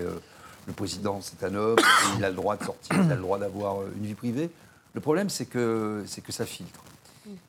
le 0.66 0.72
président, 0.72 1.20
c'est 1.20 1.44
un 1.44 1.54
homme, 1.56 1.76
il 2.16 2.24
a 2.24 2.30
le 2.30 2.36
droit 2.36 2.56
de 2.56 2.64
sortir, 2.64 2.96
il 3.04 3.12
a 3.12 3.16
le 3.16 3.20
droit 3.20 3.38
d'avoir 3.38 3.82
une 3.98 4.06
vie 4.06 4.14
privée. 4.14 4.48
Le 4.94 5.00
problème, 5.02 5.28
c'est 5.28 5.44
que, 5.44 6.02
c'est 6.06 6.22
que 6.22 6.32
ça 6.32 6.46
filtre. 6.46 6.80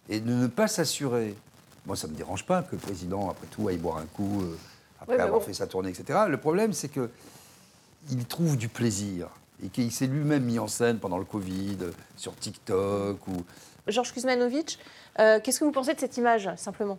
Et 0.09 0.19
de 0.19 0.33
ne 0.33 0.47
pas 0.47 0.67
s'assurer. 0.67 1.33
Moi, 1.85 1.95
ça 1.95 2.07
ne 2.07 2.13
me 2.13 2.17
dérange 2.17 2.45
pas 2.45 2.61
que 2.61 2.73
le 2.73 2.81
président, 2.81 3.29
après 3.29 3.47
tout, 3.47 3.67
aille 3.67 3.77
boire 3.77 3.97
un 3.97 4.05
coup, 4.05 4.41
euh, 4.41 4.57
après 5.01 5.19
avoir 5.19 5.39
bon. 5.39 5.45
fait 5.45 5.53
sa 5.53 5.67
tournée, 5.67 5.89
etc. 5.89 6.19
Le 6.27 6.37
problème, 6.37 6.73
c'est 6.73 6.89
que 6.89 7.09
il 8.09 8.25
trouve 8.25 8.57
du 8.57 8.67
plaisir. 8.67 9.27
Et 9.63 9.69
qu'il 9.69 9.91
s'est 9.91 10.07
lui-même 10.07 10.43
mis 10.43 10.57
en 10.57 10.67
scène 10.67 10.97
pendant 10.97 11.19
le 11.19 11.25
Covid, 11.25 11.77
euh, 11.81 11.91
sur 12.15 12.35
TikTok 12.35 13.27
ou 13.27 13.45
Georges 13.87 14.13
Kuzmanovic, 14.13 14.79
euh, 15.19 15.39
qu'est-ce 15.39 15.59
que 15.59 15.65
vous 15.65 15.71
pensez 15.71 15.93
de 15.93 15.99
cette 15.99 16.17
image, 16.17 16.49
simplement? 16.55 16.97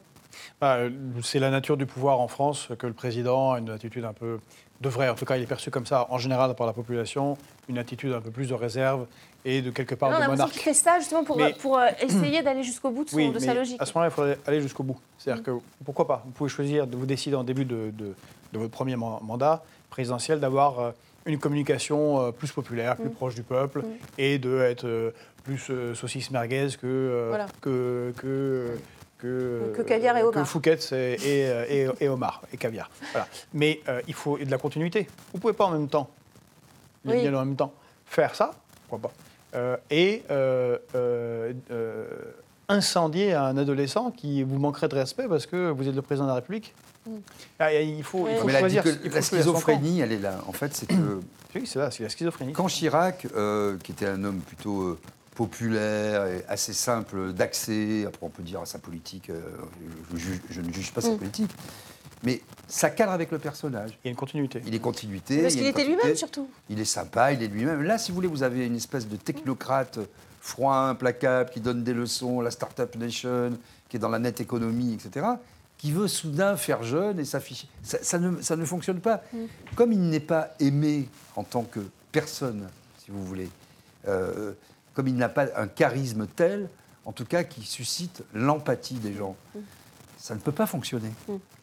Bah, 0.60 0.78
c'est 1.22 1.38
la 1.38 1.50
nature 1.50 1.76
du 1.76 1.86
pouvoir 1.86 2.20
en 2.20 2.28
France 2.28 2.68
que 2.78 2.86
le 2.86 2.92
président 2.92 3.52
a 3.52 3.58
une 3.58 3.70
attitude 3.70 4.04
un 4.04 4.12
peu 4.12 4.38
devrait, 4.80 5.08
en 5.08 5.14
tout 5.14 5.24
cas, 5.24 5.36
il 5.36 5.42
est 5.42 5.46
perçu 5.46 5.70
comme 5.70 5.86
ça 5.86 6.06
en 6.10 6.18
général 6.18 6.54
par 6.54 6.66
la 6.66 6.72
population, 6.72 7.38
une 7.68 7.78
attitude 7.78 8.12
un 8.12 8.20
peu 8.20 8.30
plus 8.30 8.48
de 8.48 8.54
réserve 8.54 9.06
et 9.45 9.61
de 9.62 9.70
quelque 9.70 9.95
part 9.95 10.11
Non, 10.11 10.16
On 10.16 10.20
a 10.20 10.24
de 10.24 10.30
l'impression 10.30 10.47
qu'il 10.47 10.55
monarque. 10.62 10.64
fait 10.64 10.74
ça 10.90 10.99
justement 10.99 11.24
pour, 11.24 11.36
Mais- 11.36 11.53
pour 11.55 11.78
euh, 11.78 11.86
essayer 12.01 12.43
d'aller 12.43 12.62
jusqu'au 12.62 12.90
bout 12.90 13.05
de, 13.05 13.11
son- 13.11 13.16
Oui, 13.16 13.30
de 13.30 13.38
sa 13.38 13.49
mais 13.49 13.55
logique. 13.55 13.80
à 13.80 13.86
ce 13.86 13.93
moment-là, 13.95 14.11
il 14.11 14.14
faudrait 14.14 14.38
aller 14.47 14.61
jusqu'au 14.61 14.82
bout. 14.82 14.99
C'est-à-dire 15.18 15.43
que 15.43 15.51
pourquoi 15.84 16.07
pas? 16.07 16.22
Vous 16.24 16.30
pouvez 16.32 16.51
choisir 16.51 16.86
de 16.86 16.97
vous 16.97 17.07
décider 17.07 17.34
en 17.36 17.45
début 17.45 17.64
de, 17.64 17.90
de- 17.93 18.14
de 18.53 18.59
votre 18.59 18.70
premier 18.70 18.97
man- 18.97 19.18
mandat 19.22 19.62
présidentiel 19.90 20.38
d'avoir 20.40 20.78
euh, 20.80 20.90
une 21.26 21.38
communication 21.38 22.20
euh, 22.20 22.30
plus 22.32 22.51
populaire, 22.53 22.97
plus 22.97 23.07
Mm. 23.09 23.12
proche 23.14 23.34
du 23.34 23.43
peuple, 23.43 23.80
Mm. 23.80 23.84
et 24.18 24.38
de 24.38 24.59
être 24.61 25.12
plus 25.45 25.70
saucisse 25.95 26.30
merguez 26.30 26.68
que, 26.80 27.26
Voilà. 27.28 27.47
que, 27.61 28.12
que, 28.16 28.76
que, 29.18 29.72
Que 29.76 29.82
caviar 29.82 30.16
et 30.16 30.22
homard. 30.22 30.34
Que 30.43 30.45
Fouquet's 30.49 30.93
et, 30.93 31.16
et, 31.24 31.82
et- 31.84 31.88
et 32.01 32.09
homard, 32.09 32.43
et 32.53 32.57
caviar. 32.57 32.90
Voilà. 33.12 33.26
Mais 33.53 33.80
euh, 33.88 34.01
il 34.09 34.14
faut 34.14 34.38
de 34.38 34.51
la 34.51 34.59
continuité. 34.59 35.09
Vous 35.32 35.38
ne 35.38 35.40
pouvez 35.40 35.53
pas 35.53 35.64
en 35.66 35.70
même 35.72 35.88
temps, 35.88 36.09
les 37.05 37.28
Oui. 37.28 37.34
en 37.34 37.45
même 37.45 37.57
temps, 37.57 37.72
faire 38.07 38.34
ça, 38.34 38.53
pourquoi 38.88 39.11
pas, 39.11 39.14
et 39.90 40.22
euh, 40.30 40.78
euh, 40.94 41.53
euh, 41.70 42.07
incendier 42.68 43.34
un 43.34 43.57
adolescent 43.57 44.11
qui 44.11 44.42
vous 44.42 44.59
manquerait 44.59 44.88
de 44.88 44.94
respect 44.94 45.26
parce 45.28 45.46
que 45.46 45.70
vous 45.70 45.88
êtes 45.88 45.94
le 45.94 46.03
président 46.03 46.24
de 46.26 46.30
la 46.30 46.36
République. 46.36 46.74
Mm. 47.07 47.11
Ah, 47.59 47.72
il 47.74 48.03
faut, 48.05 48.26
il 48.30 48.36
faut 48.38 48.46
Mais 48.46 48.59
choisir. 48.59 48.82
que 48.84 48.88
il 49.05 49.11
faut 49.11 49.14
la 49.16 49.22
schizophrénie, 49.22 50.00
elle 50.00 50.12
est 50.12 50.18
là. 50.18 50.38
En 50.46 50.53
fait, 50.53 50.74
c'est 50.74 50.86
que 50.86 50.94
Oui, 51.55 51.66
c'est 51.66 51.78
là, 51.78 51.90
c'est 51.90 52.03
la 52.03 52.09
schizophrénie. 52.09 52.53
quand 52.55 52.66
Chirac, 52.66 53.26
euh, 53.36 53.76
qui 53.82 53.92
était 53.92 54.07
un 54.07 54.24
homme 54.24 54.38
plutôt 54.40 54.80
euh, 54.82 54.98
populaire 55.34 56.26
et 56.26 56.44
assez 56.48 56.72
simple 56.72 57.32
d'accès, 57.32 58.05
après 58.07 58.24
on 58.24 58.30
peut 58.30 58.42
dire 58.42 58.61
à 58.61 58.66
sa 58.66 58.78
politique, 58.78 59.28
euh, 59.30 59.40
je 60.50 60.61
ne 60.61 60.72
juge 60.72 60.92
pas 60.92 61.00
sa 61.03 61.11
Mm. 61.11 61.18
politique, 61.18 61.50
mais 62.22 62.40
ça 62.68 62.90
cadre 62.90 63.12
avec 63.12 63.30
le 63.30 63.38
personnage. 63.38 63.90
Il 64.02 64.06
y 64.06 64.08
a 64.08 64.10
une 64.10 64.16
continuité. 64.16 64.62
Il 64.66 64.74
est 64.74 64.78
continuité. 64.78 65.42
Parce 65.42 65.54
qu'il 65.54 65.66
était 65.66 65.84
lui-même 65.84 66.16
surtout. 66.16 66.48
Il 66.68 66.80
est 66.80 66.84
sympa, 66.84 67.32
il 67.32 67.42
est 67.42 67.48
lui-même. 67.48 67.82
Là, 67.82 67.98
si 67.98 68.10
vous 68.10 68.16
voulez, 68.16 68.28
vous 68.28 68.42
avez 68.42 68.66
une 68.66 68.76
espèce 68.76 69.08
de 69.08 69.16
technocrate 69.16 69.98
froid, 70.40 70.74
implacable, 70.74 71.50
qui 71.50 71.60
donne 71.60 71.84
des 71.84 71.94
leçons, 71.94 72.40
la 72.40 72.50
Startup 72.50 72.94
Nation, 72.96 73.52
qui 73.88 73.96
est 73.96 74.00
dans 74.00 74.08
la 74.08 74.18
net 74.18 74.40
économie, 74.40 74.94
etc., 74.94 75.26
qui 75.78 75.92
veut 75.92 76.08
soudain 76.08 76.56
faire 76.56 76.82
jeune 76.82 77.18
et 77.18 77.24
s'afficher. 77.24 77.68
Ça, 77.82 77.98
ça 78.02 78.18
ne, 78.18 78.40
ça 78.40 78.56
ne 78.56 78.64
fonctionne 78.64 79.00
pas. 79.00 79.22
Comme 79.74 79.92
il 79.92 80.00
n'est 80.00 80.20
pas 80.20 80.50
aimé 80.60 81.08
en 81.34 81.42
tant 81.42 81.64
que 81.64 81.80
personne, 82.12 82.68
si 83.04 83.10
vous 83.10 83.24
voulez, 83.24 83.48
euh, 84.06 84.52
comme 84.94 85.08
il 85.08 85.16
n'a 85.16 85.28
pas 85.28 85.46
un 85.56 85.66
charisme 85.66 86.26
tel, 86.26 86.68
en 87.04 87.12
tout 87.12 87.24
cas, 87.24 87.42
qui 87.42 87.62
suscite 87.62 88.22
l'empathie 88.32 88.94
des 88.94 89.12
gens, 89.12 89.36
ça 90.22 90.34
ne 90.34 90.38
peut 90.40 90.52
pas 90.52 90.66
fonctionner. 90.66 91.10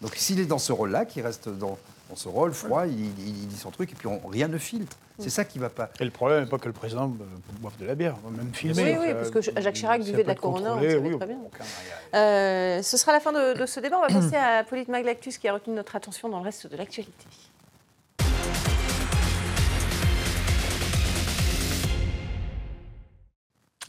Donc 0.01 0.15
s'il 0.15 0.37
est 0.41 0.45
dans 0.45 0.57
ce 0.57 0.73
rôle-là, 0.73 1.05
qu'il 1.05 1.23
reste 1.25 1.47
dans, 1.47 1.77
dans 2.09 2.15
ce 2.15 2.27
rôle 2.27 2.51
froid, 2.53 2.85
il, 2.85 2.99
il- 3.05 3.27
il 3.43 3.47
dit 3.47 3.55
son 3.55 3.71
truc 3.71 3.89
et 3.93 3.95
puis 3.95 4.07
on- 4.07 4.19
rien 4.27 4.49
ne 4.49 4.57
filtre. 4.57 4.97
C'est 5.17 5.29
ça 5.29 5.45
qui 5.45 5.59
ne 5.59 5.63
va 5.63 5.69
pas. 5.69 5.89
Et 5.99 6.03
le 6.05 6.11
problème 6.11 6.43
n'est 6.43 6.49
pas 6.49 6.57
que 6.57 6.67
le 6.67 6.73
président 6.73 7.05
euh, 7.07 7.23
boive 7.61 7.77
de 7.77 7.85
la 7.85 7.95
bière, 7.95 8.15
même 8.31 8.53
filmé. 8.53 8.83
Oui, 8.83 8.97
oui, 8.99 9.07
ça- 9.07 9.15
parce 9.15 9.29
que 9.31 9.61
Jacques 9.61 9.75
Chirac 9.75 10.03
buvait 10.03 10.23
de 10.23 10.27
la 10.27 10.35
Corona, 10.35 10.71
on 10.71 10.73
contrôlé, 10.73 10.87
le 10.93 10.93
savait 10.99 11.09
oui, 11.09 11.17
très 11.17 11.27
bien. 11.27 11.37
aucun- 11.45 12.17
Euh, 12.17 12.81
ce 12.81 12.97
sera 12.97 13.11
la 13.13 13.19
fin 13.21 13.31
de, 13.31 13.57
de 13.59 13.65
ce 13.65 13.79
débat. 13.79 13.97
On 13.97 14.01
va 14.13 14.19
passer 14.21 14.35
à 14.35 14.63
Polite 14.65 14.87
Maglactus 14.89 15.37
qui 15.37 15.47
a 15.47 15.53
retenu 15.53 15.73
notre 15.75 15.95
attention 15.95 16.27
dans 16.29 16.39
le 16.39 16.43
reste 16.45 16.67
de 16.67 16.75
l'actualité. 16.77 17.25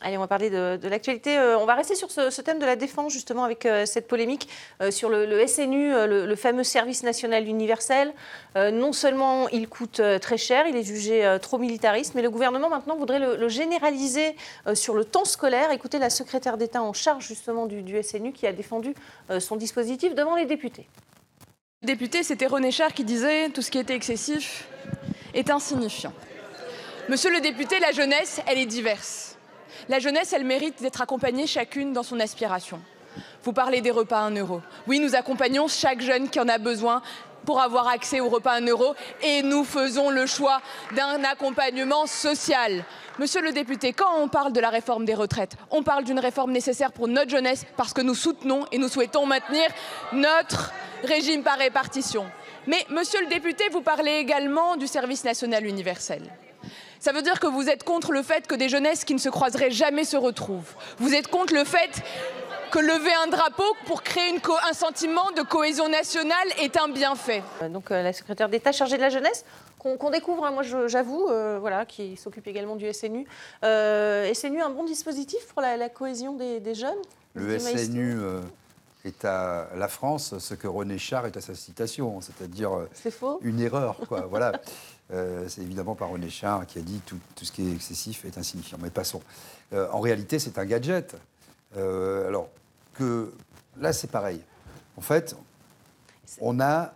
Allez, 0.02 0.16
on 0.16 0.20
va 0.20 0.28
parler 0.28 0.48
de, 0.48 0.88
l'actualité. 0.88 1.36
Euh, 1.36 1.58
on 1.58 1.66
va 1.66 1.74
rester 1.74 1.94
sur 1.94 2.10
ce, 2.10 2.40
thème 2.40 2.58
de 2.58 2.64
la 2.64 2.76
défense, 2.76 3.12
justement, 3.12 3.44
avec 3.44 3.66
euh, 3.66 3.84
cette 3.84 4.08
polémique 4.08 4.48
euh, 4.80 4.90
sur 4.90 5.10
le, 5.10 5.46
SNU, 5.46 5.92
le, 5.92 6.36
fameux 6.36 6.64
service 6.64 7.02
national 7.02 7.46
universel. 7.46 8.14
Non 8.56 8.92
seulement 8.92 9.48
il 9.48 9.68
coûte 9.68 10.00
très 10.20 10.38
cher, 10.38 10.66
il 10.66 10.76
est 10.76 10.82
jugé 10.82 11.36
trop 11.42 11.58
militariste, 11.58 12.14
mais 12.14 12.22
le 12.22 12.30
gouvernement 12.30 12.68
maintenant 12.68 12.96
voudrait 12.96 13.18
le, 13.18 13.48
généraliser 13.48 14.34
sur 14.74 14.94
le 14.94 15.04
temps 15.04 15.24
scolaire. 15.24 15.70
Écoutez 15.70 15.98
la 15.98 16.10
secrétaire 16.10 16.56
d'État 16.56 16.82
en 16.82 16.92
charge, 16.92 17.26
justement, 17.26 17.66
du, 17.66 18.02
SNU 18.02 18.32
qui 18.32 18.46
a 18.46 18.52
défendu 18.52 18.94
son 19.38 19.56
dispositif 19.56 20.14
devant 20.14 20.34
les 20.34 20.46
députés. 20.46 20.86
Député, 21.82 22.22
c'était 22.22 22.46
René 22.46 22.70
Char 22.70 22.92
qui 22.92 23.04
disait 23.04 23.50
tout 23.50 23.62
ce 23.62 23.70
qui 23.70 23.78
était 23.78 23.94
excessif 23.94 24.68
est 25.34 25.50
insignifiant. 25.50 26.12
Monsieur 27.08 27.32
le 27.32 27.40
député, 27.40 27.78
la 27.80 27.92
jeunesse, 27.92 28.40
elle 28.46 28.58
est 28.58 28.66
diverse. 28.66 29.29
La 29.88 29.98
jeunesse, 29.98 30.32
elle 30.32 30.44
mérite 30.44 30.82
d'être 30.82 31.00
accompagnée 31.00 31.46
chacune 31.46 31.92
dans 31.92 32.02
son 32.02 32.20
aspiration. 32.20 32.80
Vous 33.42 33.52
parlez 33.52 33.80
des 33.80 33.90
repas 33.90 34.20
à 34.20 34.24
1 34.24 34.36
euro. 34.36 34.60
Oui, 34.86 35.00
nous 35.00 35.14
accompagnons 35.14 35.68
chaque 35.68 36.00
jeune 36.00 36.28
qui 36.28 36.38
en 36.38 36.48
a 36.48 36.58
besoin 36.58 37.02
pour 37.46 37.60
avoir 37.60 37.88
accès 37.88 38.20
aux 38.20 38.28
repas 38.28 38.52
à 38.52 38.60
1 38.60 38.66
euro 38.66 38.94
et 39.22 39.42
nous 39.42 39.64
faisons 39.64 40.10
le 40.10 40.26
choix 40.26 40.60
d'un 40.94 41.24
accompagnement 41.24 42.06
social. 42.06 42.84
Monsieur 43.18 43.42
le 43.42 43.52
député, 43.52 43.92
quand 43.92 44.18
on 44.18 44.28
parle 44.28 44.52
de 44.52 44.60
la 44.60 44.70
réforme 44.70 45.04
des 45.04 45.14
retraites, 45.14 45.56
on 45.70 45.82
parle 45.82 46.04
d'une 46.04 46.18
réforme 46.18 46.52
nécessaire 46.52 46.92
pour 46.92 47.08
notre 47.08 47.30
jeunesse 47.30 47.64
parce 47.76 47.92
que 47.92 48.02
nous 48.02 48.14
soutenons 48.14 48.66
et 48.72 48.78
nous 48.78 48.88
souhaitons 48.88 49.26
maintenir 49.26 49.66
notre 50.12 50.72
régime 51.02 51.42
par 51.42 51.58
répartition. 51.58 52.26
Mais 52.66 52.84
monsieur 52.90 53.20
le 53.20 53.26
député, 53.26 53.64
vous 53.72 53.82
parlez 53.82 54.12
également 54.12 54.76
du 54.76 54.86
service 54.86 55.24
national 55.24 55.66
universel. 55.66 56.22
Ça 57.00 57.12
veut 57.12 57.22
dire 57.22 57.40
que 57.40 57.46
vous 57.46 57.68
êtes 57.70 57.82
contre 57.82 58.12
le 58.12 58.22
fait 58.22 58.46
que 58.46 58.54
des 58.54 58.68
jeunesses 58.68 59.04
qui 59.04 59.14
ne 59.14 59.18
se 59.18 59.30
croiseraient 59.30 59.70
jamais 59.70 60.04
se 60.04 60.18
retrouvent. 60.18 60.74
Vous 60.98 61.14
êtes 61.14 61.28
contre 61.28 61.54
le 61.54 61.64
fait 61.64 62.02
que 62.70 62.78
lever 62.78 63.12
un 63.24 63.26
drapeau 63.26 63.64
pour 63.86 64.02
créer 64.02 64.28
une 64.28 64.40
un 64.68 64.72
sentiment 64.74 65.30
de 65.36 65.42
cohésion 65.42 65.88
nationale 65.88 66.46
est 66.60 66.76
un 66.76 66.88
bienfait. 66.88 67.42
Euh, 67.62 67.68
Donc 67.70 67.90
euh, 67.90 68.02
la 68.02 68.12
secrétaire 68.12 68.50
d'État 68.50 68.70
chargée 68.70 68.96
de 68.96 69.02
la 69.02 69.08
jeunesse, 69.08 69.44
qu'on 69.78 70.10
découvre, 70.10 70.44
hein, 70.44 70.50
moi 70.50 70.62
j'avoue, 70.62 71.26
euh, 71.30 71.56
voilà, 71.58 71.86
qui 71.86 72.18
s'occupe 72.18 72.46
également 72.46 72.76
du 72.76 72.92
SNU. 72.92 73.26
Euh, 73.64 74.32
SNU, 74.34 74.60
un 74.60 74.68
bon 74.68 74.84
dispositif 74.84 75.46
pour 75.54 75.62
la, 75.62 75.78
la 75.78 75.88
cohésion 75.88 76.34
des, 76.34 76.60
des 76.60 76.74
jeunes 76.74 77.00
Le. 77.34 77.58
SNU 77.58 78.18
euh, 78.20 78.40
est 79.06 79.24
à 79.24 79.68
la 79.74 79.88
France 79.88 80.38
ce 80.38 80.52
que 80.52 80.68
René 80.68 80.98
Char 80.98 81.24
est 81.26 81.36
à 81.36 81.40
sa 81.40 81.54
citation, 81.54 82.20
c'est-à-dire 82.20 82.72
C'est 82.92 83.10
faux 83.10 83.40
une 83.42 83.60
erreur. 83.60 83.96
Quoi. 84.06 84.26
voilà. 84.28 84.52
Euh, 85.12 85.44
c'est 85.48 85.62
évidemment 85.62 85.94
pas 85.94 86.06
René 86.06 86.30
Char 86.30 86.66
qui 86.66 86.78
a 86.78 86.82
dit 86.82 87.00
tout, 87.04 87.18
tout 87.34 87.44
ce 87.44 87.50
qui 87.52 87.68
est 87.68 87.74
excessif 87.74 88.24
est 88.24 88.38
insignifiant. 88.38 88.78
Mais 88.80 88.90
passons. 88.90 89.22
Euh, 89.72 89.88
en 89.92 90.00
réalité, 90.00 90.38
c'est 90.38 90.58
un 90.58 90.64
gadget. 90.64 91.16
Euh, 91.76 92.28
alors 92.28 92.48
que 92.94 93.32
là, 93.78 93.92
c'est 93.92 94.10
pareil. 94.10 94.40
En 94.96 95.00
fait, 95.00 95.34
on 96.40 96.60
a. 96.60 96.92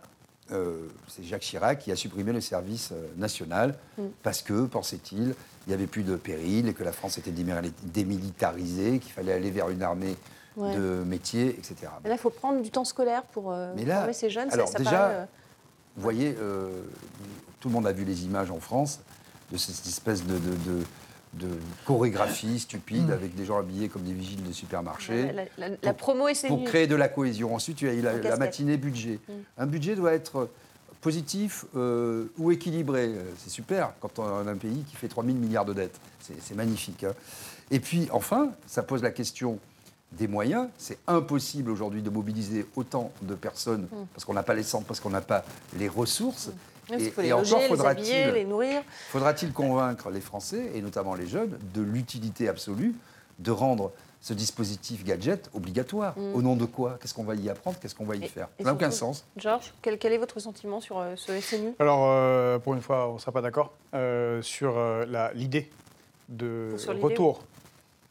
c'est 1.07 1.23
Jacques 1.23 1.41
Chirac 1.41 1.79
qui 1.79 1.91
a 1.91 1.95
supprimé 1.95 2.31
le 2.31 2.39
service 2.41 2.93
national 3.17 3.75
Mm. 3.97 4.03
parce 4.23 4.41
que, 4.43 4.65
pensait-il, 4.65 5.33
il 5.65 5.69
n'y 5.69 5.73
avait 5.73 5.87
plus 5.87 6.03
de 6.03 6.15
péril 6.15 6.67
et 6.67 6.73
que 6.75 6.83
la 6.83 6.91
France 6.91 7.17
était 7.17 7.31
démili- 7.31 7.71
démilitarisée, 7.83 8.99
qu'il 8.99 9.11
fallait 9.11 9.33
aller 9.33 9.49
vers 9.51 9.69
une 9.69 9.81
armée 9.81 10.15
Ouais. 10.55 10.73
de 10.75 11.03
métiers, 11.05 11.49
etc. 11.49 11.75
Mais 12.03 12.09
là, 12.09 12.15
il 12.15 12.17
faut 12.21 12.29
prendre 12.29 12.61
du 12.61 12.69
temps 12.71 12.85
scolaire 12.85 13.23
pour 13.23 13.45
former 13.45 14.13
ces 14.13 14.29
jeunes. 14.29 14.49
ça- 14.49 14.53
alors 14.55 14.67
ça 14.69 14.77
déjà, 14.77 14.91
paraît, 14.91 15.27
Vous 15.95 16.01
voyez, 16.01 16.35
euh, 16.39 16.69
tout 17.59 17.69
le 17.69 17.73
monde 17.73 17.87
a 17.87 17.91
vu 17.91 18.03
les 18.05 18.25
images 18.25 18.51
en 18.51 18.59
France 18.59 18.99
de 19.51 19.57
cette 19.57 19.85
espèce 19.87 20.23
de, 20.25 20.33
de- 20.33 20.71
de- 20.71 20.83
de 21.33 21.49
chorégraphie 21.85 22.59
stupide 22.59 23.11
avec 23.11 23.35
des 23.35 23.43
gens 23.45 23.57
habillés 23.59 23.89
comme 23.89 24.03
des 24.03 24.13
vigiles 24.13 24.43
de 24.43 24.53
supermarché. 24.53 25.25
la, 25.27 25.33
la- 25.33 25.69
la- 25.69 25.75
la 25.83 25.93
promo. 25.93 26.27
Pour 26.47 26.63
créer 26.63 26.87
de 26.87 26.95
la 26.95 27.09
cohésion. 27.09 27.53
Ensuite, 27.53 27.81
il 27.81 27.87
y 27.87 27.91
a 27.91 27.93
eu 27.93 28.01
la, 28.01 28.37
matinée 28.37 28.77
budget. 28.77 29.19
Mm. 29.27 29.33
Un 29.57 29.65
budget 29.67 29.95
doit 29.95 30.13
être 30.13 30.49
positif 31.01 31.65
euh, 31.75 32.25
ou 32.37 32.51
équilibré. 32.51 33.07
Euh, 33.07 33.23
C'est 33.37 33.49
super 33.49 33.93
quand 33.99 34.17
on 34.19 34.47
a 34.47 34.49
un 34.51 34.55
pays 34.57 34.83
qui 34.89 34.95
fait 34.95 35.07
3 35.09 35.23
000 35.25 35.35
milliards 35.37 35.65
de 35.65 35.73
dettes. 35.73 35.99
C'est 36.21 36.41
c'est 36.41 36.55
magnifique. 36.55 37.03
hein. 37.03 37.13
Et 37.71 37.79
puis, 37.79 38.07
enfin, 38.11 38.51
ça 38.65 38.81
pose 38.83 39.03
la 39.03 39.11
question 39.11 39.59
des 40.17 40.27
moyens. 40.27 40.67
C'est 40.77 40.97
impossible 41.07 41.69
aujourd'hui 41.71 42.01
de 42.01 42.09
mobiliser 42.09 42.65
autant 42.75 43.11
de 43.21 43.35
personnes 43.35 43.83
Mm. 43.91 44.05
parce 44.13 44.25
qu'on 44.25 44.33
n'a 44.33 44.43
pas 44.43 44.53
les 44.53 44.63
centres, 44.63 44.85
parce 44.85 44.99
qu'on 44.99 45.09
n'a 45.09 45.21
pas 45.21 45.43
les 45.77 45.87
ressources. 45.87 46.49
Oui, 46.91 46.97
il 46.99 47.11
faut 47.11 47.21
Et- 47.21 47.23
les 47.23 47.29
et 47.29 47.31
loger, 47.31 47.53
encore 47.55 47.61
les 47.63 47.67
faudra-t-il 47.69 48.27
les 48.33 48.45
nourrir. 48.45 48.81
Faudra-t-il 49.09 49.51
convaincre 49.53 50.09
les 50.11 50.21
Français, 50.21 50.71
et 50.75 50.81
notamment 50.81 51.15
les 51.15 51.25
jeunes, 51.27 51.57
de 51.73 51.81
l'utilité 51.81 52.47
absolue 52.47 52.93
de 53.39 53.51
rendre 53.51 53.91
ce 54.21 54.33
dispositif 54.33 55.03
gadget 55.03 55.49
obligatoire? 55.53 56.17
Mm. 56.17 56.35
Au 56.35 56.41
nom 56.41 56.55
de 56.55 56.65
quoi? 56.65 56.97
Qu'est-ce 57.01 57.13
qu'on 57.13 57.23
va 57.23 57.35
y 57.35 57.49
apprendre? 57.49 57.77
Qu'est-ce 57.79 57.95
qu'on 57.95 58.05
va 58.05 58.15
y 58.15 58.23
Et- 58.23 58.27
faire? 58.27 58.47
et 58.59 58.63
Ça 58.63 58.69
n'a 58.69 58.75
aucun 58.75 58.91
sens. 58.91 59.25
Georges, 59.37 59.73
quel, 59.81 59.97
quel 59.99 60.13
est 60.13 60.17
votre 60.17 60.39
sentiment 60.39 60.79
sur 60.79 60.99
euh, 60.99 61.13
ce 61.15 61.39
SNU 61.41 61.73
Alors, 61.79 62.01
euh, 62.07 62.59
pour 62.59 62.73
une 62.75 62.81
fois, 62.81 63.09
on 63.09 63.15
ne 63.15 63.19
sera 63.19 63.31
pas 63.31 63.41
d'accord 63.41 63.73
euh, 63.93 64.41
sur 64.41 64.77
euh, 64.77 65.05
l'idée 65.33 65.69
de 66.29 66.75
retour 67.01 67.43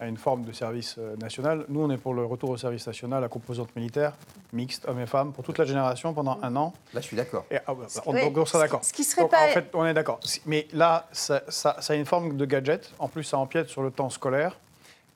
à 0.04 0.08
une 0.08 0.16
forme 0.16 0.44
de 0.44 0.52
service 0.52 0.96
euh, 0.98 1.16
national. 1.16 1.64
Nous, 1.68 1.80
on 1.80 1.90
est 1.90 1.96
pour 1.96 2.14
le 2.14 2.24
retour 2.24 2.50
au 2.50 2.56
service 2.56 2.86
national 2.86 3.24
à 3.24 3.28
composante 3.28 3.74
militaire, 3.74 4.12
mixte, 4.52 4.86
hommes 4.86 5.00
et 5.00 5.06
femmes, 5.06 5.32
pour 5.32 5.42
toute 5.44 5.58
la 5.58 5.64
génération 5.64 6.12
pendant 6.14 6.38
un 6.42 6.54
an. 6.56 6.72
Là, 6.92 7.00
je 7.00 7.06
suis 7.06 7.16
d'accord. 7.16 7.44
Ah, 7.50 7.60
bah, 7.74 7.74
on, 8.06 8.44
sera 8.44 8.58
d'accord. 8.62 8.84
ce 8.84 8.92
qui 8.92 9.02
serait 9.04 9.22
Donc, 9.22 9.30
pas- 9.30 9.46
En 9.48 9.52
fait, 9.52 9.66
on 9.74 9.84
est 9.86 9.94
d'accord. 9.94 10.20
Mais 10.46 10.68
là, 10.72 11.06
ça, 11.12 11.42
ça- 11.48 11.76
ça 11.80 11.92
a 11.92 11.96
une 11.96 12.04
forme 12.04 12.36
de 12.36 12.44
gadget. 12.44 12.92
En 12.98 13.08
plus, 13.08 13.24
ça 13.24 13.38
empiète 13.38 13.68
sur 13.68 13.82
le 13.82 13.90
temps 13.90 14.10
scolaire. 14.10 14.56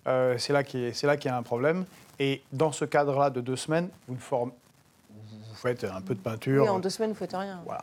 Euh, 0.06 0.36
c'est 0.38 0.52
là 0.52 0.64
qu'il 0.64 0.80
y, 0.80 0.86
a- 0.86 0.94
c'est 0.94 1.06
là 1.06 1.16
qu'il 1.16 1.30
y 1.30 1.34
a 1.34 1.36
un 1.36 1.42
problème. 1.42 1.84
Et 2.18 2.42
dans 2.52 2.72
ce 2.72 2.84
cadre-là 2.84 3.30
de 3.30 3.40
deux 3.40 3.56
semaines, 3.56 3.88
vous, 4.08 4.14
ne 4.14 4.20
form- 4.20 4.50
vous 4.50 4.67
faites 5.60 5.84
un 5.84 6.00
peu 6.00 6.14
de 6.14 6.20
peinture. 6.20 6.62
Oui, 6.62 6.68
en 6.68 6.78
deux 6.78 6.90
semaines, 6.90 7.10
vous 7.10 7.14
ne 7.14 7.18
faites 7.18 7.36
rien. 7.36 7.60
Voilà. 7.64 7.82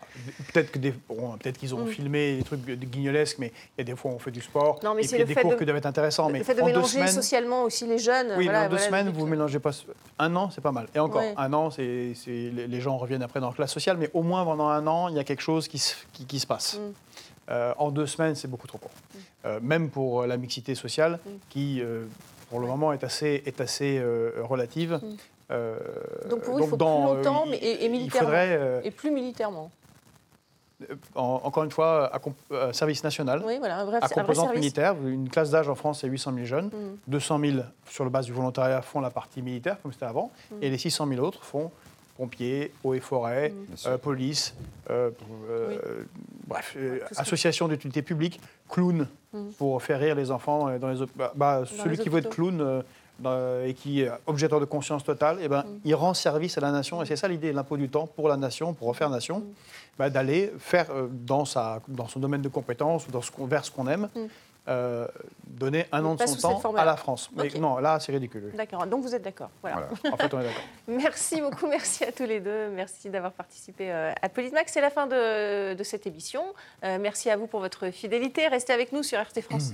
Peut-être 0.53 0.71
que 0.71 0.79
des- 0.79 0.93
bon, 1.09 1.37
peut-être 1.37 1.57
qu'ils 1.57 1.73
ont 1.75 1.85
Mm. 1.85 1.87
filmé 1.89 2.37
des 2.37 2.43
trucs 2.43 2.63
de 2.65 2.75
guignolesques, 2.75 3.37
mais 3.39 3.51
il 3.77 3.79
y 3.79 3.81
a 3.81 3.83
des 3.83 3.95
fois 3.95 4.11
où 4.11 4.15
on 4.15 4.19
fait 4.19 4.31
du 4.31 4.41
sport. 4.41 4.79
Non, 4.83 4.93
mais 4.95 5.01
et 5.01 5.07
c'est 5.07 5.15
puis 5.15 5.17
il 5.17 5.19
y 5.19 5.21
a 5.23 5.25
le 5.29 5.35
des 5.35 5.41
cours 5.41 5.51
de- 5.51 5.55
qui 5.57 5.65
doivent 5.65 5.77
être 5.77 5.85
intéressants. 5.85 6.29
Mais 6.29 6.39
le 6.39 6.45
fait 6.45 6.55
de 6.55 6.61
mélanger 6.61 6.87
semaines, 6.99 7.07
socialement 7.09 7.63
aussi 7.63 7.85
les 7.87 7.99
jeunes. 7.99 8.33
oui, 8.37 8.45
voilà, 8.45 8.59
mais 8.61 8.65
en 8.65 8.69
deux 8.69 8.75
voilà, 8.77 8.85
semaines, 8.87 9.09
vous 9.09 9.25
ne 9.25 9.31
mélangez 9.31 9.59
pas. 9.59 9.71
Un 10.19 10.35
an, 10.35 10.49
c'est 10.49 10.61
pas 10.61 10.71
mal. 10.71 10.87
Et 10.95 10.99
encore, 10.99 11.21
Ouais. 11.21 11.33
un 11.37 11.53
an, 11.53 11.69
c'est, 11.71 12.13
les 12.27 12.81
gens 12.81 12.97
reviennent 12.97 13.23
après 13.23 13.39
dans 13.39 13.47
leur 13.47 13.55
classe 13.55 13.73
sociale, 13.73 13.97
mais 13.97 14.09
au 14.13 14.23
moins 14.23 14.43
pendant 14.45 14.67
un 14.69 14.85
an, 14.87 15.09
il 15.09 15.15
y 15.15 15.19
a 15.19 15.23
quelque 15.23 15.41
chose 15.43 15.67
qui 15.67 15.77
se, 15.79 15.95
qui, 16.13 16.25
qui 16.25 16.39
se 16.39 16.47
passe. 16.47 16.75
Mm. 16.79 16.93
Euh, 17.51 17.73
en 17.77 17.91
deux 17.91 18.07
semaines, 18.07 18.33
c'est 18.35 18.47
beaucoup 18.47 18.65
trop 18.67 18.79
court. 18.79 18.89
Euh, 19.45 19.59
même 19.61 19.89
pour 19.89 20.25
la 20.25 20.37
mixité 20.37 20.73
sociale, 20.73 21.19
qui, 21.49 21.79
euh, 21.81 22.05
pour 22.49 22.59
le 22.59 22.65
moment, 22.67 22.91
est 22.93 23.03
assez, 23.03 23.43
est 23.45 23.61
assez 23.61 23.99
euh, 23.99 24.31
relative. 24.43 24.99
Euh, 25.51 25.77
Donc 26.29 26.41
pour 26.41 26.55
vous, 26.55 26.63
il 26.63 26.69
faut 26.69 26.75
dans, 26.77 27.01
plus 27.01 27.11
euh, 27.11 27.15
longtemps 27.17 27.45
mais, 27.49 27.57
et, 27.57 27.71
et 27.83 27.85
il 27.85 27.91
militairement. 27.91 28.27
faudrait, 28.29 28.57
euh, 28.59 28.81
Et 28.83 28.91
plus 28.91 29.11
militairement. 29.11 29.69
en- 31.15 31.41
encore 31.43 31.63
une 31.63 31.71
fois, 31.71 32.11
euh, 32.51 32.73
service 32.73 33.03
national. 33.03 33.41
Oui, 33.45 33.57
voilà, 33.59 33.77
un 33.79 33.85
vrai, 33.85 33.97
à 34.01 34.05
un 34.05 34.07
vrai 34.07 34.15
composante 34.15 34.53
militaire. 34.55 34.95
Une 35.05 35.29
classe 35.29 35.51
d'âge 35.51 35.69
en 35.69 35.75
France, 35.75 36.01
c'est 36.01 36.07
800 36.07 36.33
000 36.33 36.45
jeunes. 36.45 36.65
Mm. 36.67 36.97
200 37.07 37.39
000 37.39 37.57
sur 37.89 38.03
la 38.03 38.09
base 38.09 38.25
du 38.25 38.33
volontariat 38.33 38.81
font 38.81 38.99
la 38.99 39.09
partie 39.09 39.41
militaire, 39.41 39.77
comme 39.81 39.93
c'était 39.93 40.05
avant. 40.05 40.31
Mm. 40.51 40.55
Et 40.63 40.69
les 40.69 40.77
600 40.77 41.07
000 41.07 41.25
autres 41.25 41.43
font 41.43 41.71
pompiers, 42.17 42.71
eaux 42.83 42.93
et 42.93 42.99
forêts, 42.99 43.49
Mm. 43.51 43.75
euh, 43.87 43.97
police, 43.97 44.53
euh, 44.89 45.11
euh, 45.49 45.67
Oui. 46.49 46.55
euh, 46.77 46.99
association 47.17 47.67
d'utilité 47.67 48.01
publique, 48.01 48.41
clown, 48.69 49.07
Mm. 49.33 49.49
pour 49.57 49.81
faire 49.83 49.99
rire 49.99 50.15
les 50.15 50.31
enfants 50.31 50.77
dans 50.79 50.89
les... 50.89 50.99
bah, 51.15 51.31
bah, 51.35 51.63
celui 51.65 51.97
les 51.97 52.03
qui 52.03 52.09
veut 52.09 52.19
être 52.19 52.29
clown 52.29 52.59
euh, 52.61 52.81
et 53.65 53.73
qui 53.73 54.01
est 54.01 54.11
objecteur 54.27 54.59
de 54.59 54.65
conscience 54.65 55.03
totale, 55.03 55.37
eh 55.41 55.47
ben, 55.47 55.61
Mm. 55.63 55.79
il 55.85 55.95
rend 55.95 56.13
service 56.13 56.57
à 56.57 56.61
la 56.61 56.71
nation. 56.71 57.01
Et 57.01 57.05
c'est 57.05 57.15
ça 57.15 57.27
l'idée, 57.27 57.53
l'impôt 57.53 57.77
du 57.77 57.89
temps 57.89 58.07
pour 58.07 58.27
la 58.29 58.37
nation, 58.37 58.73
pour 58.73 58.87
refaire 58.89 59.09
nation, 59.09 59.43
bah, 59.97 60.09
d'aller 60.09 60.51
faire 60.59 60.87
euh, 60.91 61.07
dans, 61.09 61.45
sa, 61.45 61.79
dans 61.87 62.07
son 62.07 62.19
domaine 62.19 62.41
de 62.41 62.49
compétences 62.49 63.07
ou 63.07 63.11
dans 63.11 63.21
ce 63.21 63.31
qu'on- 63.31 63.45
vers 63.45 63.63
ce 63.63 63.71
qu'on 63.71 63.87
aime, 63.87 64.09
Mm. 64.13 64.19
euh, 64.67 65.07
donner 65.47 65.85
un 65.91 66.03
an 66.03 66.15
de 66.15 66.25
son 66.25 66.59
temps 66.59 66.75
à 66.75 66.83
la 66.85 66.97
France. 66.97 67.29
Mais 67.35 67.49
non, 67.59 67.77
là, 67.77 67.99
c'est 68.01 68.11
ridicule. 68.11 68.51
D'accord, 68.57 68.85
donc 68.87 69.01
vous 69.03 69.13
êtes 69.15 69.21
d'accord. 69.21 69.49
Voilà. 69.61 69.87
En 70.11 70.17
fait, 70.17 70.33
on 70.33 70.39
est 70.41 70.43
d'accord. 70.43 70.63
Merci 70.87 71.39
beaucoup, 71.39 71.67
merci 71.67 72.03
à 72.03 72.11
tous 72.11 72.23
les 72.25 72.39
deux. 72.41 72.69
Merci 72.69 73.09
d'avoir 73.09 73.31
participé 73.31 73.91
euh, 73.91 74.11
à 74.21 74.27
Politmax. 74.27 74.73
C'est 74.73 74.81
la 74.81 74.89
fin 74.89 75.05
de, 75.07 75.73
de 75.75 75.83
cette 75.83 76.05
émission. 76.07 76.43
Euh, 76.83 76.97
merci 76.99 77.29
à 77.29 77.37
vous 77.37 77.47
pour 77.47 77.59
votre 77.61 77.89
fidélité. 77.91 78.47
Restez 78.47 78.73
avec 78.73 78.91
nous 78.91 79.03
sur 79.03 79.19
RT 79.21 79.41
France. 79.41 79.71